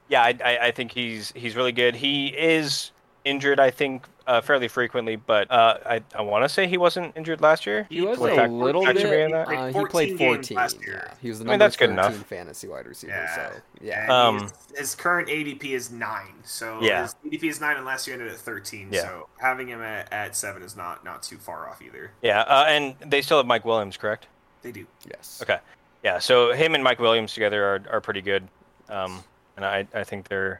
yeah, 0.09 0.21
I, 0.23 0.37
I, 0.43 0.57
I 0.67 0.71
think 0.71 0.91
he's 0.91 1.31
he's 1.35 1.55
really 1.55 1.71
good. 1.71 1.95
He 1.95 2.27
is 2.27 2.91
injured, 3.25 3.57
I 3.59 3.71
think, 3.71 4.05
uh, 4.27 4.41
fairly 4.41 4.67
frequently. 4.67 5.15
But 5.15 5.49
uh, 5.49 5.77
I 5.85 6.01
I 6.13 6.21
want 6.21 6.43
to 6.43 6.49
say 6.49 6.67
he 6.67 6.77
wasn't 6.77 7.15
injured 7.15 7.39
last 7.41 7.65
year. 7.65 7.87
He 7.89 8.01
was 8.01 8.19
With 8.19 8.33
a 8.33 8.35
fact- 8.35 8.51
little 8.51 8.83
bit. 8.85 8.97
checking 8.97 9.31
that? 9.31 9.47
Uh, 9.47 9.67
he 9.79 9.85
played 9.85 10.17
14. 10.17 10.55
last 10.57 10.79
year. 10.81 11.03
Yeah, 11.07 11.13
he 11.21 11.29
was 11.29 11.39
the 11.39 11.43
I 11.43 11.45
number 11.45 11.51
mean, 11.53 11.59
that's 11.59 11.77
good 11.77 11.89
enough. 11.89 12.15
fantasy 12.25 12.67
wide 12.67 12.85
receiver. 12.85 13.13
Yeah. 13.13 13.35
So 13.35 13.51
yeah, 13.81 14.27
Um, 14.27 14.41
his, 14.41 14.53
his 14.77 14.95
current 14.95 15.29
ADP 15.29 15.63
is 15.63 15.89
nine. 15.89 16.35
So 16.43 16.79
Yeah. 16.81 17.03
his 17.03 17.15
ADP 17.25 17.43
is 17.49 17.61
nine, 17.61 17.77
and 17.77 17.85
last 17.85 18.05
year 18.05 18.15
ended 18.17 18.31
at 18.31 18.37
thirteen. 18.37 18.89
Yeah. 18.91 19.01
So 19.03 19.27
having 19.37 19.69
him 19.69 19.81
at, 19.81 20.11
at 20.11 20.35
seven 20.35 20.61
is 20.63 20.75
not 20.75 21.03
not 21.05 21.23
too 21.23 21.37
far 21.37 21.69
off 21.69 21.81
either. 21.81 22.11
Yeah, 22.21 22.41
uh, 22.41 22.65
and 22.67 22.95
they 23.05 23.21
still 23.21 23.37
have 23.37 23.47
Mike 23.47 23.63
Williams, 23.65 23.95
correct? 23.97 24.27
They 24.63 24.71
do. 24.71 24.85
yes. 25.07 25.39
Okay. 25.43 25.59
Yeah, 26.03 26.19
so 26.19 26.51
him 26.53 26.73
and 26.75 26.83
Mike 26.83 26.99
Williams 26.99 27.33
together 27.33 27.63
are, 27.63 27.83
are 27.91 28.01
pretty 28.01 28.21
good. 28.21 28.47
Um, 28.89 29.23
and 29.55 29.65
I, 29.65 29.87
I 29.93 30.03
think 30.03 30.27
they're 30.27 30.59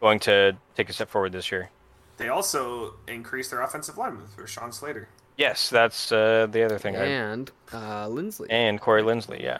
going 0.00 0.20
to 0.20 0.56
take 0.76 0.88
a 0.88 0.92
step 0.92 1.10
forward 1.10 1.32
this 1.32 1.50
year. 1.50 1.68
They 2.16 2.28
also 2.28 2.94
increased 3.08 3.50
their 3.50 3.60
offensive 3.62 3.98
line 3.98 4.16
with 4.18 4.48
Sean 4.48 4.72
Slater. 4.72 5.08
Yes, 5.36 5.68
that's 5.70 6.12
uh, 6.12 6.46
the 6.50 6.62
other 6.64 6.78
thing. 6.78 6.96
I, 6.96 7.04
And 7.06 7.50
uh, 7.72 8.08
Lindsley. 8.08 8.48
and 8.50 8.80
Corey 8.80 9.02
Lindsley, 9.02 9.42
yeah. 9.42 9.58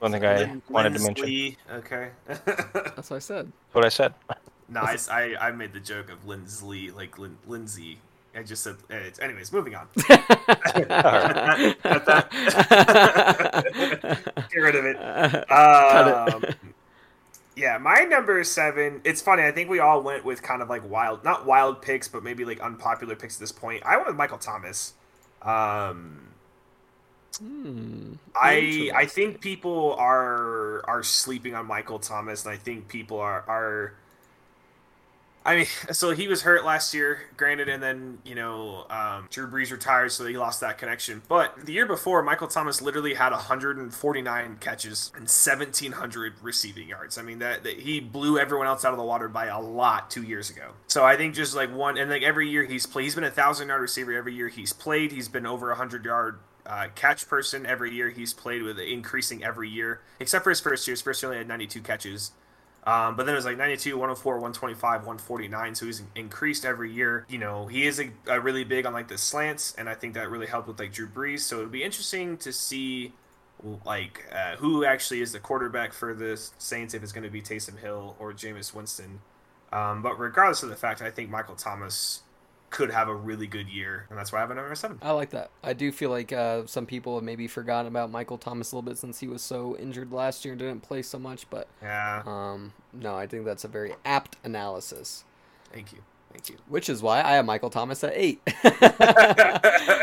One 0.00 0.12
thing 0.12 0.24
I 0.24 0.36
Lin- 0.38 0.62
wanted 0.70 0.94
to 0.94 1.00
mention. 1.00 1.24
Lindsley, 1.26 1.58
Okay. 1.72 2.10
That's 2.26 3.10
what 3.10 3.16
I 3.16 3.18
said. 3.18 3.46
That's 3.46 3.74
what 3.74 3.84
I 3.84 3.88
said. 3.90 4.14
no, 4.68 4.80
I, 4.80 4.96
I, 5.10 5.36
I 5.48 5.50
made 5.52 5.72
the 5.74 5.80
joke 5.80 6.10
of 6.10 6.26
Lindsley, 6.26 6.90
like 6.90 7.18
Lin, 7.18 7.36
Lindsay. 7.46 7.98
I 8.34 8.42
just 8.42 8.62
said. 8.62 8.76
eh, 8.90 9.10
anyways, 9.20 9.52
moving 9.52 9.74
on. 9.74 9.88
Get 14.50 14.58
rid 14.60 14.76
of 14.76 14.84
it. 14.84 14.96
Um, 15.50 16.44
yeah, 17.56 17.78
my 17.78 18.00
number 18.08 18.42
seven. 18.44 19.00
It's 19.04 19.20
funny. 19.20 19.42
I 19.42 19.50
think 19.52 19.68
we 19.68 19.80
all 19.80 20.02
went 20.02 20.24
with 20.24 20.42
kind 20.42 20.62
of 20.62 20.68
like 20.68 20.88
wild, 20.88 21.24
not 21.24 21.46
wild 21.46 21.82
picks, 21.82 22.08
but 22.08 22.22
maybe 22.22 22.44
like 22.44 22.60
unpopular 22.60 23.16
picks 23.16 23.36
at 23.36 23.40
this 23.40 23.52
point. 23.52 23.82
I 23.84 23.96
went 23.96 24.08
with 24.08 24.16
Michael 24.16 24.38
Thomas. 24.38 24.94
Um, 25.42 26.34
Hmm, 27.38 28.14
I 28.34 28.90
I 28.94 29.06
think 29.06 29.40
people 29.40 29.94
are 29.98 30.82
are 30.88 31.02
sleeping 31.02 31.54
on 31.54 31.66
Michael 31.66 31.98
Thomas, 31.98 32.44
and 32.44 32.52
I 32.52 32.56
think 32.58 32.88
people 32.88 33.18
are 33.20 33.44
are. 33.48 33.99
I 35.44 35.56
mean, 35.56 35.66
so 35.92 36.10
he 36.10 36.28
was 36.28 36.42
hurt 36.42 36.64
last 36.64 36.92
year, 36.94 37.22
granted, 37.36 37.68
and 37.68 37.82
then 37.82 38.18
you 38.24 38.34
know 38.34 38.86
um, 38.90 39.28
Drew 39.30 39.48
Brees 39.48 39.70
retired, 39.70 40.12
so 40.12 40.26
he 40.26 40.36
lost 40.36 40.60
that 40.60 40.78
connection. 40.78 41.22
But 41.28 41.66
the 41.66 41.72
year 41.72 41.86
before, 41.86 42.22
Michael 42.22 42.48
Thomas 42.48 42.82
literally 42.82 43.14
had 43.14 43.32
149 43.32 44.56
catches 44.60 45.10
and 45.14 45.22
1,700 45.22 46.34
receiving 46.42 46.88
yards. 46.88 47.18
I 47.18 47.22
mean, 47.22 47.38
that, 47.38 47.64
that 47.64 47.80
he 47.80 48.00
blew 48.00 48.38
everyone 48.38 48.66
else 48.66 48.84
out 48.84 48.92
of 48.92 48.98
the 48.98 49.04
water 49.04 49.28
by 49.28 49.46
a 49.46 49.60
lot 49.60 50.10
two 50.10 50.22
years 50.22 50.50
ago. 50.50 50.72
So 50.86 51.04
I 51.04 51.16
think 51.16 51.34
just 51.34 51.54
like 51.54 51.74
one, 51.74 51.96
and 51.96 52.10
like 52.10 52.22
every 52.22 52.48
year 52.48 52.64
he's 52.64 52.86
played, 52.86 53.04
he's 53.04 53.14
been 53.14 53.24
a 53.24 53.30
thousand 53.30 53.68
yard 53.68 53.82
receiver 53.82 54.12
every 54.12 54.34
year 54.34 54.48
he's 54.48 54.72
played. 54.72 55.12
He's 55.12 55.28
been 55.28 55.46
over 55.46 55.70
a 55.70 55.76
hundred 55.76 56.04
yard 56.04 56.40
uh, 56.66 56.88
catch 56.94 57.26
person 57.26 57.66
every 57.66 57.92
year 57.92 58.10
he's 58.10 58.34
played 58.34 58.62
with 58.62 58.78
increasing 58.78 59.42
every 59.42 59.68
year, 59.68 60.00
except 60.20 60.44
for 60.44 60.50
his 60.50 60.60
first 60.60 60.86
year. 60.86 60.92
His 60.92 61.02
first 61.02 61.22
year 61.22 61.30
only 61.30 61.38
had 61.38 61.48
92 61.48 61.80
catches. 61.80 62.32
Um, 62.84 63.14
but 63.14 63.26
then 63.26 63.34
it 63.34 63.36
was 63.36 63.44
like 63.44 63.58
92, 63.58 63.94
104, 63.96 64.34
125, 64.34 65.00
149. 65.00 65.74
So 65.74 65.86
he's 65.86 66.02
increased 66.14 66.64
every 66.64 66.92
year. 66.92 67.26
You 67.28 67.38
know, 67.38 67.66
he 67.66 67.86
is 67.86 68.00
a, 68.00 68.10
a 68.26 68.40
really 68.40 68.64
big 68.64 68.86
on 68.86 68.92
like 68.92 69.08
the 69.08 69.18
slants, 69.18 69.74
and 69.76 69.88
I 69.88 69.94
think 69.94 70.14
that 70.14 70.30
really 70.30 70.46
helped 70.46 70.68
with 70.68 70.78
like 70.78 70.92
Drew 70.92 71.06
Brees. 71.06 71.40
So 71.40 71.58
it'd 71.58 71.72
be 71.72 71.82
interesting 71.82 72.36
to 72.38 72.52
see 72.52 73.12
like 73.84 74.24
uh, 74.32 74.56
who 74.56 74.84
actually 74.84 75.20
is 75.20 75.32
the 75.32 75.38
quarterback 75.38 75.92
for 75.92 76.14
the 76.14 76.40
Saints 76.58 76.94
if 76.94 77.02
it's 77.02 77.12
going 77.12 77.24
to 77.24 77.30
be 77.30 77.42
Taysom 77.42 77.78
Hill 77.78 78.16
or 78.18 78.32
Jameis 78.32 78.74
Winston. 78.74 79.20
Um, 79.72 80.02
but 80.02 80.18
regardless 80.18 80.62
of 80.62 80.68
the 80.68 80.76
fact, 80.76 81.02
I 81.02 81.10
think 81.10 81.30
Michael 81.30 81.54
Thomas 81.54 82.22
could 82.70 82.90
have 82.90 83.08
a 83.08 83.14
really 83.14 83.46
good 83.46 83.68
year, 83.68 84.06
and 84.08 84.18
that's 84.18 84.32
why 84.32 84.38
I 84.38 84.40
have 84.42 84.50
a 84.50 84.54
number 84.54 84.74
seven. 84.74 84.98
I 85.02 85.10
like 85.10 85.30
that. 85.30 85.50
I 85.62 85.72
do 85.72 85.90
feel 85.90 86.10
like 86.10 86.32
uh, 86.32 86.66
some 86.66 86.86
people 86.86 87.16
have 87.16 87.24
maybe 87.24 87.46
forgotten 87.48 87.86
about 87.88 88.10
Michael 88.10 88.38
Thomas 88.38 88.70
a 88.72 88.76
little 88.76 88.88
bit 88.88 88.96
since 88.98 89.20
he 89.20 89.26
was 89.26 89.42
so 89.42 89.76
injured 89.76 90.12
last 90.12 90.44
year 90.44 90.52
and 90.52 90.58
didn't 90.60 90.82
play 90.82 91.02
so 91.02 91.18
much. 91.18 91.50
But 91.50 91.66
Yeah, 91.82 92.22
um, 92.24 92.72
no, 92.92 93.16
I 93.16 93.26
think 93.26 93.44
that's 93.44 93.64
a 93.64 93.68
very 93.68 93.94
apt 94.04 94.36
analysis. 94.44 95.24
thank 95.72 95.92
you, 95.92 95.98
thank 96.32 96.48
you. 96.48 96.56
Which 96.68 96.88
is 96.88 97.02
why 97.02 97.22
I 97.22 97.32
have 97.32 97.44
Michael 97.44 97.70
Thomas 97.70 98.02
at 98.04 98.12
eight. 98.14 98.40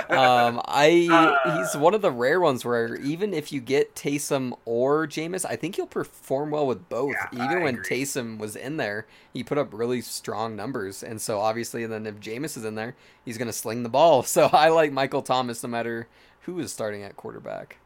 um, 0.10 0.62
I 0.66 1.08
Uh. 1.12 1.58
he's 1.58 1.76
one 1.76 1.94
of 1.94 2.02
the 2.02 2.12
rare 2.12 2.40
ones 2.40 2.64
where 2.66 2.96
even 2.98 3.34
if 3.34 3.52
you 3.52 3.60
get 3.62 3.96
Taysom 3.96 4.58
or 4.66 5.08
Jameis, 5.08 5.46
I 5.46 5.56
think 5.56 5.76
he'll 5.76 5.86
perform 5.88 6.52
well 6.52 6.68
with 6.68 6.88
both. 6.90 7.16
Yeah, 7.34 7.46
even 7.46 7.58
I 7.60 7.64
when 7.64 7.76
agree. 7.76 8.02
Taysom 8.04 8.38
was 8.38 8.56
in 8.56 8.78
there, 8.78 9.06
he 9.34 9.44
put 9.44 9.58
up 9.58 9.70
really 9.74 10.02
strong 10.02 10.56
numbers, 10.56 11.04
and 11.04 11.22
so 11.22 11.40
obviously, 11.40 11.86
then 11.86 12.06
if 12.06 12.20
Jameis 12.20 12.58
is 12.58 12.66
in 12.66 12.76
there, 12.76 12.96
he's 13.24 13.38
gonna 13.38 13.54
sling 13.54 13.84
the 13.84 13.90
ball. 13.90 14.24
So 14.38 14.50
I 14.54 14.70
like 14.70 14.92
Michael 14.92 15.22
Thomas 15.22 15.64
no 15.64 15.70
matter 15.70 16.08
who 16.42 16.60
is 16.60 16.72
starting 16.72 17.02
at 17.04 17.16
quarterback. 17.18 17.78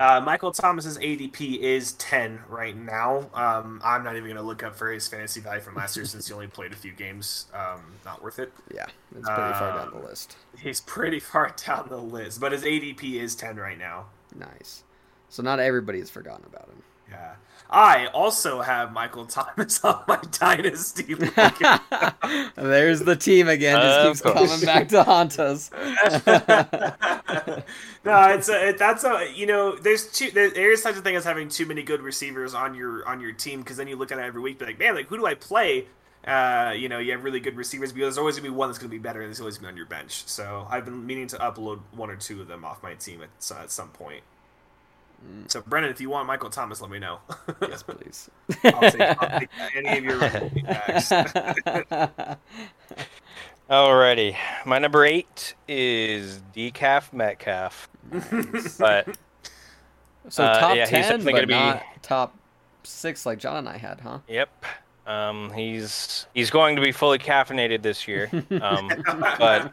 Uh, 0.00 0.18
Michael 0.18 0.50
Thomas's 0.50 0.96
ADP 0.96 1.58
is 1.58 1.92
10 1.92 2.40
right 2.48 2.74
now. 2.74 3.28
Um, 3.34 3.82
I'm 3.84 4.02
not 4.02 4.16
even 4.16 4.24
going 4.24 4.36
to 4.36 4.42
look 4.42 4.62
up 4.62 4.74
for 4.74 4.90
his 4.90 5.06
fantasy 5.06 5.40
value 5.42 5.60
from 5.60 5.74
last 5.74 5.94
year 5.94 6.06
since 6.06 6.26
he 6.26 6.32
only 6.32 6.46
played 6.46 6.72
a 6.72 6.76
few 6.76 6.92
games. 6.92 7.48
Um, 7.52 7.82
not 8.06 8.22
worth 8.22 8.38
it. 8.38 8.50
Yeah, 8.74 8.86
it's 9.14 9.28
pretty 9.28 9.52
far 9.52 9.76
down 9.76 9.90
the 9.92 10.06
list. 10.06 10.38
He's 10.58 10.80
pretty 10.80 11.20
far 11.20 11.54
down 11.66 11.88
the 11.90 11.98
list, 11.98 12.40
but 12.40 12.52
his 12.52 12.62
ADP 12.62 13.20
is 13.20 13.34
10 13.34 13.56
right 13.56 13.78
now. 13.78 14.06
Nice. 14.34 14.84
So 15.28 15.42
not 15.42 15.60
everybody 15.60 15.98
has 15.98 16.08
forgotten 16.08 16.46
about 16.46 16.70
him. 16.70 16.82
Yeah. 17.10 17.34
I 17.72 18.06
also 18.08 18.62
have 18.62 18.92
Michael 18.92 19.26
Thomas 19.26 19.84
on 19.84 20.02
my 20.08 20.18
dynasty. 20.32 21.14
There's 22.56 23.00
the 23.00 23.16
team 23.16 23.48
again. 23.48 23.80
Just 23.80 24.24
Of 24.24 24.34
keeps 24.34 24.50
coming 24.50 24.66
back 24.66 24.88
to 24.88 25.04
haunt 25.04 25.38
us. 25.38 25.70
no, 28.04 28.28
it's 28.30 28.48
a, 28.48 28.70
it, 28.70 28.78
that's 28.78 29.04
a 29.04 29.32
you 29.34 29.46
know 29.46 29.76
there's 29.76 30.10
two 30.10 30.32
there, 30.32 30.50
there 30.50 30.72
is 30.72 30.82
such 30.82 30.96
a 30.96 31.00
thing 31.00 31.14
as 31.14 31.24
having 31.24 31.48
too 31.48 31.64
many 31.64 31.82
good 31.84 32.02
receivers 32.02 32.54
on 32.54 32.74
your 32.74 33.06
on 33.06 33.20
your 33.20 33.32
team 33.32 33.60
because 33.60 33.76
then 33.76 33.86
you 33.86 33.94
look 33.94 34.10
at 34.10 34.18
it 34.18 34.22
every 34.22 34.40
week 34.40 34.58
be 34.58 34.64
like 34.64 34.78
man 34.78 34.96
like 34.96 35.06
who 35.06 35.16
do 35.16 35.26
I 35.26 35.34
play 35.34 35.86
uh 36.26 36.74
you 36.76 36.88
know 36.88 36.98
you 36.98 37.12
have 37.12 37.24
really 37.24 37.40
good 37.40 37.56
receivers 37.56 37.92
but 37.92 38.00
there's 38.00 38.18
always 38.18 38.36
gonna 38.36 38.48
be 38.50 38.54
one 38.54 38.68
that's 38.68 38.78
gonna 38.78 38.90
be 38.90 38.98
better 38.98 39.20
and 39.20 39.28
there's 39.28 39.40
always 39.40 39.58
gonna 39.58 39.68
be 39.68 39.72
on 39.72 39.76
your 39.76 39.86
bench 39.86 40.24
so 40.26 40.66
I've 40.68 40.84
been 40.84 41.06
meaning 41.06 41.28
to 41.28 41.36
upload 41.36 41.80
one 41.92 42.10
or 42.10 42.16
two 42.16 42.40
of 42.40 42.48
them 42.48 42.64
off 42.64 42.82
my 42.82 42.94
team 42.94 43.22
at, 43.22 43.30
at 43.56 43.70
some 43.70 43.88
point 43.90 44.22
so 45.48 45.60
Brennen 45.62 45.90
if 45.90 46.00
you 46.00 46.08
want 46.10 46.26
Michael 46.26 46.50
Thomas 46.50 46.80
let 46.80 46.90
me 46.90 46.98
know 46.98 47.18
yes, 47.62 47.82
please. 47.82 48.30
I'll 48.64 48.90
take, 48.90 49.00
I'll 49.00 49.38
take 49.40 49.48
any 49.76 49.98
of 49.98 50.04
your 50.04 50.18
running 50.18 50.64
backs. 50.64 51.10
Alrighty. 53.70 54.36
My 54.66 54.78
number 54.78 55.04
eight 55.04 55.54
is 55.68 56.40
Decaf 56.54 57.12
Metcalf. 57.12 57.88
But 58.78 59.16
so 60.28 60.44
Uh, 60.44 60.58
top 60.60 60.76
yeah, 60.76 60.86
ten, 60.86 61.02
definitely 61.02 61.32
but 61.32 61.38
gonna 61.38 61.46
be- 61.46 61.52
not 61.54 61.82
top 62.02 62.34
six 62.82 63.24
like 63.26 63.38
Jon 63.38 63.56
and 63.56 63.68
I 63.68 63.76
had, 63.76 64.00
huh? 64.00 64.18
yep. 64.28 64.64
Um, 65.10 65.50
he's 65.52 66.26
he's 66.34 66.50
going 66.50 66.76
to 66.76 66.82
be 66.82 66.92
fully 66.92 67.18
caffeinated 67.18 67.82
this 67.82 68.06
year. 68.06 68.30
Um, 68.62 68.90
but 69.38 69.72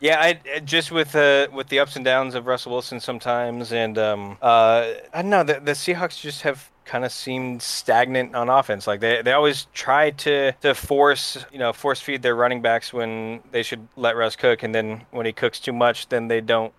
yeah, 0.00 0.20
I 0.20 0.40
I- 0.54 0.60
just 0.60 0.90
with 0.90 1.12
the 1.12 1.48
with 1.52 1.68
the 1.68 1.80
ups 1.80 1.96
and 1.96 2.04
downs 2.04 2.34
of 2.34 2.46
Russell 2.46 2.72
Wilson 2.72 2.98
sometimes, 3.00 3.72
and 3.72 3.98
um, 3.98 4.38
uh, 4.40 4.92
I 5.12 5.22
don't 5.22 5.30
know 5.30 5.44
the, 5.44 5.60
the 5.60 5.72
Seahawks 5.72 6.20
just 6.20 6.42
have 6.42 6.70
kind 6.86 7.04
of 7.04 7.12
seemed 7.12 7.60
stagnant 7.62 8.34
on 8.34 8.48
offense. 8.48 8.86
Like 8.86 9.00
they, 9.00 9.20
they 9.20 9.32
always 9.32 9.66
try 9.74 10.10
to 10.12 10.52
to 10.52 10.74
force 10.74 11.44
you 11.52 11.58
know 11.58 11.72
force 11.74 12.00
feed 12.00 12.22
their 12.22 12.34
running 12.36 12.62
backs 12.62 12.92
when 12.92 13.40
they 13.52 13.62
should 13.62 13.86
let 13.96 14.16
Russ 14.16 14.34
cook, 14.36 14.62
and 14.62 14.74
then 14.74 15.04
when 15.10 15.26
he 15.26 15.32
cooks 15.32 15.60
too 15.60 15.72
much, 15.72 16.08
then 16.08 16.28
they 16.28 16.40
don't 16.40 16.72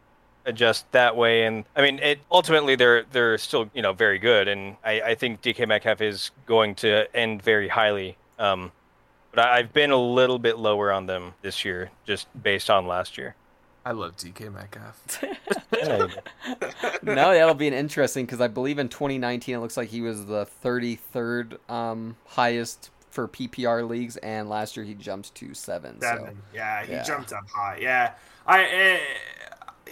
adjust 0.48 0.92
that 0.94 1.16
way. 1.16 1.44
And 1.44 1.66
I 1.76 1.84
mean, 1.84 2.00
it 2.00 2.20
ultimately 2.32 2.76
they're 2.76 3.04
they're 3.12 3.38
still 3.38 3.70
you 3.74 3.84
know 3.84 3.94
very 3.94 4.18
good, 4.18 4.48
and 4.48 4.78
I, 4.84 5.02
I 5.02 5.16
think 5.16 5.42
DK 5.42 5.68
Metcalf 5.68 6.02
is 6.02 6.32
going 6.48 6.74
to 6.76 7.16
end 7.16 7.44
very 7.44 7.68
highly. 7.68 8.18
Um, 8.40 8.72
but 9.32 9.46
I, 9.46 9.58
I've 9.58 9.74
been 9.74 9.92
a 9.92 9.98
little 9.98 10.40
bit 10.40 10.58
lower 10.58 10.92
on 10.92 11.06
them 11.06 11.34
this 11.44 11.64
year, 11.64 11.92
just 12.06 12.28
based 12.42 12.70
on 12.70 12.88
last 12.88 13.18
year. 13.18 13.36
I 13.86 13.92
love 13.92 14.18
DK 14.18 14.54
Metcalf 14.54 15.24
Yeah, 15.78 16.08
no, 17.04 17.34
that'll 17.34 17.54
be 17.54 17.70
an 17.70 17.74
interesting 17.74 18.26
because 18.26 18.42
I 18.42 18.50
believe 18.50 18.80
in 18.80 18.90
2019 18.90 19.56
it 19.56 19.60
looks 19.60 19.78
like 19.78 19.88
he 19.88 20.02
was 20.02 20.26
the 20.26 20.46
33rd 20.62 21.58
um, 21.72 22.18
highest 22.26 22.90
for 23.12 23.30
PPR 23.30 23.88
leagues, 23.88 24.18
and 24.18 24.50
last 24.50 24.76
year 24.76 24.86
he 24.86 24.94
jumped 24.94 25.34
to 25.36 25.54
seven. 25.54 26.02
So 26.02 26.08
Seven. 26.08 26.38
Yeah, 26.54 26.84
he 26.86 26.92
yeah. 26.92 27.04
jumped 27.04 27.32
up 27.32 27.50
high. 27.50 27.80
Yeah, 27.82 28.12
I, 28.46 28.64
eh, 28.64 29.00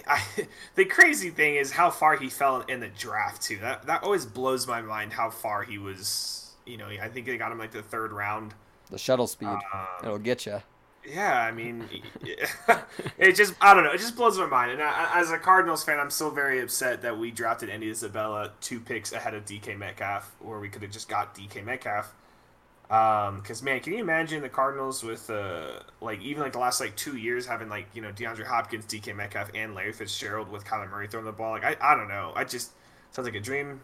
I. 0.06 0.22
The 0.74 0.84
crazy 0.84 1.30
thing 1.30 1.54
is 1.56 1.72
how 1.72 1.90
far 1.90 2.16
he 2.16 2.28
fell 2.28 2.60
in 2.62 2.80
the 2.80 2.88
draft 2.88 3.42
too. 3.42 3.56
That 3.58 3.86
that 3.86 4.02
always 4.02 4.26
blows 4.26 4.66
my 4.66 4.82
mind. 4.82 5.12
How 5.14 5.30
far 5.30 5.62
he 5.62 5.78
was. 5.78 6.52
You 6.66 6.76
know, 6.76 6.88
I 6.88 7.08
think 7.08 7.26
they 7.26 7.36
got 7.38 7.50
him 7.52 7.58
like 7.58 7.70
the 7.72 7.82
third 7.82 8.12
round. 8.12 8.52
the 8.90 8.98
shuttle 8.98 9.26
speed, 9.26 9.48
Um, 9.48 9.60
it'll 10.02 10.18
get 10.18 10.44
you. 10.46 10.60
yeah, 11.08 11.40
I 11.40 11.52
mean, 11.52 11.88
it 13.18 13.36
just 13.36 13.54
I 13.60 13.72
don't 13.74 13.84
know. 13.84 13.92
It 13.92 13.98
just 13.98 14.16
blows 14.16 14.38
my 14.38 14.46
mind. 14.46 14.72
And 14.72 14.82
I, 14.82 15.12
as 15.20 15.30
a 15.30 15.38
Cardinals 15.38 15.84
fan, 15.84 15.98
I'm 15.98 16.10
still 16.10 16.30
very 16.30 16.60
upset 16.60 17.02
that 17.02 17.16
we 17.18 17.30
drafted 17.30 17.70
Andy 17.70 17.88
Isabella 17.90 18.52
two 18.60 18.80
picks 18.80 19.12
ahead 19.12 19.34
of 19.34 19.44
DK 19.44 19.78
Metcalf, 19.78 20.34
or 20.44 20.60
we 20.60 20.68
could 20.68 20.82
have 20.82 20.90
just 20.90 21.08
got 21.08 21.34
DK 21.34 21.64
Metcalf. 21.64 22.12
Because 22.88 23.62
man, 23.62 23.80
can 23.80 23.92
you 23.94 23.98
imagine 23.98 24.42
the 24.42 24.48
Cardinals 24.48 25.02
with 25.02 25.28
uh 25.28 25.80
like 26.00 26.20
even 26.22 26.42
like 26.42 26.52
the 26.52 26.58
last 26.58 26.80
like 26.80 26.94
two 26.96 27.16
years 27.16 27.46
having 27.46 27.68
like 27.68 27.86
you 27.94 28.02
know 28.02 28.12
DeAndre 28.12 28.46
Hopkins, 28.46 28.84
DK 28.86 29.14
Metcalf, 29.14 29.50
and 29.54 29.74
Larry 29.74 29.92
Fitzgerald 29.92 30.50
with 30.50 30.64
Kyler 30.64 30.90
Murray 30.90 31.08
throwing 31.08 31.26
the 31.26 31.32
ball? 31.32 31.50
Like 31.52 31.64
I, 31.64 31.76
I 31.80 31.94
don't 31.96 32.08
know. 32.08 32.32
I 32.36 32.44
just 32.44 32.70
sounds 33.10 33.26
like 33.26 33.34
a 33.34 33.40
dream 33.40 33.80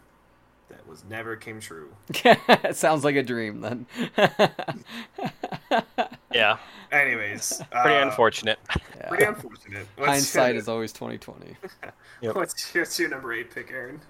that 0.68 0.86
was 0.86 1.05
never 1.05 1.36
came 1.36 1.61
true. 1.61 1.92
it 2.24 2.76
sounds 2.76 3.05
like 3.05 3.16
a 3.16 3.22
dream 3.22 3.61
then. 3.61 3.86
Yeah, 6.34 6.57
Anyways, 6.90 7.62
pretty 7.70 7.96
uh, 7.96 8.07
unfortunate. 8.07 8.59
Yeah. 8.96 9.09
Pretty 9.09 9.24
unfortunate. 9.24 9.86
What's 9.96 10.11
Hindsight 10.11 10.55
your, 10.55 10.61
is 10.61 10.68
always 10.68 10.92
twenty 10.92 11.18
twenty. 11.18 11.57
Yep. 12.20 12.34
What's, 12.36 12.74
your- 12.74 12.84
what's 12.84 12.98
your 12.98 13.09
number 13.09 13.32
eight 13.32 13.50
pick, 13.50 13.70
Aaron? 13.70 14.00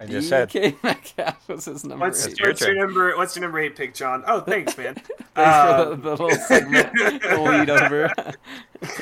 I 0.00 0.06
just 0.06 0.28
said. 0.28 0.50
DK 0.50 0.82
Metcalf 0.82 1.48
was 1.48 1.64
his 1.64 1.84
number 1.84 2.04
What's, 2.06 2.26
eight. 2.26 2.38
your 2.38 2.48
what's 2.48 2.60
your 2.60 2.74
number? 2.74 3.16
What's 3.16 3.36
your 3.36 3.42
number 3.42 3.60
eight 3.60 3.76
pick, 3.76 3.94
Jon? 3.94 4.24
Oh, 4.26 4.40
thanks, 4.40 4.76
man. 4.76 4.94
Thanks 5.34 5.34
Uh, 5.36 5.84
for 5.84 5.90
the, 5.90 5.96
the 6.02 6.10
little 6.10 6.30
segment, 6.32 6.92
the 6.92 7.38
lead 7.40 7.70
over. 7.70 8.10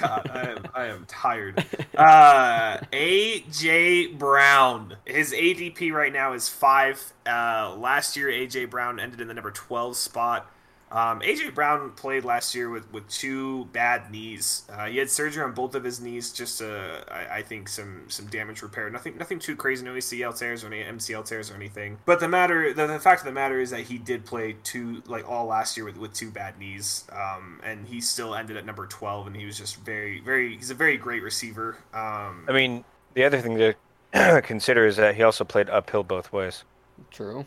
God, 0.00 0.30
I 0.32 0.40
am, 0.50 0.66
I 0.74 0.84
am 0.86 1.04
tired. 1.06 1.64
Uh, 1.96 2.78
AJ 2.92 4.18
Brown. 4.18 4.96
His 5.04 5.32
ADP 5.32 5.92
right 5.92 6.12
now 6.12 6.32
is 6.32 6.48
five. 6.48 7.12
Uh, 7.26 7.74
last 7.78 8.16
year, 8.16 8.28
AJ 8.28 8.70
Brown 8.70 8.98
ended 9.00 9.20
in 9.20 9.28
the 9.28 9.34
number 9.34 9.50
twelve 9.50 9.96
spot. 9.96 10.50
Um, 10.94 11.20
AJ 11.22 11.54
Brown 11.56 11.90
played 11.90 12.24
last 12.24 12.54
year 12.54 12.70
with, 12.70 12.90
with 12.92 13.08
two 13.08 13.64
bad 13.66 14.12
knees. 14.12 14.62
Uh, 14.72 14.86
he 14.86 14.98
had 14.98 15.10
surgery 15.10 15.42
on 15.42 15.52
both 15.52 15.74
of 15.74 15.82
his 15.82 16.00
knees, 16.00 16.32
just 16.32 16.62
uh, 16.62 17.00
I, 17.10 17.38
I 17.38 17.42
think 17.42 17.68
some 17.68 18.04
some 18.06 18.26
damage 18.26 18.62
repair. 18.62 18.88
Nothing 18.90 19.18
nothing 19.18 19.40
too 19.40 19.56
crazy, 19.56 19.84
no 19.84 19.94
ACL 19.94 20.38
tears 20.38 20.62
or 20.62 20.68
any 20.68 20.84
MCL 20.84 21.26
tears 21.26 21.50
or 21.50 21.54
anything. 21.54 21.98
But 22.06 22.20
the 22.20 22.28
matter, 22.28 22.72
the, 22.72 22.86
the 22.86 23.00
fact 23.00 23.22
of 23.22 23.26
the 23.26 23.32
matter 23.32 23.58
is 23.58 23.70
that 23.70 23.80
he 23.80 23.98
did 23.98 24.24
play 24.24 24.54
two 24.62 25.02
like 25.06 25.28
all 25.28 25.46
last 25.46 25.76
year 25.76 25.84
with, 25.84 25.96
with 25.96 26.14
two 26.14 26.30
bad 26.30 26.60
knees, 26.60 27.04
um, 27.12 27.60
and 27.64 27.88
he 27.88 28.00
still 28.00 28.36
ended 28.36 28.56
at 28.56 28.64
number 28.64 28.86
twelve, 28.86 29.26
and 29.26 29.34
he 29.34 29.44
was 29.44 29.58
just 29.58 29.84
very 29.84 30.20
very 30.20 30.56
he's 30.56 30.70
a 30.70 30.74
very 30.74 30.96
great 30.96 31.24
receiver. 31.24 31.76
Um, 31.92 32.44
I 32.48 32.52
mean, 32.52 32.84
the 33.14 33.24
other 33.24 33.40
thing 33.40 33.58
to 33.58 34.42
consider 34.42 34.86
is 34.86 34.94
that 34.96 35.16
he 35.16 35.24
also 35.24 35.42
played 35.42 35.68
uphill 35.68 36.04
both 36.04 36.32
ways. 36.32 36.62
True. 37.10 37.44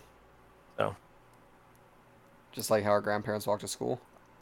So. 2.58 2.62
Just 2.62 2.72
like 2.72 2.84
how 2.84 2.89
our 2.91 3.01
grandparents 3.01 3.45
walked 3.47 3.62
to 3.62 3.68
school. 3.68 3.99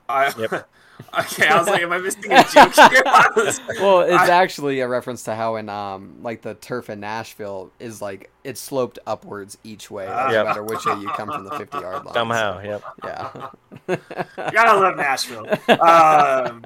I, 0.07 0.32
Yep. 0.38 0.51
okay, 1.20 1.47
I 1.47 1.57
was 1.57 1.68
like, 1.68 1.82
am 1.82 1.91
I 1.91 1.97
missing 1.97 2.32
a 2.32 2.43
joke 2.43 2.74
here? 2.76 3.01
Was- 3.36 3.59
Well, 3.82 4.01
it's 4.01 4.13
I- 4.13 4.30
actually 4.43 4.80
a 4.82 4.88
reference 4.88 5.24
to 5.24 5.34
how 5.36 5.55
in 5.55 5.68
um 5.68 6.20
like 6.22 6.41
the 6.43 6.53
turf 6.53 6.89
in 6.91 6.99
Nashville 6.99 7.72
is 7.80 8.01
like 8.01 8.30
it's 8.43 8.61
sloped 8.61 8.99
upwards 9.07 9.57
each 9.63 9.89
way, 9.91 10.07
like, 10.07 10.32
Yep. 10.32 10.43
no 10.43 10.49
matter 10.49 10.63
which 10.63 10.86
way 10.86 10.93
you 11.01 11.09
come 11.09 11.30
from 11.32 11.43
the 11.43 11.51
fifty 11.57 11.80
yard 11.80 12.05
line. 12.05 12.13
Somehow, 12.13 12.61
yep. 12.61 12.84
Yeah. 13.03 13.49
gotta 14.36 14.80
love 14.80 14.95
Nashville. 14.95 15.47
Um, 15.82 16.66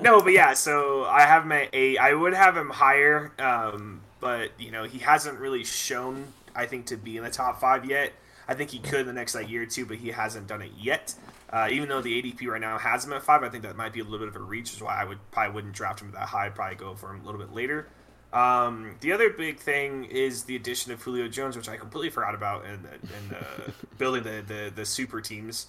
no, 0.00 0.20
but 0.20 0.32
yeah, 0.32 0.54
so 0.54 1.04
I 1.04 1.22
have 1.22 1.44
my 1.46 1.64
at 1.64 1.70
eight. 1.74 1.98
I 1.98 2.14
would 2.14 2.34
have 2.34 2.56
him 2.56 2.70
higher, 2.70 3.32
um, 3.38 4.00
but 4.20 4.50
you 4.58 4.70
know 4.70 4.84
he 4.84 4.98
hasn't 5.00 5.38
really 5.38 5.64
shown, 5.64 6.26
I 6.54 6.66
think, 6.66 6.86
to 6.86 6.96
be 6.96 7.16
in 7.16 7.24
the 7.24 7.30
top 7.30 7.60
five 7.60 7.84
yet. 7.84 8.12
I 8.48 8.54
think 8.54 8.70
he 8.70 8.78
could 8.78 9.00
in 9.00 9.06
the 9.06 9.12
next 9.12 9.34
like 9.34 9.48
year 9.48 9.62
or 9.62 9.66
two, 9.66 9.86
but 9.86 9.98
he 9.98 10.08
hasn't 10.08 10.46
done 10.46 10.62
it 10.62 10.72
yet. 10.78 11.14
Uh, 11.50 11.68
even 11.70 11.88
though 11.88 12.00
the 12.00 12.22
ADP 12.22 12.46
right 12.46 12.60
now 12.60 12.78
has 12.78 13.04
him 13.04 13.12
at 13.12 13.22
five, 13.22 13.42
I 13.42 13.48
think 13.48 13.62
that 13.64 13.76
might 13.76 13.92
be 13.92 14.00
a 14.00 14.04
little 14.04 14.20
bit 14.20 14.28
of 14.28 14.36
a 14.36 14.40
reach, 14.40 14.70
which 14.70 14.76
is 14.76 14.82
why 14.82 15.00
I 15.00 15.04
would 15.04 15.18
probably 15.30 15.54
wouldn't 15.54 15.74
draft 15.74 16.00
him 16.00 16.10
that 16.12 16.28
high. 16.28 16.46
I'd 16.46 16.54
probably 16.54 16.76
go 16.76 16.94
for 16.94 17.10
him 17.10 17.20
a 17.22 17.24
little 17.24 17.40
bit 17.40 17.52
later. 17.52 17.88
Um, 18.32 18.96
the 19.00 19.12
other 19.12 19.28
big 19.28 19.58
thing 19.58 20.04
is 20.04 20.44
the 20.44 20.56
addition 20.56 20.92
of 20.92 21.02
Julio 21.02 21.28
Jones, 21.28 21.56
which 21.56 21.68
I 21.68 21.76
completely 21.76 22.08
forgot 22.08 22.34
about 22.34 22.64
in, 22.64 22.72
in 22.72 23.36
uh, 23.36 23.70
building 23.98 24.22
the, 24.22 24.42
the 24.46 24.72
the 24.74 24.86
super 24.86 25.20
teams. 25.20 25.66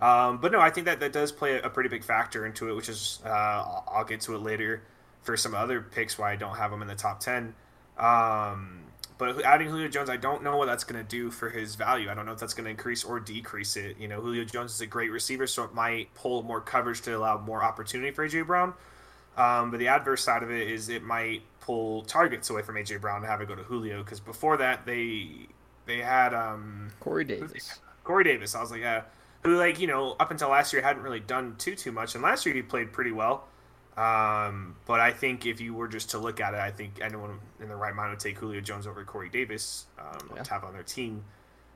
Um, 0.00 0.38
but 0.38 0.52
no, 0.52 0.60
I 0.60 0.68
think 0.68 0.86
that 0.86 1.00
that 1.00 1.12
does 1.12 1.32
play 1.32 1.60
a, 1.60 1.70
pretty 1.70 1.88
big 1.88 2.02
factor 2.02 2.44
into 2.44 2.68
it, 2.68 2.74
which 2.74 2.88
is 2.88 3.20
uh, 3.24 3.28
I'll, 3.28 3.84
I'll 3.90 4.04
get 4.04 4.20
to 4.22 4.34
it 4.34 4.42
later 4.42 4.82
for 5.22 5.36
some 5.36 5.54
other 5.54 5.80
picks 5.80 6.18
why 6.18 6.32
I 6.32 6.36
don't 6.36 6.56
have 6.56 6.72
him 6.72 6.82
in 6.82 6.88
the 6.88 6.96
top 6.96 7.20
ten. 7.20 7.54
Um, 7.96 8.81
but 9.18 9.44
adding 9.44 9.68
Julio 9.68 9.88
Jones, 9.88 10.10
I 10.10 10.16
don't 10.16 10.42
know 10.42 10.56
what 10.56 10.66
that's 10.66 10.84
going 10.84 11.02
to 11.02 11.08
do 11.08 11.30
for 11.30 11.50
his 11.50 11.74
value. 11.74 12.10
I 12.10 12.14
don't 12.14 12.26
know 12.26 12.32
if 12.32 12.38
that's 12.38 12.54
going 12.54 12.64
to 12.64 12.70
increase 12.70 13.04
or 13.04 13.20
decrease 13.20 13.76
it. 13.76 13.96
You 13.98 14.08
know, 14.08 14.20
Julio 14.20 14.44
Jones 14.44 14.74
is 14.74 14.80
a 14.80 14.86
great 14.86 15.10
receiver, 15.10 15.46
so 15.46 15.64
it 15.64 15.74
might 15.74 16.12
pull 16.14 16.42
more 16.42 16.60
coverage 16.60 17.02
to 17.02 17.16
allow 17.16 17.38
more 17.38 17.62
opportunity 17.62 18.10
for 18.10 18.28
AJ 18.28 18.46
Brown. 18.46 18.74
Um, 19.36 19.70
but 19.70 19.78
the 19.78 19.88
adverse 19.88 20.22
side 20.22 20.42
of 20.42 20.50
it 20.50 20.68
is 20.68 20.88
it 20.88 21.02
might 21.02 21.42
pull 21.60 22.02
targets 22.02 22.50
away 22.50 22.62
from 22.62 22.74
AJ 22.74 23.00
Brown 23.00 23.18
and 23.18 23.26
have 23.26 23.40
it 23.40 23.48
go 23.48 23.54
to 23.54 23.62
Julio 23.62 24.02
because 24.02 24.20
before 24.20 24.56
that 24.58 24.84
they 24.84 25.48
they 25.86 25.98
had 25.98 26.34
um, 26.34 26.90
Corey 27.00 27.24
Davis. 27.24 27.80
Corey 28.04 28.24
Davis. 28.24 28.54
I 28.54 28.60
was 28.60 28.70
like, 28.70 28.80
yeah, 28.80 29.02
who 29.42 29.56
like 29.56 29.80
you 29.80 29.86
know 29.86 30.16
up 30.20 30.30
until 30.30 30.50
last 30.50 30.72
year 30.72 30.82
hadn't 30.82 31.02
really 31.02 31.20
done 31.20 31.56
too 31.58 31.74
too 31.74 31.92
much, 31.92 32.14
and 32.14 32.22
last 32.22 32.44
year 32.46 32.54
he 32.54 32.62
played 32.62 32.92
pretty 32.92 33.12
well. 33.12 33.48
Um, 33.96 34.76
but 34.86 35.00
I 35.00 35.12
think 35.12 35.44
if 35.44 35.60
you 35.60 35.74
were 35.74 35.88
just 35.88 36.10
to 36.10 36.18
look 36.18 36.40
at 36.40 36.54
it, 36.54 36.60
I 36.60 36.70
think 36.70 36.98
anyone 37.02 37.38
in 37.60 37.68
the 37.68 37.76
right 37.76 37.94
mind 37.94 38.10
would 38.10 38.20
take 38.20 38.38
Julio 38.38 38.60
Jones 38.60 38.86
over 38.86 39.04
Corey 39.04 39.28
Davis 39.28 39.86
um, 39.98 40.30
Yeah. 40.34 40.42
to 40.42 40.50
have 40.50 40.64
on 40.64 40.72
their 40.72 40.82
team. 40.82 41.24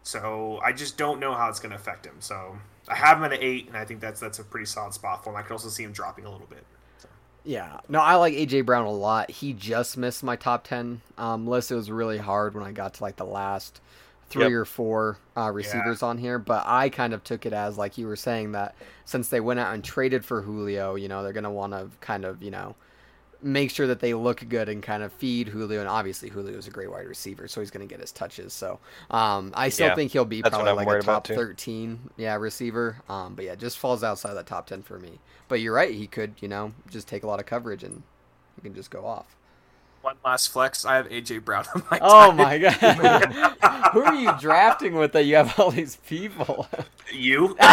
So 0.02 0.60
I 0.64 0.72
just 0.72 0.96
don't 0.96 1.20
know 1.20 1.34
how 1.34 1.48
it's 1.48 1.60
going 1.60 1.70
to 1.70 1.76
affect 1.76 2.06
him. 2.06 2.14
So 2.20 2.56
I 2.88 2.94
have 2.94 3.18
him 3.18 3.24
at 3.24 3.32
an 3.32 3.38
eight, 3.42 3.66
and 3.68 3.76
I 3.76 3.84
think 3.84 4.00
that's 4.00 4.20
that's 4.20 4.38
a 4.38 4.44
pretty 4.44 4.66
solid 4.66 4.94
spot 4.94 5.24
for 5.24 5.30
him. 5.30 5.36
I 5.36 5.42
could 5.42 5.52
also 5.52 5.68
see 5.68 5.82
him 5.82 5.92
dropping 5.92 6.24
a 6.24 6.30
little 6.30 6.46
bit. 6.46 6.64
Yeah. 7.44 7.78
No, 7.88 8.00
I 8.00 8.14
like 8.16 8.34
AJ 8.34 8.64
Brown 8.66 8.86
a 8.86 8.90
lot. 8.90 9.30
He 9.30 9.52
just 9.52 9.96
missed 9.96 10.22
my 10.24 10.34
top 10.36 10.64
10 10.66 11.00
um, 11.18 11.46
list. 11.46 11.70
It 11.70 11.76
was 11.76 11.90
really 11.90 12.18
hard 12.18 12.54
when 12.54 12.64
I 12.64 12.72
got 12.72 12.94
to 12.94 13.02
like 13.02 13.16
the 13.16 13.24
last 13.26 13.80
three 14.28 14.52
Yep. 14.52 14.54
or 14.54 14.64
four 14.64 15.18
uh, 15.36 15.50
receivers 15.52 16.02
on 16.02 16.18
here, 16.18 16.38
but 16.38 16.64
I 16.66 16.88
kind 16.88 17.14
of 17.14 17.22
took 17.24 17.46
it 17.46 17.52
as 17.52 17.78
like 17.78 17.96
you 17.98 18.06
were 18.06 18.16
saying 18.16 18.52
that 18.52 18.76
since 19.04 19.28
they 19.28 19.40
went 19.40 19.60
out 19.60 19.74
and 19.74 19.84
traded 19.84 20.24
for 20.24 20.42
Julio, 20.42 20.96
you 20.96 21.08
know, 21.08 21.22
they're 21.22 21.32
going 21.32 21.44
to 21.44 21.50
want 21.50 21.72
to 21.72 21.90
kind 22.00 22.24
of, 22.24 22.42
you 22.42 22.50
know, 22.50 22.76
make 23.42 23.70
sure 23.70 23.86
that 23.86 24.00
they 24.00 24.14
look 24.14 24.48
good 24.48 24.68
and 24.68 24.82
kind 24.82 25.02
of 25.02 25.12
feed 25.12 25.48
Julio. 25.48 25.80
And 25.80 25.88
obviously, 25.88 26.30
Julio 26.30 26.56
is 26.58 26.66
a 26.66 26.70
great 26.70 26.90
wide 26.90 27.06
receiver, 27.06 27.48
so 27.48 27.60
he's 27.60 27.70
going 27.70 27.86
to 27.86 27.92
get 27.92 28.00
his 28.00 28.12
touches. 28.12 28.52
So 28.54 28.80
um, 29.10 29.52
I 29.54 29.68
still 29.68 29.90
Yeah, 29.90 29.90
think 29.90 30.12
he'll 30.12 30.24
be 30.24 30.42
that's 30.42 30.56
probably 30.56 30.74
like 30.74 30.92
a 30.92 30.96
top 30.96 31.28
13 31.28 32.10
yeah, 32.16 32.36
receiver. 32.36 33.02
Um, 33.08 33.34
but 33.34 33.44
yeah, 33.44 33.54
just 33.54 33.78
falls 33.78 34.02
outside 34.02 34.34
that 34.34 34.46
top 34.46 34.66
10 34.66 34.82
for 34.82 34.98
me. 34.98 35.20
But 35.48 35.60
you're 35.60 35.74
right. 35.74 35.94
He 35.94 36.06
could, 36.06 36.36
you 36.40 36.48
know, 36.48 36.72
just 36.88 37.08
take 37.08 37.22
a 37.22 37.26
lot 37.26 37.40
of 37.40 37.46
coverage 37.46 37.84
and 37.84 38.02
he 38.56 38.62
can 38.62 38.74
just 38.74 38.90
go 38.90 39.04
off. 39.04 39.36
One 40.02 40.16
last 40.24 40.52
flex. 40.52 40.84
I 40.84 40.96
have 40.96 41.08
AJ 41.08 41.44
Brown 41.44 41.64
on 41.74 41.82
my. 41.90 41.98
Oh 42.00 42.28
team. 42.28 42.36
my 42.36 42.58
god. 42.58 42.76
Who 43.92 44.02
are 44.02 44.14
you 44.14 44.32
drafting 44.38 44.94
with 44.94 45.12
that 45.12 45.24
you 45.24 45.36
have 45.36 45.58
all 45.58 45.70
these 45.70 45.96
people? 45.96 46.68
You? 47.12 47.56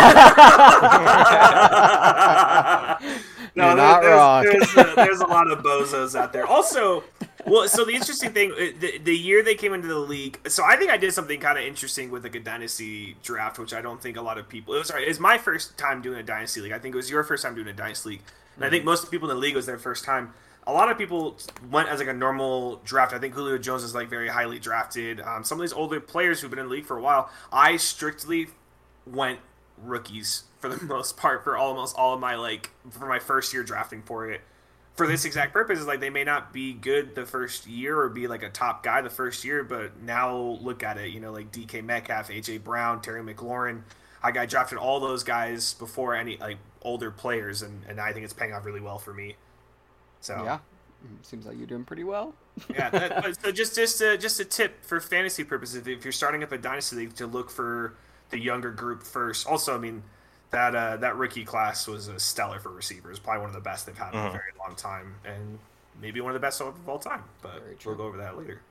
You're 3.56 3.66
no, 3.66 3.76
not 3.76 4.02
there's, 4.02 4.16
wrong. 4.16 4.44
There's, 4.44 4.78
a, 4.78 4.94
there's 4.96 5.20
a 5.20 5.28
lot 5.28 5.52
of 5.52 5.60
bozos 5.60 6.20
out 6.20 6.34
there. 6.34 6.48
Also, 6.48 7.04
well, 7.46 7.68
so 7.68 7.86
the 7.86 7.94
interesting 7.94 8.32
thing, 8.32 8.52
uh, 8.52 8.72
the, 8.80 8.98
the 9.00 9.16
year 9.16 9.44
they 9.44 9.54
came 9.54 9.74
into 9.74 9.88
the 9.88 10.00
league, 10.00 10.40
so 10.48 10.64
I 10.64 10.76
think 10.76 10.90
I 10.90 10.98
did 10.98 11.14
something 11.14 11.40
kind 11.40 11.58
of 11.58 11.64
interesting 11.64 12.10
with 12.10 12.24
like 12.24 12.36
a 12.36 12.40
dynasty 12.40 13.16
draft, 13.22 13.60
which 13.60 13.74
I 13.74 13.82
don't 13.82 14.02
think 14.02 14.18
a 14.18 14.22
lot 14.22 14.40
of 14.40 14.50
people. 14.50 14.74
It 14.74 14.80
was 14.80 14.88
sorry, 14.88 15.04
it 15.04 15.10
was 15.10 15.20
my 15.20 15.38
first 15.38 15.78
time 15.78 16.02
doing 16.02 16.20
a 16.20 16.24
dynasty 16.24 16.62
league. 16.62 16.72
I 16.72 16.80
think 16.80 16.96
it 16.96 16.98
was 16.98 17.12
your 17.12 17.24
first 17.24 17.44
time 17.44 17.54
doing 17.54 17.68
a 17.68 17.74
dynasty 17.74 18.10
league, 18.10 18.22
and 18.56 18.66
I 18.66 18.70
think 18.70 18.86
most 18.86 19.04
of 19.04 19.06
the 19.06 19.12
people 19.12 19.30
in 19.30 19.36
the 19.36 19.42
league 19.42 19.56
was 19.56 19.66
their 19.66 19.78
first 19.78 20.04
time. 20.04 20.34
A 20.66 20.72
lot 20.72 20.90
of 20.90 20.98
people 20.98 21.38
went 21.70 21.90
as 21.90 22.00
like 22.00 22.08
a 22.08 22.14
normal 22.14 22.78
draft. 22.86 23.14
I 23.14 23.20
think 23.20 23.34
Julio 23.34 23.58
Jones 23.58 23.84
is 23.84 23.94
like 23.94 24.10
very 24.10 24.30
highly 24.30 24.60
drafted. 24.60 25.20
Um, 25.22 25.44
some 25.44 25.60
of 25.60 25.62
these 25.62 25.74
older 25.74 26.00
players 26.00 26.40
who've 26.40 26.50
been 26.50 26.60
in 26.60 26.66
the 26.68 26.72
league 26.72 26.86
for 26.86 26.98
a 26.98 27.02
while, 27.02 27.30
I 27.52 27.78
strictly 27.78 28.48
went 29.06 29.40
rookies 29.78 30.44
for 30.60 30.70
the 30.70 30.84
most 30.94 31.18
part 31.18 31.44
for 31.44 31.58
almost 31.58 31.96
all 31.98 32.14
of 32.14 32.20
my 32.20 32.36
like 32.36 32.72
for 32.90 33.08
my 33.08 33.20
first 33.20 33.54
year 33.54 33.64
drafting 33.64 34.02
for 34.02 34.30
it 34.30 34.42
for 34.96 35.08
this 35.08 35.26
exact 35.26 35.54
purpose 35.54 35.80
is 35.80 35.88
like 35.88 36.00
they 36.00 36.10
may 36.10 36.24
not 36.24 36.54
be 36.54 36.74
good 36.74 37.16
the 37.16 37.26
first 37.26 37.68
year 37.68 38.00
or 38.00 38.10
be 38.10 38.28
like 38.28 38.44
a 38.44 38.50
top 38.50 38.84
guy 38.84 39.02
the 39.02 39.10
first 39.10 39.44
year 39.44 39.64
but 39.64 40.00
now 40.02 40.38
look 40.62 40.84
at 40.84 40.98
it 40.98 41.10
you 41.10 41.20
know 41.20 41.32
like 41.32 41.52
dk 41.52 41.84
metcalf 41.84 42.30
aj 42.30 42.64
brown 42.64 43.02
terry 43.02 43.22
mclaurin 43.22 43.82
i 44.22 44.32
got 44.32 44.48
drafted 44.48 44.78
all 44.78 45.00
those 45.00 45.24
guys 45.24 45.74
before 45.74 46.16
any 46.16 46.38
like 46.38 46.58
older 46.84 47.12
players 47.12 47.62
and, 47.62 47.84
and 47.88 48.00
i 48.00 48.14
think 48.14 48.24
it's 48.24 48.34
paying 48.34 48.54
off 48.54 48.66
really 48.66 48.82
well 48.82 49.00
for 49.00 49.14
me 49.14 49.36
so 50.24 50.44
Yeah. 50.44 50.60
Mm, 51.06 51.26
Seems 51.26 51.46
like 51.46 51.58
you're 51.58 51.68
doing 51.68 51.84
pretty 51.84 52.04
well. 52.06 52.34
yeah. 52.70 52.90
That, 52.90 53.38
so 53.42 53.52
just 53.52 53.76
just 53.76 54.00
a, 54.02 54.18
just 54.18 54.40
a 54.40 54.46
tip 54.46 54.84
for 54.86 55.00
fantasy 55.02 55.44
purposes, 55.44 55.86
if 55.88 56.06
you're 56.06 56.12
starting 56.14 56.44
up 56.44 56.52
a 56.52 56.58
dynasty 56.58 56.96
league, 56.96 57.16
to 57.16 57.28
look 57.28 57.50
for 57.52 57.94
the 58.30 58.40
younger 58.40 58.72
group 58.72 59.04
first. 59.04 59.46
Also, 59.48 59.76
I 59.76 59.80
mean 59.80 60.02
that 60.52 60.76
uh, 60.76 60.98
that 60.98 61.18
rookie 61.18 61.44
class 61.44 61.88
was 61.88 62.08
a 62.08 62.20
stellar 62.20 62.60
for 62.60 62.70
receivers, 62.72 63.20
probably 63.20 63.42
one 63.42 63.50
of 63.50 63.56
the 63.56 63.60
best 63.62 63.86
they've 63.86 63.98
had 63.98 64.14
in 64.14 64.20
a 64.20 64.24
Mhm. 64.24 64.32
very 64.32 64.52
long 64.60 64.76
time, 64.76 65.16
and 65.26 65.60
maybe 66.02 66.22
one 66.22 66.30
of 66.32 66.36
the 66.36 66.46
best 66.46 66.62
of 66.62 66.74
all 66.88 67.00
time. 67.00 67.24
But 67.42 67.64
we'll 67.86 67.96
go 67.96 68.04
over 68.06 68.18
that 68.18 68.38
later. 68.38 68.62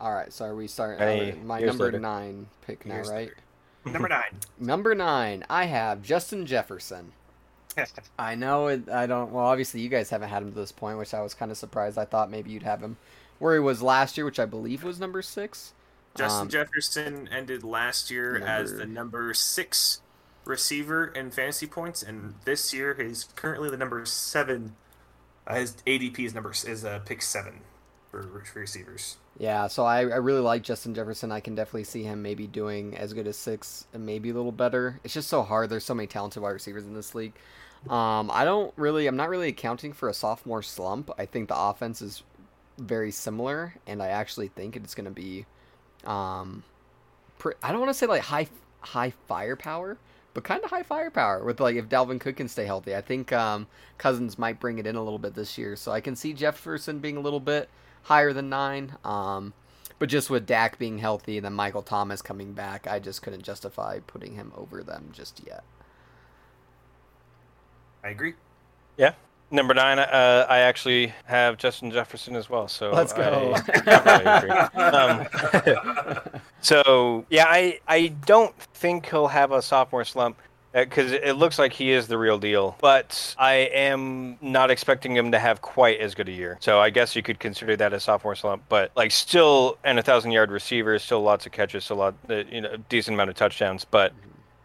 All 0.00 0.12
right, 0.12 0.32
so 0.32 0.44
are 0.46 0.54
we 0.56 0.66
starting? 0.66 0.98
Hey, 0.98 1.32
uh, 1.32 1.36
my 1.44 1.60
number 1.60 1.84
later. 1.84 1.98
nine 2.00 2.48
pick 2.66 2.84
now, 2.84 2.94
Years 2.96 3.08
right? 3.10 3.28
later. 3.28 3.36
Number 3.84 4.08
nine. 4.18 4.40
Number 4.58 4.94
nine, 4.94 5.44
I 5.48 5.66
have 5.66 6.02
Justin 6.02 6.46
Jefferson. 6.46 7.12
I 8.18 8.34
know 8.34 8.68
it, 8.68 8.88
I 8.88 9.06
don't. 9.06 9.32
Well, 9.32 9.44
obviously 9.44 9.80
you 9.80 9.88
guys 9.88 10.10
haven't 10.10 10.28
had 10.28 10.42
him 10.42 10.50
to 10.52 10.58
this 10.58 10.72
point, 10.72 10.98
which 10.98 11.14
I 11.14 11.22
was 11.22 11.34
kind 11.34 11.50
of 11.50 11.58
surprised. 11.58 11.98
I 11.98 12.04
thought 12.04 12.30
maybe 12.30 12.50
you'd 12.50 12.62
have 12.62 12.80
him 12.82 12.96
where 13.38 13.54
he 13.54 13.60
was 13.60 13.82
last 13.82 14.16
year, 14.16 14.24
which 14.24 14.38
I 14.40 14.46
believe 14.46 14.82
was 14.82 14.98
number 14.98 15.22
six. 15.22 15.74
Justin 16.14 16.42
Um, 16.42 16.48
Jefferson 16.48 17.28
ended 17.28 17.62
last 17.62 18.10
year 18.10 18.38
as 18.38 18.74
the 18.74 18.86
number 18.86 19.34
six 19.34 20.00
receiver 20.44 21.06
in 21.08 21.30
fantasy 21.30 21.66
points, 21.66 22.02
and 22.02 22.34
this 22.44 22.72
year 22.72 22.94
he's 22.94 23.24
currently 23.36 23.68
the 23.70 23.76
number 23.76 24.04
seven. 24.06 24.76
Uh, 25.46 25.56
his 25.56 25.76
ADP 25.86 26.20
is 26.20 26.34
number 26.34 26.52
is 26.52 26.84
uh, 26.84 27.00
pick 27.00 27.22
seven 27.22 27.60
for, 28.10 28.44
for 28.44 28.60
receivers. 28.60 29.18
Yeah, 29.38 29.66
so 29.66 29.84
I, 29.84 29.98
I 30.00 30.16
really 30.16 30.40
like 30.40 30.62
Justin 30.62 30.94
Jefferson. 30.94 31.30
I 31.30 31.40
can 31.40 31.54
definitely 31.54 31.84
see 31.84 32.02
him 32.04 32.22
maybe 32.22 32.46
doing 32.46 32.96
as 32.96 33.12
good 33.12 33.26
as 33.26 33.36
six 33.36 33.86
and 33.92 34.06
maybe 34.06 34.30
a 34.30 34.34
little 34.34 34.52
better. 34.52 34.98
It's 35.04 35.12
just 35.12 35.28
so 35.28 35.42
hard. 35.42 35.68
There's 35.68 35.84
so 35.84 35.94
many 35.94 36.06
talented 36.06 36.42
wide 36.42 36.50
receivers 36.50 36.86
in 36.86 36.94
this 36.94 37.14
league. 37.14 37.34
Um, 37.88 38.30
I 38.32 38.44
don't 38.44 38.72
really, 38.76 39.06
I'm 39.06 39.16
not 39.16 39.28
really 39.28 39.48
accounting 39.48 39.92
for 39.92 40.08
a 40.08 40.14
sophomore 40.14 40.62
slump. 40.62 41.10
I 41.18 41.26
think 41.26 41.48
the 41.48 41.58
offense 41.58 42.02
is 42.02 42.22
very 42.78 43.10
similar, 43.10 43.74
and 43.86 44.02
I 44.02 44.08
actually 44.08 44.48
think 44.48 44.76
it's 44.76 44.94
going 44.94 45.04
to 45.04 45.10
be, 45.10 45.46
um, 46.04 46.64
pre- 47.38 47.54
I 47.62 47.70
don't 47.70 47.80
want 47.80 47.90
to 47.90 47.94
say 47.94 48.06
like 48.06 48.22
high 48.22 48.48
high 48.80 49.12
firepower, 49.26 49.98
but 50.34 50.44
kind 50.44 50.62
of 50.62 50.70
high 50.70 50.82
firepower 50.82 51.44
with 51.44 51.60
like 51.60 51.76
if 51.76 51.88
Dalvin 51.88 52.20
Cook 52.20 52.36
can 52.36 52.48
stay 52.48 52.64
healthy. 52.64 52.94
I 52.94 53.00
think 53.00 53.32
um, 53.32 53.66
Cousins 53.98 54.38
might 54.38 54.60
bring 54.60 54.78
it 54.78 54.86
in 54.86 54.96
a 54.96 55.02
little 55.02 55.18
bit 55.18 55.34
this 55.34 55.56
year, 55.58 55.76
so 55.76 55.92
I 55.92 56.00
can 56.00 56.16
see 56.16 56.32
Jefferson 56.32 56.98
being 56.98 57.16
a 57.16 57.20
little 57.20 57.40
bit 57.40 57.68
higher 58.02 58.32
than 58.32 58.48
nine. 58.48 58.96
Um, 59.04 59.52
but 59.98 60.08
just 60.08 60.28
with 60.28 60.46
Dak 60.46 60.78
being 60.78 60.98
healthy 60.98 61.38
and 61.38 61.44
then 61.44 61.54
Michael 61.54 61.82
Thomas 61.82 62.20
coming 62.20 62.52
back, 62.52 62.86
I 62.86 62.98
just 62.98 63.22
couldn't 63.22 63.42
justify 63.42 64.00
putting 64.06 64.34
him 64.34 64.52
over 64.54 64.82
them 64.82 65.08
just 65.12 65.40
yet. 65.46 65.64
I 68.06 68.10
agree. 68.10 68.34
Yeah. 68.96 69.14
Number 69.50 69.74
nine, 69.74 69.98
uh, 69.98 70.46
I 70.48 70.58
actually 70.58 71.12
have 71.24 71.58
Justin 71.58 71.90
Jefferson 71.90 72.36
as 72.36 72.48
well. 72.48 72.68
So 72.68 72.92
Let's 72.92 73.12
go. 73.12 73.54
I 73.86 74.38
agree. 74.38 74.50
um, 74.80 76.40
so 76.60 77.26
yeah, 77.30 77.46
I 77.48 77.80
I 77.88 78.08
don't 78.26 78.56
think 78.56 79.08
he'll 79.08 79.26
have 79.26 79.50
a 79.50 79.60
sophomore 79.60 80.04
slump 80.04 80.38
because 80.72 81.10
it 81.10 81.36
looks 81.36 81.58
like 81.58 81.72
he 81.72 81.90
is 81.90 82.06
the 82.06 82.16
real 82.16 82.38
deal. 82.38 82.76
But 82.80 83.34
I 83.38 83.54
am 83.54 84.38
not 84.40 84.70
expecting 84.70 85.16
him 85.16 85.32
to 85.32 85.38
have 85.40 85.60
quite 85.60 85.98
as 85.98 86.14
good 86.14 86.28
a 86.28 86.32
year. 86.32 86.58
So 86.60 86.78
I 86.78 86.90
guess 86.90 87.16
you 87.16 87.24
could 87.24 87.40
consider 87.40 87.76
that 87.76 87.92
a 87.92 87.98
sophomore 87.98 88.36
slump. 88.36 88.62
But 88.68 88.92
like 88.94 89.10
still, 89.10 89.78
and 89.82 89.98
a 89.98 90.02
thousand 90.02 90.30
yard 90.30 90.52
receiver, 90.52 90.96
still 91.00 91.22
lots 91.22 91.44
of 91.44 91.50
catches, 91.50 91.84
still 91.84 91.96
lot, 91.96 92.14
uh, 92.30 92.44
you 92.50 92.60
know, 92.60 92.76
decent 92.88 93.14
amount 93.14 93.30
of 93.30 93.36
touchdowns. 93.36 93.84
But 93.84 94.12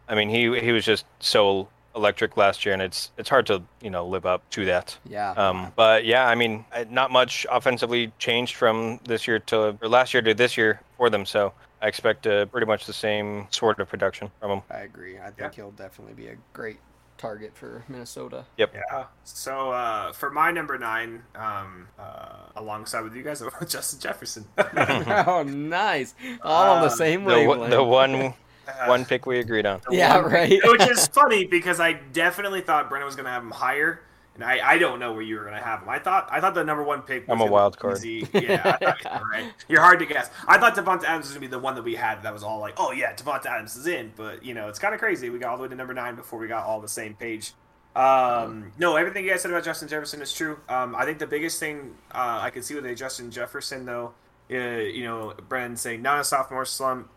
I 0.08 0.14
mean, 0.14 0.30
he 0.30 0.60
he 0.60 0.72
was 0.72 0.86
just 0.86 1.06
so 1.20 1.70
electric 1.96 2.38
last 2.38 2.66
year, 2.66 2.74
and 2.74 2.82
it's 2.82 3.12
it's 3.18 3.30
hard 3.30 3.46
to 3.48 3.62
you 3.82 3.89
know 3.89 4.06
live 4.08 4.26
up 4.26 4.50
to 4.52 4.66
that. 4.66 4.98
Yeah. 5.08 5.32
Um, 5.32 5.72
but 5.76 6.06
yeah, 6.06 6.28
I 6.28 6.36
mean, 6.36 6.66
not 6.89 7.12
much 7.12 7.46
offensively 7.52 8.12
changed 8.20 8.56
from 8.56 9.00
this 9.06 9.28
year 9.28 9.39
to 9.39 9.78
or 9.82 9.88
last 9.88 10.14
year 10.14 10.22
to 10.24 10.34
this 10.34 10.58
year 10.58 10.82
for 10.98 11.10
them. 11.10 11.26
So 11.26 11.54
I 11.82 11.88
expect 11.88 12.28
uh, 12.28 12.46
pretty 12.46 12.68
much 12.68 12.86
the 12.86 12.94
same 12.94 13.48
sort 13.50 13.80
of 13.80 13.89
production 13.89 14.32
from 14.39 14.52
him. 14.52 14.62
I 14.70 14.80
agree. 14.82 15.18
I 15.20 15.26
think 15.32 15.39
Yeah. 15.39 15.50
he'll 15.56 15.72
definitely 15.72 16.14
be 16.14 16.28
a 16.28 16.36
great 16.54 16.78
target 17.18 17.52
for 17.56 17.84
Minnesota. 17.88 18.46
Yep. 18.58 18.74
Yeah. 18.74 19.04
So 19.26 19.72
uh, 19.72 20.12
for 20.12 20.32
my 20.32 20.50
number 20.52 20.78
nine, 20.80 21.22
um, 21.36 21.88
uh, 22.00 22.38
alongside 22.56 23.02
with 23.02 23.16
you 23.16 23.22
guys, 23.22 23.42
I 23.42 23.46
went 23.46 23.60
with 23.60 23.70
Justin 23.70 24.00
Jefferson. 24.00 24.46
oh, 24.58 25.44
nice. 25.46 26.16
All 26.42 26.72
on 26.76 26.82
the 26.82 26.88
Uh, 26.88 26.89
same 26.89 27.24
The, 27.24 27.30
wavelength. 27.36 27.60
one- 27.62 27.70
the 27.70 27.84
one 28.24 28.34
Uh, 28.68 28.86
one 28.88 29.05
pick 29.05 29.26
we 29.26 29.39
agreed 29.39 29.66
on. 29.66 29.82
Yeah, 29.89 30.22
one- 30.22 30.32
right. 30.32 30.59
Which 30.66 30.88
is 30.89 31.07
funny 31.07 31.45
because 31.45 31.80
I 31.80 31.93
definitely 31.93 32.62
thought 32.62 32.89
Brennen 32.89 33.05
was 33.05 33.16
going 33.16 33.26
to 33.26 33.32
have 33.32 33.43
him 33.43 33.51
higher, 33.51 34.01
and 34.36 34.43
I, 34.43 34.59
I 34.74 34.78
don't 34.78 34.99
know 34.99 35.14
where 35.14 35.22
you 35.22 35.36
were 35.36 35.43
going 35.43 35.55
to 35.57 35.64
have 35.64 35.82
him. 35.82 35.89
I 35.89 35.99
thought 35.99 36.30
I 36.32 36.39
thought 36.39 36.53
the 36.53 36.64
number 36.64 36.84
one 36.84 37.01
pick. 37.01 37.28
Was 37.28 37.34
I'm 37.34 37.41
a 37.41 37.51
wild 37.51 37.78
card. 37.80 37.97
easy. 38.03 38.28
Yeah, 38.34 38.78
I 38.82 38.93
thought- 38.93 39.24
right. 39.32 39.51
You're 39.68 39.82
hard 39.82 39.99
to 39.99 40.05
guess. 40.05 40.30
I 40.47 40.57
thought 40.57 40.76
Davante 40.76 41.03
Adams 41.03 41.26
was 41.26 41.32
going 41.34 41.41
to 41.41 41.47
be 41.47 41.47
the 41.47 41.59
one 41.59 41.76
that 41.76 41.84
we 41.84 41.95
had 41.95 42.24
that 42.24 42.34
was 42.34 42.43
all 42.43 42.59
like, 42.59 42.76
oh 42.78 42.91
yeah, 42.91 43.14
Davante 43.14 43.45
Adams 43.47 43.76
is 43.76 43.88
in, 43.88 44.14
but 44.16 44.43
you 44.45 44.53
know 44.53 44.68
it's 44.70 44.80
kind 44.80 44.93
of 44.93 44.99
crazy. 44.99 45.30
We 45.30 45.39
got 45.39 45.49
all 45.51 45.57
the 45.57 45.64
way 45.64 45.70
to 45.70 45.76
number 45.76 45.93
nine 45.93 46.16
before 46.16 46.39
we 46.39 46.47
got 46.47 46.66
all 46.66 46.80
the 46.82 46.88
same 46.88 47.14
page. 47.16 47.53
Um, 47.93 48.72
no, 48.78 48.95
everything 48.95 49.26
you 49.26 49.32
guys 49.32 49.41
said 49.41 49.51
about 49.51 49.66
Justin 49.66 49.89
Jefferson 49.89 50.22
is 50.22 50.32
true. 50.34 50.59
Um, 50.70 50.95
I 50.95 51.03
think 51.03 51.20
the 51.20 51.28
biggest 51.28 51.59
thing 51.59 51.95
uh, 52.14 52.39
I 52.41 52.49
can 52.49 52.64
see 52.64 52.74
with 52.76 52.86
a 52.86 52.95
Justin 52.95 53.30
Jefferson 53.32 53.86
though, 53.86 54.14
uh, 54.49 54.55
you 54.55 55.03
know, 55.03 55.34
Brennen 55.49 55.76
saying 55.78 56.01
not 56.01 56.20
a 56.20 56.24
sophomore 56.24 56.64
slump, 56.64 57.09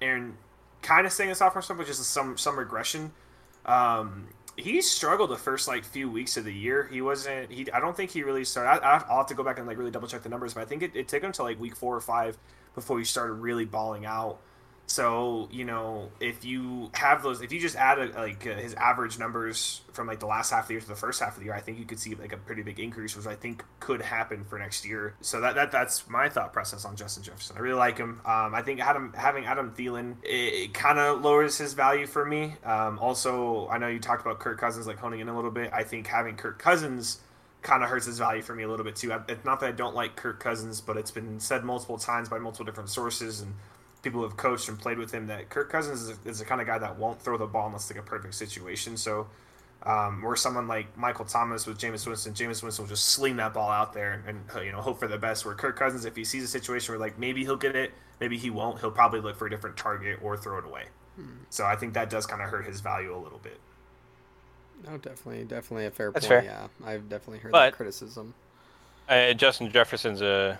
Aaron 0.00 0.36
kind 0.82 1.06
of 1.06 1.12
saying 1.12 1.30
a 1.30 1.34
sophomore 1.34 1.62
slump, 1.62 1.78
which 1.78 1.88
is 1.88 1.98
some 2.06 2.36
some 2.36 2.58
regression. 2.58 3.12
Um, 3.66 4.28
he 4.56 4.80
struggled 4.82 5.30
the 5.30 5.36
first 5.36 5.68
like 5.68 5.84
few 5.84 6.10
weeks 6.10 6.36
of 6.36 6.44
the 6.44 6.52
year. 6.52 6.88
He 6.90 7.00
wasn't. 7.00 7.50
He 7.50 7.70
I 7.72 7.80
don't 7.80 7.96
think 7.96 8.10
he 8.10 8.22
really 8.22 8.44
started. 8.44 8.84
I, 8.84 9.02
I'll 9.08 9.18
have 9.18 9.26
to 9.26 9.34
go 9.34 9.42
back 9.42 9.58
and 9.58 9.66
like 9.66 9.78
really 9.78 9.90
double 9.90 10.08
check 10.08 10.22
the 10.22 10.28
numbers, 10.28 10.54
but 10.54 10.62
I 10.62 10.64
think 10.64 10.82
it, 10.82 10.92
it 10.94 11.08
took 11.08 11.22
him 11.22 11.32
to 11.32 11.42
like 11.42 11.60
week 11.60 11.76
four 11.76 11.94
or 11.96 12.00
five 12.00 12.38
before 12.74 12.98
he 12.98 13.04
started 13.04 13.34
really 13.34 13.64
balling 13.64 14.06
out. 14.06 14.40
So 14.86 15.48
you 15.52 15.64
know, 15.64 16.10
if 16.18 16.44
you 16.44 16.90
have 16.94 17.22
those, 17.22 17.42
if 17.42 17.52
you 17.52 17.60
just 17.60 17.76
add 17.76 17.98
a, 17.98 18.06
like 18.06 18.46
uh, 18.46 18.54
his 18.56 18.74
average 18.74 19.18
numbers 19.18 19.82
from 19.92 20.06
like 20.06 20.18
the 20.18 20.26
last 20.26 20.50
half 20.50 20.62
of 20.64 20.68
the 20.68 20.74
year 20.74 20.80
to 20.80 20.88
the 20.88 20.96
first 20.96 21.20
half 21.20 21.34
of 21.34 21.38
the 21.38 21.44
year, 21.44 21.54
I 21.54 21.60
think 21.60 21.78
you 21.78 21.84
could 21.84 22.00
see 22.00 22.14
like 22.14 22.32
a 22.32 22.36
pretty 22.36 22.62
big 22.62 22.80
increase, 22.80 23.16
which 23.16 23.26
I 23.26 23.36
think 23.36 23.64
could 23.78 24.02
happen 24.02 24.44
for 24.44 24.58
next 24.58 24.84
year. 24.84 25.14
So 25.20 25.40
that, 25.40 25.54
that 25.54 25.70
that's 25.70 26.08
my 26.08 26.28
thought 26.28 26.52
process 26.52 26.84
on 26.84 26.96
Justin 26.96 27.22
Jefferson. 27.22 27.56
I 27.56 27.60
really 27.60 27.78
like 27.78 27.98
him. 27.98 28.20
Um, 28.24 28.54
I 28.54 28.62
think 28.62 28.80
Adam 28.80 29.12
having 29.16 29.44
Adam 29.44 29.72
Thielen 29.72 30.16
it, 30.24 30.28
it 30.28 30.74
kind 30.74 30.98
of 30.98 31.22
lowers 31.22 31.56
his 31.58 31.74
value 31.74 32.06
for 32.06 32.24
me. 32.24 32.54
Um, 32.64 32.98
also, 32.98 33.68
I 33.68 33.78
know 33.78 33.86
you 33.86 34.00
talked 34.00 34.22
about 34.22 34.40
Kirk 34.40 34.58
Cousins 34.58 34.86
like 34.86 34.98
honing 34.98 35.20
in 35.20 35.28
a 35.28 35.36
little 35.36 35.52
bit. 35.52 35.70
I 35.72 35.84
think 35.84 36.08
having 36.08 36.36
Kirk 36.36 36.58
Cousins 36.58 37.20
kind 37.62 37.82
of 37.82 37.90
hurts 37.90 38.06
his 38.06 38.18
value 38.18 38.42
for 38.42 38.54
me 38.54 38.62
a 38.62 38.68
little 38.68 38.84
bit 38.84 38.96
too. 38.96 39.12
It's 39.28 39.44
not 39.44 39.60
that 39.60 39.66
I 39.66 39.72
don't 39.72 39.94
like 39.94 40.16
Kirk 40.16 40.40
Cousins, 40.40 40.80
but 40.80 40.96
it's 40.96 41.10
been 41.10 41.38
said 41.40 41.64
multiple 41.64 41.98
times 41.98 42.28
by 42.28 42.38
multiple 42.38 42.64
different 42.64 42.88
sources 42.88 43.40
and 43.40 43.54
people 44.02 44.20
who 44.20 44.26
have 44.28 44.36
coached 44.36 44.68
and 44.68 44.78
played 44.78 44.98
with 44.98 45.12
him 45.12 45.26
that 45.26 45.48
Kirk 45.50 45.70
Cousins 45.70 46.02
is, 46.02 46.18
is 46.24 46.38
the 46.38 46.44
kind 46.44 46.60
of 46.60 46.66
guy 46.66 46.78
that 46.78 46.98
won't 46.98 47.20
throw 47.20 47.36
the 47.36 47.46
ball 47.46 47.66
unless 47.66 47.90
like 47.90 47.98
a 47.98 48.02
perfect 48.02 48.34
situation. 48.34 48.96
So, 48.96 49.26
um, 49.82 50.24
or 50.24 50.36
someone 50.36 50.68
like 50.68 50.96
Michael 50.96 51.24
Thomas 51.24 51.66
with 51.66 51.78
Jameis 51.78 52.06
Winston, 52.06 52.32
Jameis 52.34 52.62
Winston 52.62 52.84
will 52.84 52.88
just 52.88 53.06
sling 53.06 53.36
that 53.36 53.54
ball 53.54 53.70
out 53.70 53.92
there 53.92 54.12
and, 54.26 54.44
and 54.54 54.64
you 54.64 54.72
know 54.72 54.80
hope 54.80 54.98
for 54.98 55.08
the 55.08 55.18
best. 55.18 55.44
Where 55.44 55.54
Kirk 55.54 55.76
Cousins, 55.78 56.04
if 56.04 56.16
he 56.16 56.24
sees 56.24 56.44
a 56.44 56.48
situation 56.48 56.92
where 56.92 56.98
like 57.00 57.18
maybe 57.18 57.44
he'll 57.44 57.56
get 57.56 57.76
it, 57.76 57.92
maybe 58.20 58.36
he 58.38 58.50
won't, 58.50 58.80
he'll 58.80 58.90
probably 58.90 59.20
look 59.20 59.36
for 59.36 59.46
a 59.46 59.50
different 59.50 59.76
target 59.76 60.18
or 60.22 60.36
throw 60.36 60.58
it 60.58 60.64
away. 60.64 60.84
So 61.50 61.66
I 61.66 61.76
think 61.76 61.92
that 61.94 62.08
does 62.08 62.24
kind 62.24 62.40
of 62.40 62.48
hurt 62.48 62.64
his 62.64 62.80
value 62.80 63.14
a 63.14 63.18
little 63.18 63.40
bit. 63.40 63.60
No, 64.86 64.96
definitely, 64.96 65.44
definitely 65.44 65.84
a 65.84 65.90
fair 65.90 66.10
That's 66.10 66.26
point. 66.26 66.44
fair. 66.46 66.68
Yeah, 66.82 66.88
I've 66.88 67.10
definitely 67.10 67.40
heard 67.40 67.52
But- 67.52 67.64
that 67.70 67.76
criticism. 67.76 68.32
Uh, 69.06 69.32
Justin 69.34 69.70
Jefferson's 69.70 70.22
a 70.22 70.58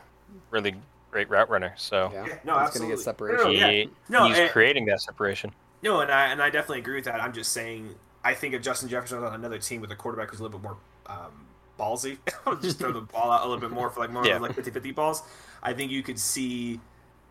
really 0.51 0.74
great 1.11 1.28
route 1.30 1.50
runner, 1.50 1.72
so 1.76 2.11
Yeah, 2.12 2.26
Yeah, 2.26 2.34
no, 2.44 2.58
he's 2.61 2.70
gonna 2.70 2.88
get 2.88 2.98
separation. 3.00 3.44
No, 3.44 3.50
he, 3.50 3.58
yeah. 3.80 3.84
No, 4.08 4.28
he's 4.28 4.38
and- 4.38 4.50
creating 4.50 4.84
that 4.86 5.00
separation. 5.00 5.52
No, 5.82 6.00
and 6.00 6.11
I 6.11 6.26
and 6.28 6.42
I 6.42 6.50
definitely 6.50 6.78
agree 6.80 6.96
with 6.96 7.04
that. 7.06 7.20
I'm 7.22 7.32
just 7.32 7.52
saying 7.52 7.94
I 8.22 8.34
think 8.34 8.54
if 8.54 8.62
Justin 8.62 8.88
Jefferson 8.88 9.20
was 9.20 9.28
on 9.28 9.34
another 9.34 9.58
team 9.58 9.80
with 9.80 9.90
a 9.92 9.96
quarterback 9.96 10.30
who's 10.30 10.40
a 10.40 10.42
little 10.42 10.58
bit 10.58 10.62
more 10.64 10.76
um, 11.06 11.46
ballsy, 11.78 12.18
just 12.62 12.78
throw 12.78 12.92
the 12.92 13.00
ball 13.00 13.30
out 13.32 13.40
a 13.40 13.48
little 13.48 13.61
bit 13.61 13.70
more 13.70 13.88
for 13.90 14.00
like 14.00 14.11
more 14.11 14.26
Yeah. 14.26 14.36
like 14.38 14.52
50-50 14.54 14.94
balls, 14.94 15.22
I 15.62 15.72
think 15.72 15.90
you 15.90 16.02
could 16.02 16.18
see 16.18 16.78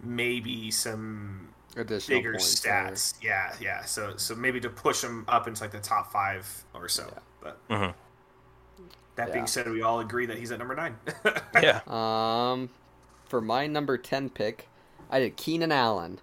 maybe 0.04 0.72
some 0.72 1.50
Additional 1.78 2.18
bigger 2.20 2.32
points 2.34 2.60
there. 2.62 2.74
stats. 2.74 3.14
Yeah, 3.22 3.54
yeah. 3.62 3.86
So 3.86 4.14
so 4.18 4.34
maybe 4.34 4.60
to 4.62 4.70
push 4.70 5.04
him 5.04 5.26
up 5.28 5.48
into 5.48 5.62
like 5.62 5.72
the 5.72 5.80
top 5.80 6.12
five 6.12 6.66
or 6.74 6.90
so. 6.90 7.06
Yeah. 7.14 7.20
But 7.42 7.68
Mhm. 7.70 7.94
that 9.16 9.28
Yeah. 9.28 9.34
being 9.36 9.48
said, 9.48 9.70
we 9.70 9.84
all 9.84 10.00
agree 10.00 10.26
that 10.26 10.38
he's 10.40 10.52
at 10.52 10.58
number 10.58 10.74
nine. 10.76 10.98
Yeah. 11.62 11.82
Um, 11.86 12.70
for 13.30 13.40
my 13.40 13.68
number 13.68 13.98
ten 13.98 14.30
pick, 14.30 14.68
I 15.10 15.20
did 15.20 15.38
Keenan 15.38 15.72
Allen. 15.72 16.20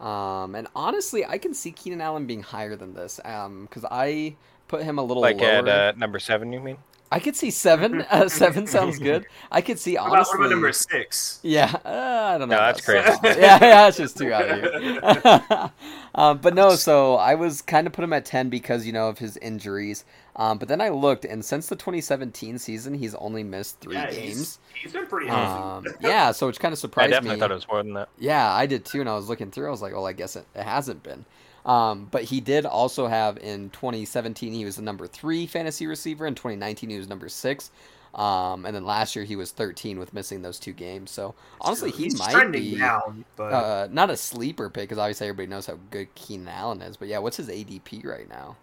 Um, 0.00 0.54
and 0.54 0.66
honestly, 0.74 1.24
I 1.24 1.38
can 1.38 1.54
see 1.54 1.70
Keenan 1.70 2.00
Allen 2.00 2.26
being 2.26 2.42
higher 2.42 2.74
than 2.76 2.94
this. 2.94 3.20
Um, 3.24 3.66
because 3.66 3.84
I 3.90 4.36
put 4.68 4.82
him 4.82 4.98
a 4.98 5.02
little 5.02 5.22
Like 5.22 5.38
lower. 5.38 5.48
at 5.50 5.68
uh, 5.68 5.92
number 5.96 6.18
seven, 6.18 6.52
you 6.52 6.60
mean? 6.60 6.78
I 7.10 7.20
could 7.20 7.36
see 7.36 7.50
seven. 7.50 8.02
Uh, 8.10 8.28
seven 8.28 8.66
sounds 8.66 8.98
good. 8.98 9.26
I 9.50 9.60
could 9.60 9.78
see 9.78 9.96
What 9.96 10.08
about, 10.08 10.16
honestly. 10.16 10.38
what 10.38 10.46
about 10.46 10.50
number 10.50 10.72
six? 10.72 11.40
Yeah, 11.42 11.72
uh, 11.84 12.32
I 12.34 12.38
don't 12.38 12.48
know. 12.48 12.56
No, 12.56 12.56
about 12.56 12.66
that's 12.66 12.80
crazy. 12.80 13.12
seven. 13.12 13.20
yeah, 13.36 13.58
yeah, 13.60 13.84
that's 13.84 13.96
just 13.96 14.16
too 14.18 14.32
out 14.32 14.48
of 14.48 14.54
here. 14.54 15.72
um, 16.14 16.38
but 16.38 16.54
no, 16.54 16.74
so 16.76 17.16
I 17.16 17.34
was 17.34 17.62
kind 17.62 17.86
of 17.86 17.92
put 17.92 18.04
him 18.04 18.12
at 18.12 18.24
ten 18.24 18.48
because 18.48 18.86
you 18.86 18.92
know 18.92 19.08
of 19.08 19.18
his 19.18 19.36
injuries. 19.38 20.04
Um, 20.36 20.58
but 20.58 20.68
then 20.68 20.80
I 20.80 20.90
looked, 20.90 21.24
and 21.24 21.44
since 21.44 21.68
the 21.68 21.76
2017 21.76 22.58
season, 22.58 22.94
he's 22.94 23.14
only 23.16 23.42
missed 23.42 23.80
three 23.80 23.94
Yeah, 23.94 24.10
games. 24.10 24.38
he's, 24.38 24.58
he's 24.82 24.92
been 24.92 25.06
pretty 25.06 25.28
healthy. 25.28 25.64
Um, 25.88 25.94
yeah, 26.00 26.32
so 26.32 26.46
which 26.46 26.60
kind 26.60 26.72
of 26.72 26.78
I 26.98 27.08
surprised 27.08 27.10
definitely 27.10 27.36
me. 27.36 27.36
thought 27.36 27.50
it 27.50 27.54
was 27.54 27.68
more 27.68 27.82
than 27.82 27.94
that. 27.94 28.10
Yeah, 28.18 28.52
I 28.52 28.66
did 28.66 28.84
too. 28.84 29.00
And 29.00 29.08
I 29.08 29.14
was 29.14 29.28
looking 29.28 29.50
through. 29.50 29.68
I 29.68 29.70
was 29.70 29.82
like, 29.82 29.92
well, 29.94 30.06
I 30.06 30.12
guess 30.12 30.36
it, 30.36 30.46
it 30.54 30.62
hasn't 30.62 31.02
been. 31.02 31.24
Um, 31.66 32.08
but 32.10 32.24
he 32.24 32.40
did 32.40 32.64
also 32.64 33.08
have 33.08 33.38
in 33.38 33.70
2017 33.70 34.52
he 34.54 34.64
was 34.64 34.76
the 34.76 34.82
number 34.82 35.06
three 35.06 35.46
fantasy 35.46 35.86
receiver. 35.86 36.26
In 36.26 36.34
2019 36.34 36.90
he 36.90 36.98
was 36.98 37.08
number 37.08 37.28
six. 37.28 37.70
Um, 38.14 38.64
and 38.64 38.74
then 38.74 38.86
last 38.86 39.14
year 39.14 39.26
he 39.26 39.36
was 39.36 39.52
13 39.52 39.98
with 39.98 40.14
missing 40.14 40.40
those 40.40 40.58
two 40.58 40.72
games. 40.72 41.10
So 41.10 41.34
honestly, 41.60 41.90
he 41.90 42.04
he's 42.04 42.18
might 42.18 42.50
be 42.50 42.78
down, 42.78 43.26
but 43.36 43.52
uh, 43.52 43.88
not 43.90 44.08
a 44.10 44.16
sleeper 44.16 44.70
pick 44.70 44.84
because 44.88 44.98
obviously 44.98 45.28
everybody 45.28 45.48
knows 45.48 45.66
how 45.66 45.78
good 45.90 46.14
Keenan 46.14 46.48
Allen 46.48 46.80
is. 46.80 46.96
But 46.96 47.08
yeah, 47.08 47.18
what's 47.18 47.36
his 47.36 47.48
ADP 47.48 48.06
right 48.06 48.28
now? 48.28 48.56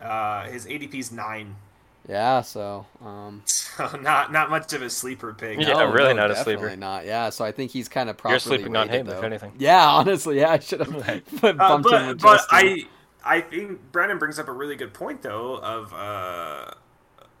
uh, 0.00 0.44
his 0.48 0.66
ADP 0.66 0.94
is 0.94 1.12
nine. 1.12 1.56
Yeah, 2.08 2.42
so 2.42 2.86
um, 3.00 3.42
So 3.46 3.96
not 3.96 4.32
not 4.32 4.50
much 4.50 4.72
of 4.72 4.82
a 4.82 4.90
sleeper 4.90 5.34
pick. 5.34 5.60
Yeah, 5.60 5.74
no, 5.74 5.86
really 5.86 6.14
no, 6.14 6.14
not 6.14 6.30
a 6.30 6.36
sleeper. 6.36 6.70
definitely 6.70 6.76
Not. 6.76 7.04
Yeah, 7.06 7.30
so 7.30 7.44
I 7.44 7.52
think 7.52 7.70
he's 7.70 7.88
kind 7.88 8.10
of 8.10 8.16
properly 8.18 8.58
You're 8.58 8.70
sleeping 8.70 8.76
on 8.76 8.88
rated, 8.88 9.02
him, 9.02 9.08
if 9.08 9.20
though. 9.20 9.22
anything. 9.22 9.54
Yeah, 9.58 9.88
honestly, 9.88 10.38
yeah, 10.40 10.50
I 10.52 10.58
should 10.58 10.80
have 10.80 10.94
Uh, 11.48 11.52
bumped 11.52 11.92
him 11.92 12.04
but 12.04 12.06
with 12.06 12.20
but 12.20 12.48
Justin. 12.50 12.50
I 12.50 12.88
I 13.24 13.40
think 13.40 13.92
Brennen 13.92 14.18
brings 14.18 14.38
up 14.38 14.48
a 14.48 14.52
really 14.52 14.76
good 14.76 14.94
point 14.94 15.22
though. 15.22 15.56
Of 15.58 15.92
uh, 15.94 16.72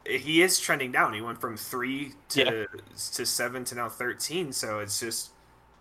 he 0.06 0.42
is 0.42 0.60
trending 0.60 0.92
down. 0.92 1.14
He 1.14 1.20
went 1.20 1.40
from 1.40 1.56
three 1.56 2.14
to 2.30 2.44
Yeah. 2.44 2.66
to 3.14 3.26
seven 3.26 3.64
to 3.66 3.74
now 3.74 3.88
thirteen. 3.88 4.52
So 4.52 4.78
it's 4.80 5.00
just 5.00 5.31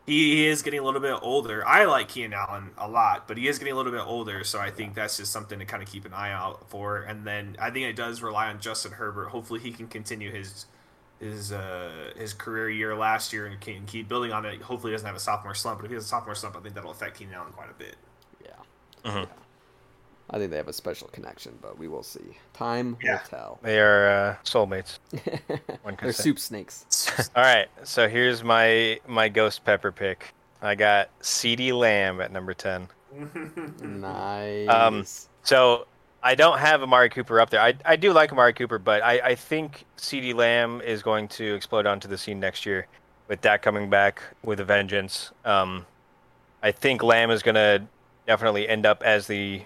he 0.05 0.47
is 0.47 0.61
getting 0.61 0.79
a 0.79 0.83
little 0.83 0.99
bit 0.99 1.17
older. 1.21 1.65
I 1.65 1.85
like 1.85 2.09
Keenan 2.09 2.33
Allen 2.33 2.71
a 2.77 2.87
lot, 2.87 3.27
but 3.27 3.37
he 3.37 3.47
is 3.47 3.59
getting 3.59 3.73
a 3.73 3.77
little 3.77 3.91
bit 3.91 4.01
older. 4.05 4.43
So 4.43 4.59
I 4.59 4.71
think 4.71 4.95
that's 4.95 5.17
just 5.17 5.31
something 5.31 5.59
to 5.59 5.65
kind 5.65 5.81
of 5.83 5.89
keep 5.89 6.05
an 6.05 6.13
eye 6.13 6.31
out 6.31 6.69
for. 6.69 6.97
And 7.01 7.25
then 7.25 7.55
I 7.59 7.69
think 7.69 7.85
it 7.85 7.95
does 7.95 8.21
rely 8.21 8.49
on 8.49 8.59
Justin 8.59 8.93
Herbert. 8.93 9.29
Hopefully 9.29 9.59
he 9.59 9.71
can 9.71 9.87
continue 9.87 10.31
his 10.31 10.65
his 11.19 11.51
uh, 11.51 12.13
his 12.17 12.33
career 12.33 12.69
year 12.69 12.95
last 12.95 13.31
year 13.31 13.45
and 13.45 13.61
can 13.61 13.85
keep 13.85 14.09
building 14.09 14.31
on 14.33 14.43
it. 14.45 14.61
Hopefully 14.61 14.91
he 14.91 14.95
doesn't 14.95 15.05
have 15.07 15.15
a 15.15 15.19
sophomore 15.19 15.53
slump. 15.55 15.79
But 15.79 15.85
if 15.85 15.91
he 15.91 15.95
has 15.95 16.05
a 16.05 16.07
sophomore 16.07 16.35
slump, 16.35 16.57
I 16.57 16.61
think 16.61 16.73
that'll 16.75 16.91
affect 16.91 17.19
Keenan 17.19 17.35
Allen 17.35 17.53
quite 17.53 17.69
a 17.69 17.73
bit. 17.73 17.95
Yeah. 18.43 18.51
Mhm. 19.05 19.27
I 20.29 20.37
think 20.37 20.51
they 20.51 20.57
have 20.57 20.67
a 20.69 20.73
special 20.73 21.07
connection, 21.09 21.57
but 21.61 21.77
we 21.77 21.87
will 21.89 22.03
see. 22.03 22.37
Time 22.53 22.97
Yeah. 23.03 23.13
will 23.13 23.27
tell. 23.29 23.59
They 23.61 23.79
are 23.79 24.07
uh, 24.09 24.35
soulmates. 24.45 24.99
They're 26.01 26.13
say. 26.13 26.23
soup 26.23 26.39
snakes. 26.39 26.85
All 27.35 27.43
right, 27.43 27.67
so 27.83 28.07
here's 28.07 28.43
my 28.43 28.99
my 29.07 29.27
ghost 29.29 29.65
pepper 29.65 29.91
pick. 29.91 30.33
I 30.61 30.75
got 30.75 31.09
CeeDee 31.21 31.73
Lamb 31.73 32.21
at 32.21 32.31
number 32.31 32.53
ten. 32.53 32.87
nice. 33.81 34.69
Um, 34.69 35.05
So 35.43 35.87
I 36.23 36.35
don't 36.35 36.59
have 36.59 36.83
Amari 36.83 37.09
Cooper 37.09 37.39
up 37.41 37.49
there. 37.49 37.61
I, 37.61 37.73
I 37.83 37.95
do 37.95 38.13
like 38.13 38.31
Amari 38.31 38.53
Cooper, 38.53 38.77
but 38.77 39.01
I, 39.01 39.19
I 39.19 39.35
think 39.35 39.85
CeeDee 39.97 40.35
Lamb 40.35 40.81
is 40.81 41.01
going 41.01 41.27
to 41.29 41.55
explode 41.55 41.87
onto 41.87 42.07
the 42.07 42.17
scene 42.17 42.39
next 42.39 42.65
year 42.65 42.85
with 43.27 43.41
Dak 43.41 43.61
coming 43.63 43.89
back 43.89 44.21
with 44.43 44.59
a 44.59 44.65
vengeance. 44.65 45.31
Um, 45.45 45.85
I 46.61 46.71
think 46.71 47.01
Lamb 47.01 47.31
is 47.31 47.41
going 47.41 47.55
to 47.55 47.81
definitely 48.27 48.69
end 48.69 48.85
up 48.85 49.01
as 49.01 49.25
the 49.25 49.63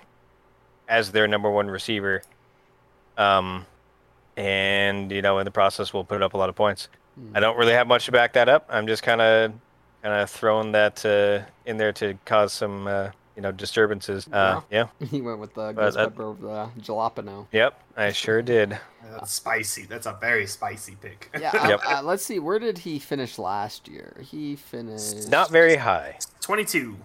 as 0.87 1.11
their 1.11 1.27
number 1.27 1.49
one 1.49 1.67
receiver. 1.67 2.21
Um, 3.17 3.65
and 4.37 5.11
you 5.11 5.21
know, 5.21 5.39
in 5.39 5.45
the 5.45 5.51
process, 5.51 5.93
we'll 5.93 6.03
put 6.03 6.21
up 6.21 6.33
a 6.33 6.37
lot 6.37 6.49
of 6.49 6.55
points. 6.55 6.89
Hmm. 7.15 7.35
I 7.35 7.39
don't 7.39 7.57
really 7.57 7.73
have 7.73 7.87
much 7.87 8.05
to 8.05 8.11
back 8.11 8.33
that 8.33 8.49
up. 8.49 8.67
I'm 8.69 8.87
just 8.87 9.03
kind 9.03 9.21
of 9.21 9.53
kind 10.03 10.21
of 10.21 10.29
throwing 10.29 10.71
that 10.73 11.05
uh, 11.05 11.45
in 11.65 11.77
there 11.77 11.93
to 11.93 12.17
cause 12.25 12.51
some 12.51 12.87
uh, 12.87 13.09
you 13.35 13.41
know 13.41 13.51
disturbances. 13.51 14.27
Uh, 14.31 14.61
yeah. 14.69 14.87
he 15.09 15.21
went 15.21 15.39
with 15.39 15.53
the 15.53 15.71
But 15.73 15.75
ghost 15.75 15.97
that- 15.97 16.09
pepper 16.09 16.23
over 16.23 16.41
the 16.75 16.81
jalapeno. 16.81 17.47
Yep, 17.53 17.79
I 17.95 18.11
sure 18.11 18.41
did. 18.41 18.77
That's 19.11 19.33
spicy. 19.33 19.85
That's 19.85 20.07
a 20.07 20.17
very 20.19 20.47
spicy 20.47 20.97
pick. 21.01 21.29
Yeah. 21.39 21.51
Yep. 21.69 21.79
uh, 21.87 22.01
let's 22.03 22.25
see. 22.25 22.39
Where 22.39 22.59
did 22.59 22.79
he 22.79 22.99
finish 22.99 23.39
last 23.39 23.87
year? 23.87 24.17
He 24.19 24.55
finished. 24.57 25.29
Not 25.29 25.51
very 25.51 25.77
high. 25.77 26.17
22. 26.41 26.97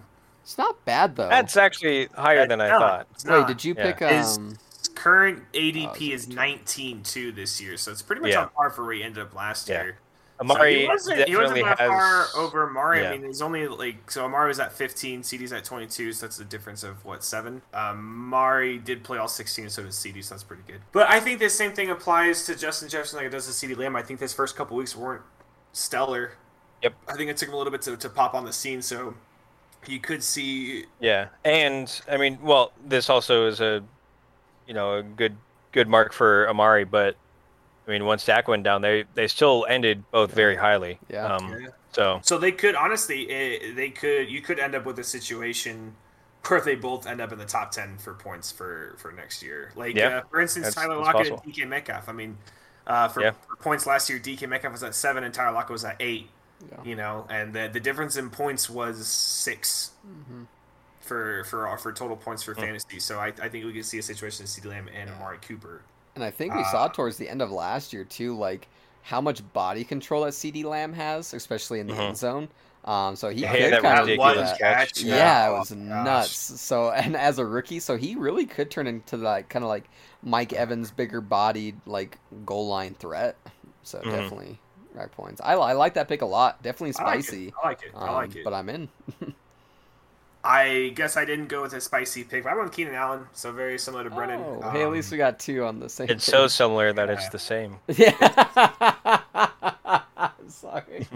It's 0.43 0.57
not 0.57 0.83
bad 0.85 1.15
though. 1.15 1.29
That's 1.29 1.55
actually 1.57 2.07
higher 2.15 2.47
than 2.47 2.61
I 2.61 2.69
No, 2.69 2.79
thought. 2.79 3.07
it's 3.11 3.25
Wait, 3.25 3.31
not. 3.31 3.47
did 3.47 3.63
you 3.63 3.75
Yeah. 3.77 3.91
pick 3.91 3.99
His 4.09 4.37
um? 4.37 4.57
current 4.95 5.43
Oh, 5.53 5.57
ADP 5.57 6.13
it's 6.13 6.23
is 6.23 6.29
19 6.29 7.03
too 7.03 7.31
this 7.31 7.61
year, 7.61 7.77
so 7.77 7.91
it's 7.91 8.01
pretty 8.01 8.21
much 8.21 8.31
Yeah. 8.31 8.41
on 8.43 8.49
par 8.49 8.69
for 8.71 8.83
where 8.83 8.93
he 8.93 9.03
ended 9.03 9.23
up 9.23 9.33
last 9.35 9.69
Yeah. 9.69 9.83
year. 9.83 9.97
Amari 10.39 10.73
so 10.73 10.79
he 10.79 10.87
wasn't, 10.87 11.27
he 11.29 11.35
wasn't 11.35 11.59
definitely 11.59 11.63
that 11.63 11.79
has. 11.79 11.87
far 12.33 12.41
over 12.43 12.67
Amari. 12.67 13.01
Yeah. 13.03 13.09
I 13.09 13.11
mean, 13.11 13.25
he's 13.25 13.43
only 13.43 13.67
like 13.67 14.09
so 14.09 14.25
Amari 14.25 14.47
was 14.47 14.59
at 14.59 14.73
15, 14.73 15.21
CeeDee's 15.21 15.53
at 15.53 15.63
22, 15.63 16.13
so 16.13 16.25
that's 16.25 16.39
a 16.39 16.43
difference 16.45 16.81
of 16.83 17.05
what 17.05 17.23
seven. 17.23 17.61
Um, 17.75 17.99
Amari 18.25 18.79
did 18.79 19.03
play 19.03 19.19
all 19.19 19.27
16, 19.27 19.69
so 19.69 19.83
did 19.83 19.91
CeeDee, 19.91 20.23
so 20.23 20.33
that's 20.33 20.43
pretty 20.43 20.63
good. 20.65 20.81
But 20.93 21.07
I 21.11 21.19
think 21.19 21.39
the 21.39 21.49
same 21.49 21.73
thing 21.73 21.91
applies 21.91 22.43
to 22.47 22.55
Justin 22.55 22.89
Jefferson 22.89 23.17
like 23.17 23.27
it 23.27 23.29
does 23.29 23.45
to 23.45 23.51
CeeDee 23.67 23.77
Lamb. 23.77 23.95
I 23.95 24.01
think 24.01 24.19
his 24.19 24.33
first 24.33 24.55
couple 24.55 24.75
weeks 24.77 24.95
weren't 24.95 25.21
stellar. 25.73 26.31
Yep. 26.81 26.93
I 27.07 27.13
think 27.13 27.29
it 27.29 27.37
took 27.37 27.49
him 27.49 27.53
a 27.53 27.57
little 27.57 27.71
bit 27.71 27.83
to, 27.83 27.95
to 27.95 28.09
pop 28.09 28.33
on 28.33 28.43
the 28.43 28.51
scene, 28.53 28.81
so 28.81 29.13
you 29.87 29.99
could 29.99 30.23
see 30.23 30.85
Yeah, 30.99 31.27
and 31.43 32.01
I 32.09 32.17
mean, 32.17 32.39
well, 32.41 32.71
this 32.85 33.09
also 33.09 33.47
is 33.47 33.59
a, 33.61 33.83
you 34.67 34.73
know, 34.73 34.95
a 34.97 35.03
good 35.03 35.35
good 35.71 35.87
mark 35.87 36.13
for 36.13 36.47
Amari, 36.49 36.83
but 36.83 37.15
I 37.87 37.91
mean, 37.91 38.05
once 38.05 38.25
Dak 38.25 38.47
went 38.47 38.63
down, 38.63 38.81
they 38.81 39.05
they 39.15 39.27
still 39.27 39.65
ended 39.67 40.03
both 40.11 40.33
very 40.33 40.55
highly. 40.55 40.99
Yeah. 41.09 41.25
Um, 41.35 41.51
Yeah. 41.61 41.67
So 41.93 42.19
So 42.23 42.37
they 42.37 42.51
could 42.53 42.75
honestly, 42.75 43.29
eh, 43.29 43.73
they 43.75 43.89
could 43.89 44.29
you 44.29 44.41
could 44.41 44.59
end 44.59 44.75
up 44.75 44.85
with 44.85 44.97
a 44.99 45.03
situation 45.03 45.95
where 46.47 46.61
they 46.61 46.75
both 46.75 47.05
end 47.05 47.19
up 47.21 47.31
in 47.31 47.37
the 47.39 47.45
top 47.45 47.71
ten 47.71 47.97
for 47.97 48.13
points 48.13 48.51
for 48.51 48.93
for 48.97 49.11
next 49.11 49.43
year. 49.43 49.71
Like 49.75 49.95
Yeah, 49.95 50.19
uh, 50.19 50.21
for 50.29 50.39
instance, 50.41 50.67
that's- 50.67 50.75
Tyler 50.87 51.03
that's 51.03 51.15
Lockett 51.15 51.31
and 51.33 51.53
DK 51.53 51.67
Metcalf. 51.67 52.07
I 52.07 52.13
mean, 52.13 52.37
uh, 52.87 53.07
for, 53.09 53.21
Yeah. 53.21 53.31
for 53.47 53.55
points 53.57 53.85
last 53.85 54.09
year, 54.09 54.19
DK 54.19 54.47
Metcalf 54.47 54.71
was 54.71 54.83
at 54.83 54.95
seven 54.95 55.23
and 55.23 55.33
Tyler 55.33 55.51
Lockett 55.53 55.71
was 55.71 55.83
at 55.85 55.97
eight. 55.99 56.29
Yeah. 56.69 56.83
You 56.83 56.95
know, 56.95 57.25
and 57.29 57.53
the 57.53 57.69
the 57.71 57.79
difference 57.79 58.15
in 58.17 58.29
points 58.29 58.69
was 58.69 59.07
6 59.07 59.91
Mhm. 60.07 60.47
for 60.99 61.43
for 61.45 61.77
for 61.77 61.91
total 61.93 62.17
points 62.17 62.43
for 62.43 62.53
Hmm. 62.55 62.61
fantasy. 62.61 62.99
So 62.99 63.19
I, 63.19 63.27
I 63.41 63.49
think 63.49 63.65
we 63.65 63.73
could 63.73 63.85
see 63.85 63.97
a 63.99 64.03
situation 64.03 64.43
in 64.43 64.47
CeeDee 64.47 64.69
Lamb 64.69 64.87
and 64.93 65.09
Yeah. 65.09 65.15
Amari 65.15 65.39
Cooper. 65.39 65.81
And 66.15 66.23
I 66.23 66.31
think 66.31 66.53
we 66.53 66.63
Uh, 66.63 66.63
saw 66.63 66.87
towards 66.87 67.17
the 67.17 67.29
end 67.29 67.41
of 67.41 67.51
last 67.51 67.93
year 67.93 68.05
too, 68.05 68.37
like 68.37 68.69
how 69.03 69.21
much 69.21 69.51
body 69.53 69.83
control 69.83 70.23
that 70.25 70.33
CeeDee 70.33 70.63
Lamb 70.63 70.93
has, 70.93 71.33
especially 71.33 71.79
in 71.79 71.87
the 71.87 71.95
Mhm. 71.95 71.99
end 71.99 72.17
zone. 72.17 72.49
Um, 72.83 73.15
so 73.15 73.29
he 73.29 73.41
Yeah, 73.41 73.47
could 73.47 73.71
that 73.71 73.81
kind 73.81 73.99
of 73.99 74.07
do 74.17 74.17
ridiculous 74.17 74.35
that. 74.35 74.59
catch. 74.59 75.03
Yeah, 75.03 75.15
Yeah. 75.15 75.47
it 75.47 75.51
Oh, 75.51 75.53
was 75.53 75.71
gosh. 75.87 76.31
nuts. 76.31 76.61
So 76.61 76.91
and 76.91 77.15
as 77.15 77.39
a 77.39 77.45
rookie, 77.45 77.79
so 77.79 77.97
he 77.97 78.15
really 78.15 78.45
could 78.45 78.71
turn 78.71 78.87
into 78.87 79.17
like 79.17 79.49
kind 79.49 79.63
of 79.63 79.69
like 79.69 79.89
Mike 80.23 80.53
Evans, 80.53 80.91
bigger 80.91 81.21
bodied, 81.21 81.81
like 81.85 82.19
goal 82.45 82.67
line 82.67 82.95
threat. 82.95 83.37
So 83.83 84.03
Mhm. 84.03 84.09
definitely 84.09 84.61
rack 84.93 85.11
points. 85.11 85.41
I, 85.43 85.53
I 85.53 85.73
like 85.73 85.93
that 85.95 86.07
pick 86.07 86.21
a 86.21 86.25
lot. 86.25 86.61
Definitely 86.63 86.95
I 86.99 87.05
like 87.05 87.19
it. 87.19 87.23
spicy. 87.25 87.53
I 87.63 87.67
like 87.67 87.81
it. 87.83 87.91
I 87.95 88.11
like 88.11 88.31
Um, 88.31 88.37
it. 88.37 88.43
But 88.43 88.53
I'm 88.53 88.69
in. 88.69 88.89
I 90.43 90.91
guess 90.95 91.17
I 91.17 91.25
didn't 91.25 91.47
go 91.49 91.61
with 91.61 91.73
a 91.73 91.81
spicy 91.81 92.23
pick. 92.23 92.43
But 92.43 92.49
I 92.51 92.55
went 92.55 92.65
with 92.69 92.73
Keenan 92.75 92.95
Allen, 92.95 93.27
so 93.31 93.51
very 93.51 93.77
similar 93.77 94.03
to 94.03 94.09
Brennen. 94.09 94.39
Oh, 94.43 94.69
hey, 94.71 94.81
at 94.81 94.87
Um, 94.87 94.93
least 94.93 95.11
we 95.11 95.17
got 95.17 95.37
two 95.39 95.63
on 95.65 95.79
the 95.79 95.87
same. 95.87 96.09
it's 96.09 96.25
so 96.25 96.47
similar 96.47 96.91
that 96.93 97.09
it's 97.11 97.29
the 97.29 97.39
same. 97.39 97.77
Yeah. 97.95 98.11
Sorry. 100.47 101.07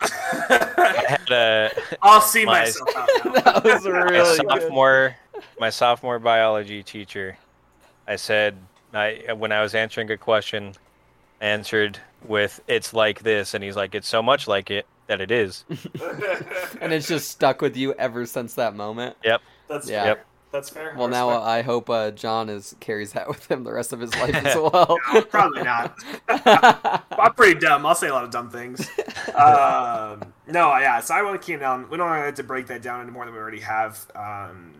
I 0.00 1.04
had 1.08 1.30
a, 1.30 1.70
I'll 2.02 2.20
see 2.20 2.44
My- 2.44 2.60
myself 2.60 2.88
out 2.96 3.08
now. 3.24 3.30
that 3.32 3.64
was 3.64 3.84
my 3.84 3.90
really 3.90 4.38
good. 4.38 4.48
sophomore 4.50 5.16
my 5.60 5.70
sophomore 5.70 6.18
biology 6.18 6.82
teacher. 6.82 7.36
I 8.06 8.16
said 8.16 8.56
I 8.92 9.32
when 9.36 9.52
I 9.52 9.62
was 9.62 9.74
answering 9.74 10.10
a 10.10 10.16
question, 10.16 10.74
I 11.40 11.46
answered 11.46 11.98
with 12.26 12.60
"It's 12.68 12.92
like 12.94 13.22
this," 13.22 13.54
and 13.54 13.62
he's 13.64 13.76
like, 13.76 13.94
"It's 13.94 14.08
so 14.08 14.22
much 14.22 14.46
like 14.48 14.70
it 14.70 14.86
that 15.06 15.20
it 15.20 15.30
is." 15.30 15.64
and 16.80 16.92
it's 16.92 17.08
just 17.08 17.30
stuck 17.30 17.60
with 17.60 17.76
you 17.76 17.92
ever 17.94 18.26
since 18.26 18.54
that 18.54 18.74
moment. 18.74 19.16
Yep 19.24 19.40
that's 19.72 19.88
Yeah. 19.88 20.02
fair. 20.02 20.08
Yep. 20.08 20.26
That's 20.52 20.68
fair. 20.68 20.94
Well, 20.98 21.06
I 21.06 21.10
now 21.10 21.28
respect 21.30 21.46
I 21.46 21.62
hope 21.62 21.88
uh, 21.88 22.10
Jon 22.10 22.50
is 22.50 22.76
carries 22.78 23.12
that 23.12 23.26
with 23.28 23.50
him 23.50 23.64
the 23.64 23.72
rest 23.72 23.92
of 23.94 24.00
his 24.00 24.14
life 24.16 24.34
as 24.34 24.54
well. 24.72 24.98
No, 25.12 25.22
probably 25.22 25.62
not. 25.62 25.96
I'm 26.28 27.32
pretty 27.34 27.58
dumb. 27.58 27.86
I'll 27.86 27.94
say 27.94 28.08
a 28.08 28.12
lot 28.12 28.24
of 28.24 28.30
dumb 28.30 28.50
things. 28.50 28.86
Um, 29.34 30.32
no, 30.46 30.76
yeah. 30.76 31.00
So 31.00 31.14
I 31.14 31.22
went 31.22 31.32
with 31.32 31.42
Keenan 31.42 31.60
down 31.60 31.90
We 31.90 31.96
don't 31.96 32.08
have 32.08 32.34
to 32.34 32.42
break 32.42 32.66
that 32.66 32.82
down 32.82 33.00
any 33.00 33.10
more 33.10 33.24
than 33.24 33.32
we 33.32 33.40
already 33.40 33.60
have. 33.60 33.98
Um, 34.14 34.74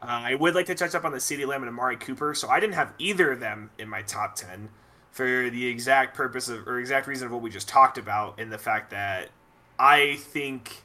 uh, 0.00 0.06
I 0.06 0.34
would 0.34 0.54
like 0.54 0.66
to 0.66 0.74
touch 0.74 0.94
up 0.94 1.04
on 1.04 1.12
the 1.12 1.18
CeeDee 1.18 1.46
Lamb 1.46 1.62
and 1.62 1.68
Amari 1.68 1.96
Cooper. 1.96 2.32
So 2.34 2.48
I 2.48 2.58
didn't 2.58 2.74
have 2.74 2.94
either 2.98 3.32
of 3.32 3.40
them 3.40 3.70
in 3.78 3.90
my 3.90 4.00
top 4.00 4.34
ten 4.34 4.70
for 5.16 5.48
the 5.48 5.66
exact 5.66 6.14
purpose 6.14 6.50
of 6.50 6.68
or 6.68 6.78
exact 6.78 7.06
reason 7.06 7.26
of 7.26 7.32
what 7.32 7.40
we 7.40 7.48
just 7.48 7.66
talked 7.66 7.96
about, 7.96 8.38
in 8.38 8.50
the 8.50 8.58
fact 8.58 8.90
that 8.90 9.30
I 9.78 10.16
think 10.16 10.82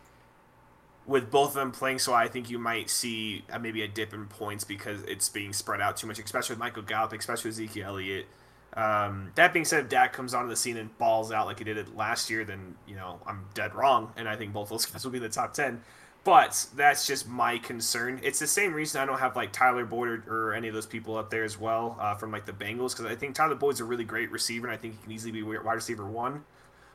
with 1.05 1.29
both 1.29 1.49
of 1.49 1.55
them 1.55 1.71
playing 1.73 1.99
so 1.99 2.13
I 2.13 2.29
think 2.29 2.49
you 2.49 2.57
might 2.57 2.89
see 2.89 3.43
maybe 3.59 3.82
a 3.82 3.89
dip 3.89 4.13
in 4.13 4.27
points 4.27 4.63
because 4.63 5.01
it's 5.03 5.27
being 5.27 5.51
spread 5.51 5.82
out 5.82 5.97
too 5.97 6.07
much, 6.07 6.17
especially 6.17 6.53
with 6.53 6.59
Michael 6.59 6.84
Gallup, 6.84 7.11
especially 7.11 7.49
with 7.49 7.59
Ezekiel 7.59 7.88
Elliott. 7.89 8.27
Um, 8.73 9.32
that 9.36 9.51
being 9.51 9.65
said, 9.65 9.82
if 9.82 9.89
Dak 9.89 10.13
comes 10.13 10.34
onto 10.34 10.47
the 10.47 10.55
scene 10.55 10.77
and 10.77 10.97
balls 10.97 11.34
out 11.34 11.45
like 11.45 11.57
he 11.57 11.65
did 11.65 11.77
it 11.77 11.97
last 11.97 12.29
year, 12.29 12.45
then 12.45 12.75
you 12.88 12.95
know 12.95 13.19
I'm 13.27 13.47
dead 13.53 13.75
wrong, 13.75 14.13
and 14.15 14.29
I 14.29 14.38
think 14.38 14.53
both 14.53 14.69
those 14.69 14.86
guys 14.88 15.03
will 15.03 15.11
be 15.11 15.17
in 15.17 15.23
the 15.23 15.29
top 15.29 15.53
ten. 15.53 15.82
But 16.24 16.67
that's 16.76 17.07
just 17.07 17.28
my 17.28 17.57
concern. 17.57 18.19
It's 18.22 18.38
the 18.38 18.45
same 18.45 18.74
reason 18.74 19.01
I 19.01 19.05
don't 19.05 19.17
have 19.17 19.36
like 19.36 19.51
Tyler 19.51 19.86
Boyd 19.86 20.07
or, 20.28 20.49
or 20.49 20.53
any 20.53 20.67
of 20.67 20.74
those 20.76 20.86
people 20.86 21.17
up 21.17 21.32
there 21.32 21.43
as 21.43 21.59
well 21.59 21.97
uh, 21.99 22.13
from 22.13 22.32
like 22.32 22.45
the 22.45 22.51
Bengals 22.53 22.95
because 22.95 23.05
I 23.05 23.15
think 23.15 23.34
Tyler 23.34 23.55
Boyd's 23.55 23.80
a 23.80 23.86
really 23.86 24.03
great 24.03 24.32
receiver, 24.32 24.67
and 24.67 24.74
I 24.74 24.78
think 24.78 24.97
he 24.97 25.03
can 25.03 25.11
easily 25.11 25.32
be 25.32 25.41
wide 25.41 25.74
receiver 25.74 26.05
one. 26.05 26.43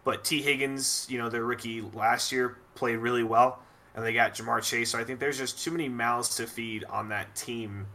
But 0.04 0.22
Tee 0.22 0.42
Higgins, 0.42 1.08
you 1.10 1.18
know, 1.18 1.28
their 1.28 1.44
rookie 1.44 1.80
last 1.80 2.30
year 2.30 2.56
played 2.76 2.98
really 2.98 3.24
well, 3.24 3.58
and 3.96 4.04
they 4.04 4.12
got 4.12 4.34
Ja'Marr 4.34 4.62
Chase. 4.62 4.90
So 4.90 4.98
I 5.00 5.02
think 5.02 5.18
there's 5.18 5.38
just 5.38 5.62
too 5.62 5.72
many 5.72 5.88
mouths 5.88 6.36
to 6.36 6.46
feed 6.46 6.84
on 6.84 7.08
that 7.08 7.34
team 7.34 7.86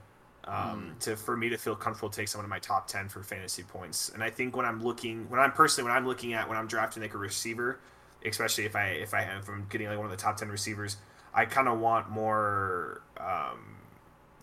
um, 0.44 0.96
to 1.00 1.16
for 1.16 1.38
me 1.38 1.48
to 1.48 1.58
feel 1.58 1.76
comfortable 1.76 2.10
take 2.10 2.28
someone 2.28 2.46
in 2.46 2.50
my 2.50 2.60
top 2.60 2.88
ten 2.88 3.08
for 3.08 3.24
fantasy 3.24 3.64
points. 3.64 4.10
And 4.10 4.22
I 4.22 4.30
think 4.30 4.58
when 4.58 4.66
I'm 4.66 4.84
looking, 4.84 5.30
when 5.30 5.40
I'm 5.40 5.54
personally, 5.54 5.90
when 5.90 5.98
I'm 5.98 6.06
looking 6.06 6.34
at 6.34 6.50
when 6.50 6.58
I'm 6.58 6.68
drafting 6.68 7.02
like 7.02 7.14
a 7.14 7.18
receiver, 7.18 7.80
especially 8.26 8.66
if 8.66 8.76
I 8.76 8.88
if 8.88 9.14
I 9.14 9.22
if 9.22 9.48
I'm 9.48 9.68
getting 9.70 9.88
like 9.88 9.98
one 9.98 10.06
of 10.06 10.12
the 10.12 10.18
top 10.18 10.36
ten 10.36 10.50
receivers, 10.50 10.98
I 11.34 11.46
kind 11.46 11.68
of 11.68 11.80
want 11.80 12.10
more 12.10 13.02
um, 13.18 13.78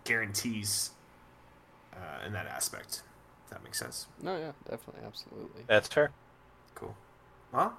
guarantees 0.05 0.91
uh, 1.95 2.27
in 2.27 2.33
that 2.33 2.47
aspect. 2.47 3.03
If 3.45 3.51
that 3.51 3.65
makes 3.65 3.79
sense. 3.79 4.07
no, 4.23 4.37
yeah, 4.37 4.53
definitely, 4.69 5.03
absolutely. 5.07 5.63
That's 5.67 5.89
fair. 5.89 6.11
Cool. 6.75 6.95
Well, 7.53 7.75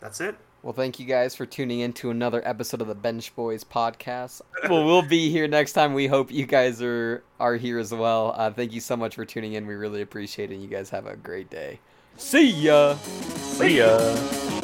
that's 0.00 0.20
it. 0.20 0.36
Well, 0.62 0.74
thank 0.74 1.00
you 1.00 1.06
guys 1.06 1.34
for 1.34 1.46
tuning 1.46 1.80
in 1.80 1.94
to 1.94 2.10
another 2.10 2.46
episode 2.46 2.82
of 2.82 2.88
the 2.88 2.94
Bench 2.94 3.34
Boys 3.34 3.64
podcast. 3.64 4.42
well, 4.68 4.84
we'll 4.84 5.02
be 5.02 5.30
here 5.30 5.48
next 5.48 5.72
time. 5.72 5.94
We 5.94 6.06
hope 6.06 6.30
you 6.30 6.44
guys 6.44 6.82
are 6.82 7.24
are 7.38 7.56
here 7.56 7.78
as 7.78 7.92
well. 7.94 8.34
Uh, 8.36 8.50
thank 8.50 8.72
you 8.72 8.80
so 8.80 8.96
much 8.96 9.14
for 9.14 9.24
tuning 9.24 9.54
in. 9.54 9.66
We 9.66 9.74
really 9.74 10.02
appreciate 10.02 10.52
it. 10.52 10.56
You 10.56 10.68
guys 10.68 10.90
have 10.90 11.06
a 11.06 11.16
great 11.16 11.48
day. 11.48 11.80
See 12.16 12.50
ya. 12.50 12.96
See 12.96 13.78
ya. 13.78 14.59